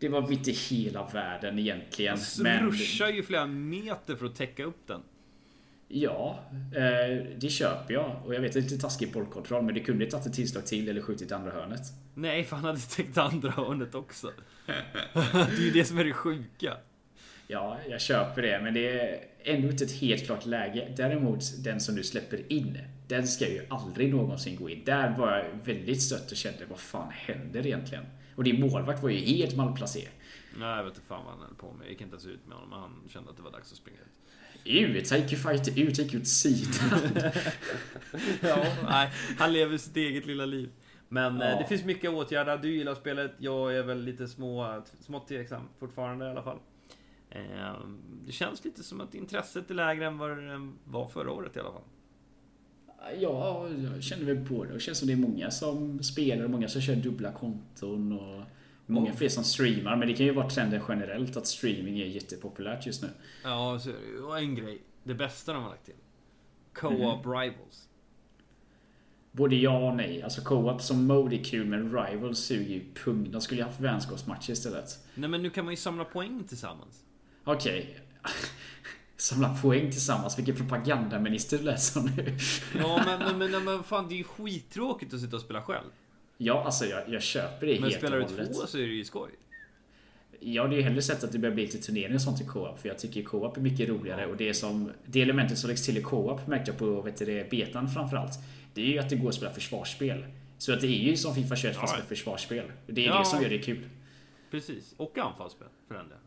det 0.00 0.08
var 0.08 0.32
inte 0.32 0.50
hela 0.50 1.08
världen 1.12 1.58
egentligen. 1.58 2.18
Han 2.18 2.42
men 2.42 2.66
ruschar 2.66 3.08
ju 3.08 3.22
flera 3.22 3.46
meter 3.46 4.16
för 4.16 4.26
att 4.26 4.36
täcka 4.36 4.64
upp 4.64 4.86
den. 4.86 5.00
Ja, 5.88 6.38
eh, 6.52 7.26
det 7.38 7.48
köper 7.50 7.94
jag. 7.94 8.22
Och 8.24 8.34
jag 8.34 8.40
vet 8.40 8.48
att 8.48 8.54
det 8.54 8.60
är 8.60 8.62
lite 8.62 8.78
taskig 8.78 9.12
bollkontroll 9.12 9.62
men 9.62 9.74
det 9.74 9.80
kunde 9.80 10.06
tagit 10.06 10.26
ett 10.26 10.32
tillslag 10.32 10.66
till 10.66 10.88
eller 10.88 11.02
skjutit 11.02 11.32
andra 11.32 11.50
hörnet. 11.50 11.80
Nej, 12.14 12.44
för 12.44 12.56
han 12.56 12.64
hade 12.64 12.80
täckt 12.80 13.18
andra 13.18 13.50
hörnet 13.50 13.94
också. 13.94 14.30
det 14.66 15.56
är 15.58 15.64
ju 15.64 15.70
det 15.70 15.84
som 15.84 15.98
är 15.98 16.04
det 16.04 16.12
sjuka. 16.12 16.76
Ja, 17.46 17.78
jag 17.88 18.00
köper 18.00 18.42
det, 18.42 18.60
men 18.62 18.74
det 18.74 19.00
är 19.00 19.18
ändå 19.44 19.68
inte 19.68 19.84
ett 19.84 20.00
helt 20.00 20.24
klart 20.24 20.46
läge. 20.46 20.94
Däremot, 20.96 21.64
den 21.64 21.80
som 21.80 21.94
du 21.94 22.04
släpper 22.04 22.52
in, 22.52 22.78
den 23.08 23.28
ska 23.28 23.48
ju 23.48 23.66
aldrig 23.70 24.14
någonsin 24.14 24.56
gå 24.56 24.70
in. 24.70 24.82
Där 24.84 25.18
var 25.18 25.36
jag 25.36 25.44
väldigt 25.64 26.02
stött 26.02 26.30
och 26.30 26.36
kände, 26.36 26.58
vad 26.68 26.78
fan 26.78 27.10
händer 27.10 27.66
egentligen? 27.66 28.04
Och 28.40 28.44
din 28.44 28.60
målvakt 28.60 29.02
var 29.02 29.10
ju 29.10 29.18
helt 29.18 29.56
malplacerad. 29.56 30.12
Nej, 30.58 30.76
jag 30.76 30.84
vet 30.84 30.94
inte 30.94 31.06
fan 31.06 31.24
vad 31.24 31.34
han 31.34 31.42
höll 31.42 31.54
på 31.54 31.72
med. 31.72 31.84
Jag 31.84 31.90
gick 31.90 32.00
inte 32.00 32.14
ens 32.14 32.26
ut 32.26 32.46
med 32.46 32.56
honom. 32.58 32.72
Han 32.72 33.08
kände 33.08 33.30
att 33.30 33.36
det 33.36 33.42
var 33.42 33.50
dags 33.50 33.72
att 33.72 33.78
springa 33.78 33.98
ut. 33.98 34.96
Ut, 34.96 35.04
take 35.08 35.22
you 35.34 35.36
fight 35.36 35.78
ut, 35.78 35.94
take 35.96 36.18
åt 36.18 36.26
sidan. 36.26 37.00
Ja, 38.42 38.64
nej, 38.88 39.10
han 39.38 39.52
lever 39.52 39.76
sitt 39.78 39.96
eget 39.96 40.26
lilla 40.26 40.46
liv. 40.46 40.70
Men 41.08 41.42
eh, 41.42 41.48
Ja. 41.50 41.58
det 41.58 41.66
finns 41.66 41.84
mycket 41.84 42.08
att 42.10 42.14
åtgärda. 42.16 42.56
Du 42.56 42.72
gillar 42.76 42.94
spelet. 42.94 43.32
Jag 43.38 43.76
är 43.76 43.82
väl 43.82 44.04
lite 44.04 44.28
små, 44.28 44.82
smått 45.00 45.28
tveksam 45.28 45.62
fortfarande 45.78 46.26
i 46.26 46.28
alla 46.28 46.42
fall. 46.42 46.58
Eh, 47.30 47.74
Det 48.26 48.32
känns 48.32 48.64
lite 48.64 48.82
som 48.82 49.00
att 49.00 49.14
intresset 49.14 49.70
är 49.70 49.74
lägre 49.74 50.06
än 50.06 50.18
vad 50.18 50.30
det 50.30 50.72
var 50.84 51.08
förra 51.08 51.32
året 51.32 51.56
i 51.56 51.60
alla 51.60 51.72
fall. 51.72 51.82
Ja, 53.20 53.68
jag 53.94 54.02
känner 54.02 54.24
väl 54.24 54.46
på 54.48 54.64
det. 54.64 54.72
Det 54.74 54.80
känns 54.80 54.98
som 54.98 55.06
det 55.08 55.12
är 55.14 55.16
många 55.16 55.50
som 55.50 56.02
spelar 56.02 56.44
och 56.44 56.50
många 56.50 56.68
som 56.68 56.80
kör 56.82 56.94
dubbla 56.96 57.32
konton 57.32 58.12
och 58.12 58.42
många 58.86 59.10
Och- 59.10 59.18
fler 59.18 59.28
som 59.28 59.44
streamar. 59.44 59.96
Men 59.96 60.08
det 60.08 60.14
kan 60.14 60.26
ju 60.26 60.32
vara 60.32 60.48
trenden 60.50 60.82
generellt 60.88 61.36
att 61.36 61.46
streaming 61.46 62.00
är 62.00 62.06
jättepopulärt 62.06 62.86
just 62.86 63.02
nu. 63.02 63.08
Ja. 63.44 63.80
Och 64.28 64.38
en 64.38 64.54
grej. 64.54 64.82
Det 65.04 65.14
bästa 65.14 65.52
de 65.52 65.62
har 65.62 65.70
lagt 65.70 65.84
till. 65.84 65.94
Co-op 66.74 67.26
rivals. 67.26 67.88
Både 69.32 69.56
ja 69.56 69.90
och 69.90 69.96
nej. 69.96 70.22
Alltså 70.22 70.40
co-op 70.42 70.82
som 70.82 71.06
mode 71.06 71.36
är 71.36 71.44
kul 71.44 71.66
men 71.66 71.96
Rivals 72.04 72.38
suger 72.38 72.74
ju 72.74 72.84
pung. 73.04 73.30
De 73.30 73.40
skulle 73.40 73.60
ju 73.60 73.64
haft 73.66 73.80
vänskapsmatcher 73.80 74.50
istället. 74.52 74.98
Nej 75.14 75.28
men 75.30 75.42
nu 75.42 75.50
kan 75.50 75.64
man 75.64 75.72
ju 75.72 75.76
samla 75.76 76.04
poäng 76.04 76.44
tillsammans. 76.48 77.04
Okej. 77.44 78.00
Samla 79.20 79.56
poäng 79.62 79.90
tillsammans. 79.90 80.38
Vilken 80.38 80.56
propagandaminister 80.56 81.58
du 81.58 81.64
lät 81.64 81.82
som 81.82 82.04
nu. 82.16 82.36
Ja 82.78 83.02
men, 83.06 83.38
men, 83.38 83.50
men, 83.50 83.64
men 83.64 83.82
fan 83.82 84.08
det 84.08 84.14
är 84.14 84.16
ju 84.16 84.24
skittråkigt 84.24 85.14
att 85.14 85.20
sitta 85.20 85.36
och 85.36 85.42
spela 85.42 85.62
själv. 85.62 85.86
Ja, 86.38 86.64
alltså 86.64 86.84
jag, 86.84 87.08
jag 87.08 87.22
köper 87.22 87.66
det 87.66 87.72
Men 87.74 87.82
helt 87.82 87.94
spelar 87.94 88.16
du 88.16 88.22
och 88.24 88.30
hållet. 88.30 88.52
två 88.54 88.66
så 88.66 88.78
är 88.78 88.82
det 88.82 88.88
ju 88.94 89.04
skoj. 89.04 89.30
Jag 90.40 90.62
hade 90.62 90.76
ju 90.76 90.82
hellre 90.82 91.02
sett 91.02 91.24
att 91.24 91.32
det 91.32 91.38
börjar 91.38 91.54
bli 91.54 91.62
lite 91.66 91.78
turneringar 91.78 92.14
och 92.14 92.22
sånt 92.22 92.40
i 92.40 92.44
co-op. 92.44 92.80
För 92.80 92.88
jag 92.88 92.98
tycker 92.98 93.22
co-op 93.22 93.56
är 93.56 93.60
mycket 93.60 93.88
roligare. 93.88 94.26
Och 94.26 94.36
det 94.36 94.54
som... 94.54 94.90
Det 95.06 95.22
elementet 95.22 95.58
som 95.58 95.68
läggs 95.68 95.86
till 95.86 95.98
i 95.98 96.02
co-op 96.02 96.46
märkte 96.46 96.70
jag 96.70 96.78
på 96.78 97.02
vet 97.02 97.16
du, 97.18 97.46
betan 97.50 97.88
framförallt. 97.90 98.32
Det 98.74 98.80
är 98.82 98.86
ju 98.86 98.98
att 98.98 99.10
det 99.10 99.16
går 99.16 99.28
att 99.28 99.34
spela 99.34 99.52
försvarsspel. 99.52 100.24
Så 100.58 100.72
att 100.72 100.80
det 100.80 100.86
är 100.86 100.90
ju 101.10 101.16
som 101.16 101.34
Fifa 101.34 101.56
21 101.56 101.76
fast 101.76 101.96
med 101.98 102.06
försvarsspel. 102.06 102.72
Det 102.86 103.04
är 103.06 103.08
Ja. 103.08 103.18
det 103.18 103.24
som 103.24 103.42
gör 103.42 103.48
det 103.50 103.58
kul. 103.58 103.88
Precis. 104.50 104.94
Och 104.96 105.18
anfallsspel 105.18 105.68
för 105.88 105.94
den 105.94 106.04
delen. 106.04 106.22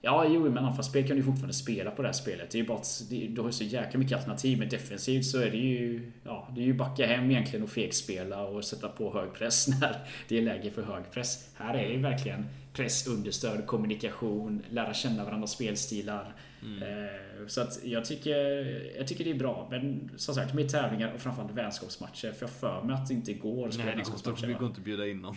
Ja, 0.00 0.26
jo, 0.28 0.50
men 0.50 0.64
anfallsspel 0.64 1.06
kan 1.06 1.16
du 1.16 1.22
fortfarande 1.22 1.54
spela 1.54 1.90
på 1.90 2.02
det 2.02 2.08
här 2.08 2.12
spelet. 2.12 2.50
Det 2.50 2.58
är 2.58 2.62
ju 2.62 2.68
bara 2.68 2.78
att 2.78 3.02
du 3.30 3.40
har 3.40 3.50
så 3.50 3.64
jäkla 3.64 3.98
mycket 4.00 4.16
alternativ. 4.16 4.58
Men 4.58 4.68
defensivt 4.68 5.24
så 5.24 5.38
är 5.38 5.50
det 5.50 5.56
ju... 5.56 6.12
Ja, 6.24 6.48
det 6.54 6.60
är 6.60 6.64
ju 6.64 6.74
backa 6.74 7.06
hem 7.06 7.30
egentligen 7.30 7.62
och 7.62 7.70
fegspela 7.70 8.42
och 8.42 8.64
sätta 8.64 8.88
på 8.88 9.12
hög 9.14 9.32
press 9.34 9.68
när 9.80 9.96
det 10.28 10.38
är 10.38 10.42
läge 10.42 10.70
för 10.70 10.82
hög 10.82 11.10
press. 11.12 11.50
Här 11.54 11.74
är 11.74 11.88
det 11.88 11.94
ju 11.94 12.00
verkligen 12.00 12.46
press, 12.72 13.06
understöd, 13.06 13.66
kommunikation, 13.66 14.62
lära 14.70 14.94
känna 14.94 15.24
varandras 15.24 15.50
spelstilar. 15.52 16.34
Eh, 16.82 17.46
Så 17.46 17.60
att 17.60 17.80
jag 17.84 18.04
tycker, 18.04 18.36
jag 18.96 19.06
tycker 19.08 19.24
det 19.24 19.30
är 19.30 19.34
bra. 19.34 19.68
Men 19.70 20.10
som 20.16 20.34
sagt, 20.34 20.54
med 20.54 20.68
tävlingar 20.68 21.12
och 21.14 21.20
framförallt 21.20 21.52
vänskapsmatcher. 21.52 22.32
För 22.32 22.42
jag 22.46 22.50
för 22.50 22.82
mig 22.82 22.94
att 22.94 23.08
det 23.08 23.14
inte 23.14 23.32
går 23.32 23.68
att 23.68 23.74
spela 23.74 23.86
Nej, 23.94 24.04
det 24.46 24.52
går 24.58 24.68
inte 24.68 24.78
att 24.78 24.84
bjuda 24.84 25.06
in 25.08 25.18
någon. 25.20 25.36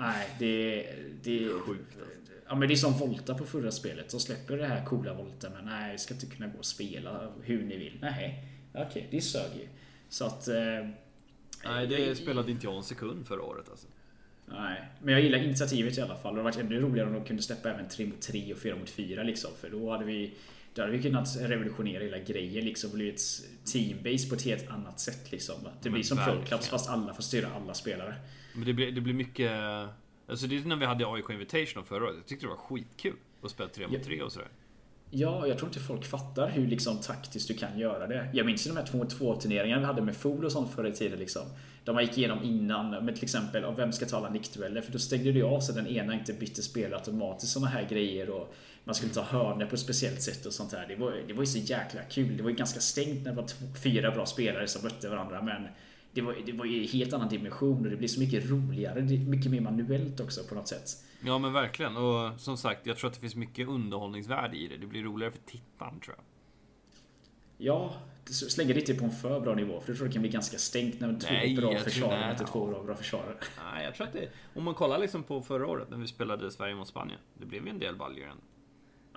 Nej, 0.00 0.26
det, 0.38 0.86
det 1.22 1.44
är 1.44 1.60
Sjukt, 1.60 1.80
alltså. 1.80 2.19
Ja 2.50 2.56
men 2.56 2.68
det 2.68 2.74
är 2.74 2.76
som 2.76 2.92
Volta 2.92 3.34
på 3.34 3.46
förra 3.46 3.70
spelet. 3.70 4.10
De 4.10 4.20
släpper 4.20 4.56
det 4.56 4.66
här 4.66 4.84
coola 4.84 5.14
Volta 5.14 5.50
men 5.50 5.64
nej, 5.64 5.92
vi 5.92 5.98
ska 5.98 6.14
inte 6.14 6.26
kunna 6.26 6.46
gå 6.46 6.58
och 6.58 6.64
spela 6.64 7.32
hur 7.42 7.64
ni 7.64 7.76
vill. 7.76 7.98
Nej, 8.00 8.44
okej, 8.74 9.08
det 9.10 9.20
sög 9.20 9.50
ju. 9.56 9.68
Så 10.08 10.24
att... 10.24 10.48
Eh, 10.48 10.88
Nej, 11.64 11.86
det 11.86 12.14
spelade 12.14 12.50
inte 12.50 12.66
jag 12.66 12.76
en 12.76 12.82
sekund 12.82 13.26
förra 13.26 13.42
året 13.42 13.68
alltså. 13.70 13.86
Nej, 14.46 14.88
men 15.02 15.14
jag 15.14 15.22
gillar 15.22 15.38
initiativet 15.38 15.98
i 15.98 16.00
alla 16.00 16.16
fall. 16.16 16.34
Det 16.34 16.42
hade 16.42 16.42
varit 16.42 16.66
ännu 16.66 16.80
roligare 16.80 17.08
om 17.08 17.14
de 17.14 17.24
kunde 17.24 17.42
släppa 17.42 17.70
även 17.70 17.88
3 17.88 18.06
mot 18.06 18.20
3 18.20 18.52
och 18.52 18.58
4 18.58 18.76
mot 18.76 18.90
4 18.90 19.22
liksom. 19.22 19.50
För 19.60 19.70
då 19.70 19.90
hade 19.90 20.04
vi 20.04 20.34
då 20.74 20.82
hade 20.82 20.92
vi 20.92 21.02
kunnat 21.02 21.36
revolutionera 21.40 22.02
hela 22.02 22.18
grejen 22.18 22.64
liksom. 22.64 22.90
Blivit 22.92 23.22
teambase 23.72 24.28
på 24.28 24.34
ett 24.34 24.44
helt 24.44 24.70
annat 24.70 25.00
sätt 25.00 25.32
liksom. 25.32 25.54
Det 25.62 25.70
Men 25.82 25.92
blir 25.92 26.02
som 26.02 26.18
Pro. 26.18 26.44
Clubs 26.44 26.68
fast 26.68 26.90
alla 26.90 27.14
får 27.14 27.22
styra 27.22 27.48
alla 27.48 27.74
spelare. 27.74 28.14
Men 28.54 28.64
det 28.64 28.72
blir, 28.72 28.92
det 28.92 29.00
blir 29.00 29.14
mycket... 29.14 29.50
Alltså 30.30 30.46
det 30.46 30.56
är 30.56 30.60
när 30.60 30.76
vi 30.76 30.86
hade 30.86 31.06
AIK 31.06 31.30
Invitational 31.30 31.84
förra 31.84 32.04
året. 32.04 32.16
Jag 32.16 32.26
tyckte 32.26 32.46
det 32.46 32.50
var 32.50 32.56
skitkul 32.56 33.16
att 33.42 33.50
spela 33.50 33.68
3 33.68 33.86
mot 33.86 33.96
Ja. 33.96 34.04
3 34.04 34.22
och 34.22 34.32
sådär. 34.32 34.48
Ja, 35.10 35.46
jag 35.46 35.58
tror 35.58 35.68
inte 35.68 35.80
folk 35.80 36.04
fattar 36.04 36.50
hur 36.50 36.66
liksom 36.66 37.00
taktiskt 37.00 37.48
du 37.48 37.54
kan 37.54 37.78
göra 37.78 38.06
det. 38.06 38.30
Jag 38.32 38.46
minns 38.46 38.66
ju 38.66 38.70
de 38.70 38.76
här 38.76 38.86
2 38.86 38.98
mot 38.98 39.10
2 39.10 39.34
turneringarna 39.40 39.80
vi 39.80 39.86
hade 39.86 40.02
med 40.02 40.16
Fool 40.16 40.44
och 40.44 40.52
sånt 40.52 40.74
förr 40.74 40.86
i 40.86 40.92
tiden 40.92 41.18
liksom. 41.18 41.42
Där 41.84 41.92
man 41.92 42.02
gick 42.04 42.18
igenom 42.18 42.42
innan, 42.42 43.04
med 43.04 43.14
till 43.14 43.24
exempel 43.24 43.74
vem 43.76 43.92
ska 43.92 44.06
ta 44.06 44.16
alla 44.16 44.30
nickdueller? 44.30 44.80
För 44.80 44.92
då 44.92 44.98
stängde 44.98 45.32
det 45.32 45.42
av 45.42 45.60
så 45.60 45.72
att 45.72 45.76
den 45.76 45.86
ena 45.86 46.14
inte 46.14 46.32
bytte 46.32 46.62
spel 46.62 46.94
automatiskt 46.94 47.52
såna 47.52 47.66
här 47.66 47.88
grejer 47.88 48.30
och 48.30 48.54
man 48.84 48.94
skulle 48.94 49.12
ta 49.12 49.22
hörnor 49.22 49.66
på 49.66 49.74
ett 49.74 49.80
speciellt 49.80 50.22
sätt 50.22 50.46
och 50.46 50.52
sånt 50.52 50.72
här. 50.72 50.86
Det 50.88 50.96
var, 50.96 51.12
det 51.26 51.32
var 51.32 51.42
ju 51.42 51.46
så 51.46 51.58
jäkla 51.58 52.00
kul. 52.02 52.36
Det 52.36 52.42
var 52.42 52.50
ju 52.50 52.56
ganska 52.56 52.80
stängt 52.80 53.24
när 53.24 53.30
det 53.30 53.36
var 53.36 53.48
två, 53.48 53.64
fyra 53.82 54.10
bra 54.10 54.26
spelare 54.26 54.68
som 54.68 54.82
mötte 54.82 55.08
varandra 55.08 55.42
men 55.42 55.68
det 56.12 56.20
var, 56.20 56.36
det 56.46 56.52
var 56.52 56.64
ju 56.64 56.82
en 56.82 56.88
helt 56.88 57.12
annan 57.12 57.28
dimension 57.28 57.84
och 57.84 57.90
det 57.90 57.96
blir 57.96 58.08
så 58.08 58.20
mycket 58.20 58.50
roligare. 58.50 59.02
Mycket 59.02 59.50
mer 59.50 59.60
manuellt 59.60 60.20
också 60.20 60.44
på 60.48 60.54
något 60.54 60.68
sätt. 60.68 60.90
Ja 61.24 61.38
men 61.38 61.52
verkligen. 61.52 61.96
Och 61.96 62.40
som 62.40 62.56
sagt, 62.56 62.86
jag 62.86 62.96
tror 62.96 63.08
att 63.08 63.14
det 63.14 63.20
finns 63.20 63.36
mycket 63.36 63.68
underhållningsvärde 63.68 64.56
i 64.56 64.68
det. 64.68 64.76
Det 64.76 64.86
blir 64.86 65.02
roligare 65.02 65.32
för 65.32 65.40
tittaren 65.40 66.00
tror 66.00 66.16
jag. 66.16 66.24
Ja, 67.66 67.94
slänger 68.24 68.74
det 68.74 68.80
inte 68.80 68.94
på 68.94 69.04
en 69.04 69.10
för 69.10 69.40
bra 69.40 69.54
nivå. 69.54 69.80
För 69.80 69.90
jag 69.90 69.96
tror 69.96 70.06
det 70.06 70.12
kan 70.12 70.22
bli 70.22 70.30
ganska 70.30 70.58
stängt 70.58 71.00
när 71.00 71.20
två 71.20 71.28
Nej, 71.30 71.56
bra 71.56 71.78
försvarare 71.78 72.32
möter 72.32 72.44
två 72.44 72.66
bra, 72.66 72.82
bra 72.82 72.94
försvarare. 72.94 73.34
Nej, 73.72 73.84
jag 73.84 73.94
tror 73.94 74.06
att 74.06 74.12
det... 74.12 74.28
Om 74.54 74.64
man 74.64 74.74
kollar 74.74 74.98
liksom 74.98 75.22
på 75.22 75.42
förra 75.42 75.66
året 75.66 75.90
när 75.90 75.96
vi 75.96 76.06
spelade 76.06 76.50
Sverige 76.50 76.74
mot 76.74 76.88
Spanien. 76.88 77.20
Det 77.34 77.46
blev 77.46 77.64
ju 77.64 77.70
en 77.70 77.78
del 77.78 77.96
baljor 77.96 78.28
än. 78.28 78.36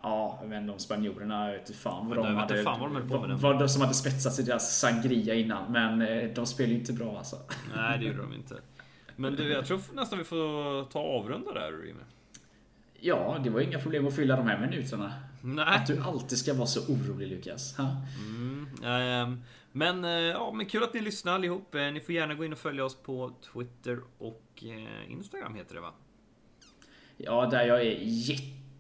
Ja, 0.04 0.42
men 0.46 0.68
de 0.68 0.80
spanjorerna, 0.80 1.52
jag 1.52 1.60
vet 1.60 1.76
fan 1.76 2.08
vad 2.10 2.18
de 2.18 2.28
vet 2.28 2.36
hade... 2.36 2.64
fan 2.64 2.80
vad 2.80 2.90
de 2.90 2.96
höll 2.96 3.10
på 3.10 3.20
med 3.20 3.30
den. 3.30 3.40
Vad 3.40 3.60
de 3.60 3.70
som 3.70 3.82
hade 3.82 3.94
spetsat 3.94 4.40
i 4.40 4.44
deras 4.44 4.80
sangria 4.80 5.34
innan. 5.34 5.72
Men 5.72 6.02
eh, 6.02 6.30
de 6.34 6.46
spelar 6.46 6.70
ju 6.70 6.76
inte 6.76 6.94
bra 6.94 7.18
alltså. 7.18 7.36
Nej, 7.76 8.00
det 8.00 8.06
gjorde 8.06 8.22
de 8.22 8.34
inte. 8.34 8.56
Men 9.16 9.36
du, 9.36 9.52
jag 9.52 9.66
tror 9.66 9.82
nästan 9.94 10.18
vi 10.18 10.24
får 10.26 10.86
ta 10.90 11.00
avrunda 11.00 11.54
där, 11.54 11.72
Rime. 11.72 12.04
Ja, 13.00 13.38
det 13.44 13.50
var 13.50 13.62
inga 13.62 13.80
problem 13.80 14.08
att 14.08 14.16
fylla 14.16 14.36
de 14.36 14.48
här 14.48 14.60
minuterna. 14.60 15.14
Nej. 15.42 15.66
Att 15.68 15.88
du 15.88 16.02
alltid 16.02 16.38
ska 16.38 16.54
vara 16.54 16.68
så 16.68 16.94
orolig 16.94 17.28
Lukas. 17.28 17.76
Mm, 17.80 18.68
ehm, 18.84 19.42
men, 19.72 20.06
eh, 20.06 20.12
ja, 20.12 20.52
men 20.52 20.66
kul 20.66 20.84
att 20.84 20.94
ni 20.94 21.02
lyssnar 21.02 21.34
allihop. 21.34 21.76
Eh, 21.76 21.82
Ni 21.92 22.00
får 22.00 22.16
gärna 22.16 22.34
gå 22.34 22.46
in 22.46 22.52
och 22.52 22.60
följa 22.60 22.86
oss 22.86 22.96
på 22.96 23.32
Twitter 23.54 24.00
och 24.18 24.64
Instagram 25.08 25.56
heter 25.56 25.76
det 25.76 25.82
va? 25.82 25.92
Ja, 27.18 27.46
där 27.46 27.66
jag 27.66 27.82
är 27.82 27.92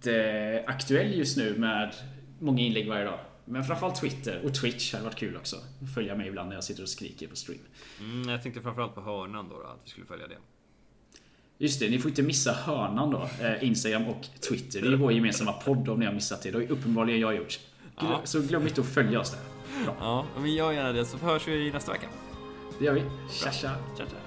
jätteaktuell 0.06 1.14
just 1.18 1.38
nu 1.38 1.56
med 1.58 1.96
många 2.40 2.62
inlägg 2.62 2.88
varje 2.88 3.06
dag. 3.06 3.20
Men 3.46 3.64
framförallt 3.64 3.96
Twitter 4.02 4.42
och 4.46 4.54
Twitch 4.56 4.94
hade 4.94 5.06
varit 5.06 5.16
kul 5.16 5.36
också. 5.38 5.56
Följa 5.96 6.16
mig 6.16 6.28
ibland 6.28 6.50
när 6.50 6.56
jag 6.56 6.64
sitter 6.64 6.84
och 6.84 6.90
skriker 6.90 7.28
på 7.28 7.36
stream. 7.36 7.60
Mm, 8.00 8.30
jag 8.30 8.44
tänkte 8.44 8.62
framförallt 8.62 8.96
på 8.96 9.02
hörnan 9.02 9.50
då, 9.50 9.56
då, 9.56 9.64
att 9.68 9.80
vi 9.84 9.90
skulle 9.90 10.06
följa 10.06 10.28
det. 10.28 10.38
Just 11.58 11.80
det, 11.80 11.90
ni 11.90 12.00
får 12.00 12.10
inte 12.10 12.22
missa 12.24 12.52
hörnan 12.54 13.12
då. 13.12 13.30
Eh, 13.42 13.64
Instagram 13.64 14.08
och 14.08 14.28
Twitter. 14.50 14.82
Det 14.82 14.88
är 14.88 14.96
vår 14.96 15.12
gemensamma 15.14 15.54
podd 15.54 15.90
om 15.90 16.00
ni 16.00 16.06
har 16.06 16.14
missat 16.14 16.42
det. 16.42 16.52
Det 16.52 16.58
har 16.58 16.62
ju 16.64 16.68
uppenbarligen 16.70 17.20
jag 17.20 17.36
gjort. 17.36 17.60
Glö- 17.98 18.08
Ja. 18.12 18.22
Så 18.24 18.42
glöm 18.42 18.68
inte 18.68 18.82
att 18.82 18.88
följa 18.88 19.20
oss 19.20 19.32
där. 19.32 19.40
Bra, 19.86 19.96
Ja, 20.00 20.26
men 20.38 20.54
gör 20.54 20.72
gärna 20.72 20.92
det 20.92 21.06
så 21.06 21.18
hörs 21.18 21.48
vi 21.48 21.72
nästa 21.72 21.92
vecka. 21.92 22.08
det 22.80 22.86
gör 22.86 22.94
vi. 22.94 23.02
Tja 23.32 23.52
tja! 23.52 23.76
Ciao, 23.98 24.08
ciao. 24.08 24.20